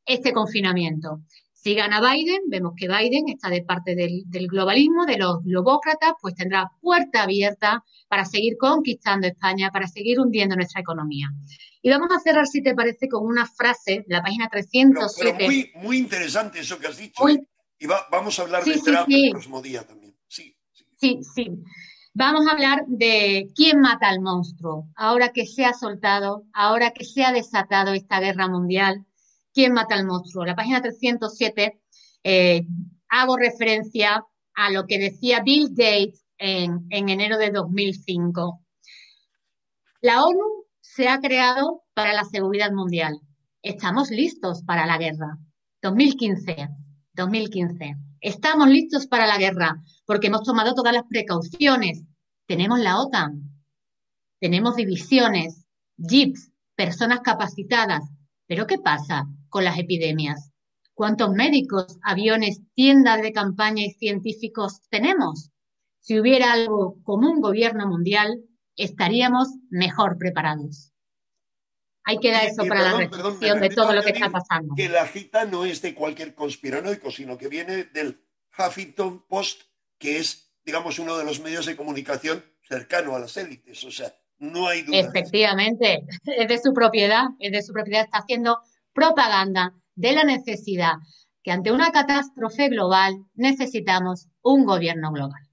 este 0.06 0.34
confinamiento. 0.34 1.22
Si 1.54 1.76
gana 1.76 2.02
Biden, 2.02 2.42
vemos 2.48 2.74
que 2.76 2.88
Biden 2.88 3.30
está 3.30 3.50
de 3.50 3.62
parte 3.64 3.96
del, 3.96 4.24
del 4.26 4.48
globalismo, 4.48 5.06
de 5.06 5.18
los 5.18 5.44
globócratas, 5.44 6.14
pues 6.20 6.34
tendrá 6.34 6.72
puerta 6.82 7.24
abierta 7.24 7.84
para 8.10 8.26
seguir 8.26 8.58
conquistando 8.58 9.28
España, 9.28 9.70
para 9.72 9.88
seguir 9.88 10.20
hundiendo 10.20 10.56
nuestra 10.56 10.82
economía. 10.82 11.28
Y 11.82 11.90
vamos 11.90 12.10
a 12.12 12.20
cerrar, 12.20 12.46
si 12.46 12.62
te 12.62 12.76
parece, 12.76 13.10
con 13.10 13.26
una 13.26 13.46
frase 13.46 14.06
de 14.08 14.16
la 14.16 14.22
página 14.22 14.48
307. 14.50 15.36
Pero, 15.38 15.50
muy, 15.50 15.72
muy 15.76 15.98
interesante 15.98 16.60
eso 16.60 16.78
que 16.78 16.88
has 16.88 16.98
dicho. 16.98 17.28
¿eh? 17.28 17.44
Y 17.80 17.88
vamos 17.88 18.38
a 18.38 18.44
hablar 18.44 18.64
de 18.64 18.80
Trump 18.80 19.08
el 19.10 19.32
próximo 19.32 19.62
día 19.62 19.84
también. 19.86 20.16
Sí, 20.28 20.56
sí, 20.98 21.20
sí. 21.24 21.50
Vamos 22.14 22.46
a 22.46 22.52
hablar 22.52 22.86
de 22.88 23.48
quién 23.56 23.80
mata 23.80 24.10
al 24.10 24.22
monstruo. 24.22 24.90
Ahora 24.96 25.30
que 25.30 25.48
se 25.48 25.66
ha 25.66 25.74
soltado, 25.74 26.44
ahora 26.54 26.92
que 26.92 27.06
se 27.06 27.24
ha 27.24 27.32
desatado 27.32 27.94
esta 27.94 28.20
guerra 28.20 28.48
mundial, 28.48 29.06
¿quién 29.54 29.74
mata 29.74 29.96
al 29.96 30.06
monstruo? 30.06 30.46
La 30.46 30.56
página 30.56 30.82
307 30.82 31.82
eh, 32.24 32.68
hago 33.10 33.38
referencia 33.38 34.24
a 34.54 34.70
lo 34.70 34.86
que 34.86 35.00
decía 35.00 35.42
Bill 35.42 35.70
Gates 35.70 36.24
en, 36.38 36.86
en 36.90 37.10
enero 37.10 37.38
de 37.38 37.50
2005. 37.50 38.62
La 40.02 40.24
ONU 40.24 40.61
se 40.94 41.08
ha 41.08 41.22
creado 41.22 41.84
para 41.94 42.12
la 42.12 42.26
seguridad 42.26 42.72
mundial. 42.74 43.22
Estamos 43.62 44.10
listos 44.10 44.62
para 44.64 44.86
la 44.86 44.98
guerra. 44.98 45.38
2015, 45.82 46.68
2015. 47.14 47.96
Estamos 48.20 48.68
listos 48.68 49.08
para 49.08 49.26
la 49.26 49.38
guerra 49.38 49.82
porque 50.06 50.28
hemos 50.28 50.44
tomado 50.44 50.74
todas 50.74 50.94
las 50.94 51.04
precauciones. 51.08 52.04
Tenemos 52.46 52.80
la 52.80 53.00
OTAN, 53.00 53.42
tenemos 54.42 54.76
divisiones, 54.76 55.66
jeeps, 55.96 56.52
personas 56.76 57.22
capacitadas. 57.22 58.04
Pero 58.46 58.68
¿qué 58.68 58.78
pasa 58.78 59.28
con 59.48 59.64
las 59.64 59.80
epidemias? 59.80 60.52
¿Cuántos 60.94 61.32
médicos, 61.32 62.00
aviones, 62.04 62.60
tiendas 62.74 63.22
de 63.22 63.32
campaña 63.32 63.86
y 63.86 63.92
científicos 63.92 64.82
tenemos? 64.90 65.52
Si 66.02 66.20
hubiera 66.20 66.52
algo 66.52 66.98
como 67.04 67.30
un 67.32 67.40
gobierno 67.40 67.88
mundial, 67.88 68.44
estaríamos 68.76 69.50
mejor 69.70 70.18
preparados. 70.18 70.92
Hay 72.04 72.18
que 72.18 72.32
dar 72.32 72.46
eso 72.46 72.66
para 72.66 72.82
la 72.82 72.98
reflexión 72.98 73.60
de 73.62 73.70
todo 73.70 73.94
lo 73.94 74.02
que 74.02 74.10
está 74.10 74.30
pasando. 74.30 74.74
Que 74.76 74.90
la 74.90 75.06
cita 75.06 75.46
no 75.46 75.66
es 75.66 75.82
de 75.82 75.94
cualquier 75.94 76.34
conspiranoico, 76.34 77.12
sino 77.12 77.38
que 77.38 77.48
viene 77.48 77.84
del 77.86 78.26
Huffington 78.58 79.26
Post, 79.28 79.62
que 80.00 80.18
es, 80.18 80.52
digamos, 80.66 80.98
uno 80.98 81.18
de 81.18 81.26
los 81.26 81.40
medios 81.42 81.66
de 81.66 81.76
comunicación 81.76 82.44
cercano 82.68 83.16
a 83.16 83.20
las 83.20 83.38
élites. 83.38 83.84
O 83.84 83.92
sea, 83.92 84.14
no 84.40 84.68
hay 84.68 84.82
duda. 84.82 84.98
Efectivamente, 84.98 86.04
es 86.26 86.48
de 86.48 86.58
su 86.58 86.74
propiedad, 86.74 87.26
es 87.40 87.52
de 87.52 87.62
su 87.62 87.72
propiedad, 87.72 88.04
está 88.04 88.20
haciendo 88.20 88.60
propaganda 88.94 89.76
de 89.96 90.14
la 90.14 90.24
necesidad 90.24 90.96
que 91.44 91.52
ante 91.52 91.72
una 91.72 91.92
catástrofe 91.92 92.70
global 92.70 93.14
necesitamos 93.36 94.28
un 94.42 94.66
gobierno 94.66 95.12
global 95.12 95.51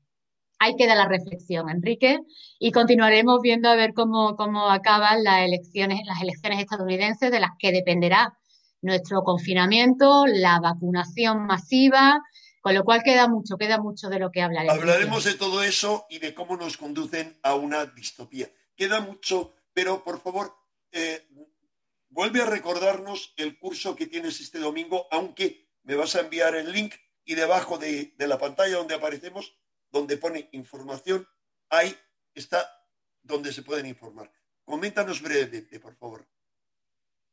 ahí 0.59 0.77
queda 0.77 0.95
la 0.95 1.09
reflexión, 1.09 1.71
Enrique, 1.71 2.19
y 2.59 2.73
continuaremos 2.73 3.41
viendo 3.43 3.69
a 3.69 3.77
ver 3.77 3.95
cómo, 3.95 4.37
cómo 4.37 4.71
acaban 4.71 5.23
las 5.25 5.43
elecciones, 5.43 6.01
las 6.05 6.21
elecciones 6.21 6.61
estadounidenses, 6.61 7.31
de 7.31 7.41
las 7.41 7.51
que 7.59 7.73
dependerá 7.73 8.39
nuestro 8.81 9.23
confinamiento, 9.23 10.27
la 10.27 10.61
vacunación 10.61 11.47
masiva, 11.47 12.21
con 12.61 12.75
lo 12.75 12.85
cual 12.85 13.03
queda 13.03 13.29
mucho, 13.29 13.57
queda 13.57 13.79
mucho 13.79 14.09
de 14.09 14.19
lo 14.19 14.31
que 14.31 14.43
hablaremos. 14.43 14.79
Hablaremos 14.79 15.25
de 15.25 15.35
todo 15.35 15.63
eso 15.63 16.07
y 16.11 16.19
de 16.19 16.35
cómo 16.35 16.57
nos 16.57 16.77
conducen 16.77 17.39
a 17.43 17.55
una 17.55 17.87
distopía. 17.87 18.49
Queda 18.77 19.01
mucho, 19.01 19.55
pero 19.73 20.05
por 20.05 20.21
favor, 20.21 20.55
eh, 20.93 21.27
vuelve 22.09 22.43
a 22.43 22.47
recordarnos 22.47 23.33
el 23.37 23.59
curso 23.59 23.97
que 23.97 24.07
tienes 24.07 24.41
este 24.41 24.59
domingo, 24.59 25.07
aunque 25.11 25.69
me 25.85 25.95
vas 25.95 26.17
a 26.17 26.21
enviar 26.21 26.55
el 26.55 26.73
link 26.73 26.95
y 27.25 27.35
debajo 27.35 27.79
de 27.79 28.15
la 28.19 28.39
pantalla 28.39 28.77
donde 28.77 28.95
aparecemos 28.95 29.55
donde 29.91 30.16
pone 30.16 30.49
información, 30.53 31.26
ahí 31.70 31.95
está 32.34 32.68
donde 33.22 33.53
se 33.53 33.62
pueden 33.62 33.86
informar. 33.86 34.30
Coméntanos 34.64 35.22
brevemente, 35.22 35.80
por 35.80 35.97
favor. 35.97 36.26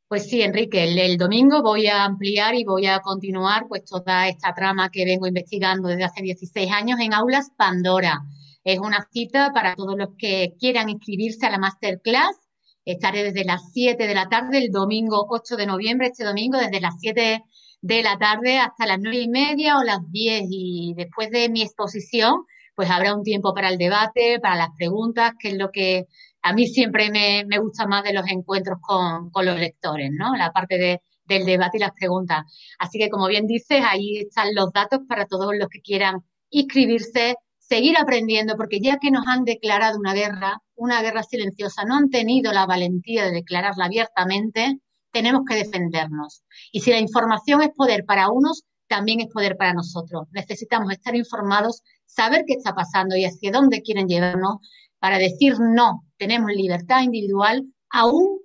Pues 0.08 0.28
sí, 0.28 0.40
Enrique, 0.40 0.84
el, 0.84 1.18
domingo 1.18 1.62
voy 1.62 1.88
a 1.88 2.04
ampliar 2.04 2.54
y 2.54 2.64
voy 2.64 2.86
a 2.86 3.00
continuar 3.00 3.66
pues 3.66 3.84
toda 3.84 4.28
esta 4.28 4.54
trama 4.54 4.88
que 4.88 5.04
vengo 5.04 5.26
investigando 5.26 5.88
desde 5.88 6.04
hace 6.04 6.22
16 6.22 6.70
años 6.70 7.00
en 7.00 7.12
Aulas 7.12 7.50
Pandora. 7.56 8.20
Es 8.62 8.78
una 8.78 9.08
cita 9.10 9.50
para 9.52 9.74
todos 9.74 9.98
los 9.98 10.10
que 10.16 10.54
quieran 10.60 10.90
inscribirse 10.90 11.44
a 11.46 11.50
la 11.50 11.58
masterclass. 11.58 12.36
Estaré 12.84 13.24
desde 13.24 13.44
las 13.44 13.72
7 13.72 14.06
de 14.06 14.14
la 14.14 14.28
tarde 14.28 14.58
el 14.58 14.70
domingo 14.70 15.26
8 15.28 15.56
de 15.56 15.66
noviembre, 15.66 16.06
este 16.06 16.22
domingo 16.22 16.56
desde 16.58 16.80
las 16.80 16.94
7 17.00 17.42
de 17.86 18.02
la 18.02 18.18
tarde 18.18 18.58
hasta 18.58 18.86
las 18.86 18.98
9 19.00 19.16
y 19.16 19.28
media 19.28 19.78
o 19.78 19.84
las 19.84 20.00
10 20.10 20.44
y 20.50 20.94
después 20.96 21.30
de 21.30 21.48
mi 21.48 21.62
exposición 21.62 22.44
pues 22.74 22.90
habrá 22.90 23.14
un 23.14 23.22
tiempo 23.22 23.54
para 23.54 23.70
el 23.70 23.78
debate, 23.78 24.38
para 24.38 24.54
las 24.54 24.68
preguntas, 24.76 25.32
que 25.38 25.48
es 25.48 25.56
lo 25.56 25.70
que 25.70 26.06
a 26.42 26.52
mí 26.52 26.66
siempre 26.66 27.10
me, 27.10 27.58
gusta 27.58 27.86
más 27.86 28.04
de 28.04 28.12
los 28.12 28.28
encuentros 28.28 28.78
con, 28.82 29.30
los 29.44 29.58
lectores, 29.58 30.10
¿no? 30.12 30.36
La 30.36 30.52
parte 30.52 30.76
de, 30.76 31.00
del 31.24 31.46
debate 31.46 31.78
y 31.78 31.80
las 31.80 31.92
preguntas. 31.92 32.44
Así 32.78 32.98
que, 32.98 33.08
como 33.08 33.28
bien 33.28 33.46
dices, 33.46 33.82
ahí 33.82 34.18
están 34.18 34.54
los 34.54 34.72
datos 34.72 35.00
para 35.08 35.24
todos 35.24 35.56
los 35.56 35.68
que 35.68 35.80
quieran 35.80 36.22
inscribirse, 36.50 37.36
seguir 37.58 37.96
aprendiendo, 37.98 38.56
porque 38.56 38.78
ya 38.80 38.98
que 38.98 39.10
nos 39.10 39.26
han 39.26 39.44
declarado 39.44 39.98
una 39.98 40.12
guerra, 40.12 40.60
una 40.74 41.00
guerra 41.00 41.22
silenciosa, 41.22 41.84
no 41.84 41.96
han 41.96 42.10
tenido 42.10 42.52
la 42.52 42.66
valentía 42.66 43.24
de 43.24 43.32
declararla 43.32 43.86
abiertamente, 43.86 44.80
tenemos 45.16 45.46
que 45.48 45.54
defendernos. 45.54 46.44
Y 46.72 46.80
si 46.80 46.90
la 46.90 46.98
información 46.98 47.62
es 47.62 47.70
poder 47.74 48.04
para 48.04 48.28
unos, 48.28 48.64
también 48.86 49.20
es 49.20 49.28
poder 49.32 49.56
para 49.56 49.72
nosotros. 49.72 50.28
Necesitamos 50.30 50.92
estar 50.92 51.16
informados, 51.16 51.82
saber 52.04 52.44
qué 52.46 52.52
está 52.52 52.74
pasando 52.74 53.16
y 53.16 53.24
hacia 53.24 53.50
dónde 53.50 53.80
quieren 53.80 54.08
llevarnos 54.08 54.56
para 54.98 55.16
decir 55.16 55.54
no. 55.58 56.04
Tenemos 56.18 56.52
libertad 56.52 57.00
individual 57.00 57.64
aún 57.88 58.40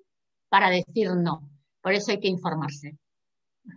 para 0.48 0.70
decir 0.70 1.10
no. 1.14 1.52
Por 1.82 1.92
eso 1.92 2.12
hay 2.12 2.22
que 2.22 2.30
informarse. 2.30 2.98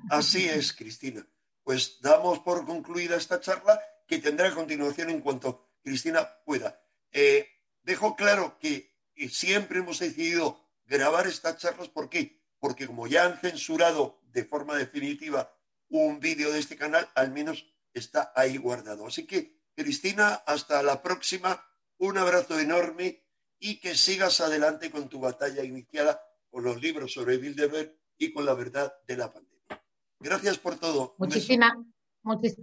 Así 0.09 0.45
es, 0.49 0.73
Cristina. 0.73 1.27
Pues 1.65 1.99
damos 2.01 2.39
por 2.39 2.65
concluida 2.65 3.17
esta 3.17 3.41
charla 3.41 3.81
que 4.07 4.21
tendrá 4.21 4.55
continuación 4.55 5.11
en 5.11 5.21
cuanto 5.21 5.73
Cristina 5.83 6.29
pueda. 6.47 6.81
Eh, 7.11 7.45
dejo 7.83 8.15
claro 8.15 8.57
que 8.61 8.95
siempre 9.29 9.81
hemos 9.81 9.99
decidido 9.99 10.61
grabar 10.87 11.27
estas 11.27 11.57
charlas. 11.57 11.89
¿Por 11.89 12.09
qué? 12.09 12.44
Porque 12.65 12.87
como 12.87 13.07
ya 13.07 13.27
han 13.27 13.39
censurado 13.41 14.23
de 14.33 14.43
forma 14.43 14.75
definitiva 14.75 15.55
un 15.91 16.19
vídeo 16.19 16.51
de 16.51 16.61
este 16.61 16.79
canal, 16.79 17.07
al 17.15 17.31
menos 17.31 17.67
está 17.93 18.33
ahí 18.35 18.57
guardado. 18.57 19.07
Así 19.07 19.27
que, 19.27 19.61
Cristina, 19.77 20.33
hasta 20.47 20.83
la 20.83 21.03
próxima. 21.03 21.63
Un 21.99 22.17
abrazo 22.17 22.59
enorme 22.59 23.23
y 23.59 23.81
que 23.81 23.95
sigas 23.95 24.41
adelante 24.41 24.91
con 24.91 25.11
tu 25.11 25.21
batalla 25.21 25.63
iniciada 25.63 26.19
con 26.49 26.65
los 26.65 26.81
libros 26.81 27.13
sobre 27.13 27.37
Bilderberg 27.37 27.99
y 28.17 28.33
con 28.33 28.47
la 28.47 28.55
verdad 28.55 28.95
de 29.07 29.19
la 29.19 29.31
pandemia. 29.31 29.85
Gracias 30.19 30.57
por 30.57 30.79
todo. 30.79 31.17
Muchísimas, 31.19 31.75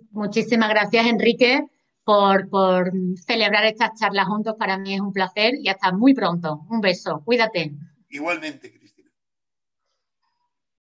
muchísimas 0.10 0.70
gracias, 0.70 1.06
Enrique, 1.06 1.64
por, 2.04 2.50
por 2.50 2.92
celebrar 3.24 3.66
estas 3.66 3.92
charlas 4.00 4.26
juntos. 4.26 4.56
Para 4.58 4.80
mí 4.80 4.96
es 4.96 5.00
un 5.00 5.14
placer 5.14 5.54
y 5.62 5.70
hasta 5.70 5.92
muy 5.92 6.16
pronto. 6.16 6.66
Un 6.72 6.82
beso. 6.82 7.22
Cuídate. 7.24 7.76
Igualmente, 8.10 8.81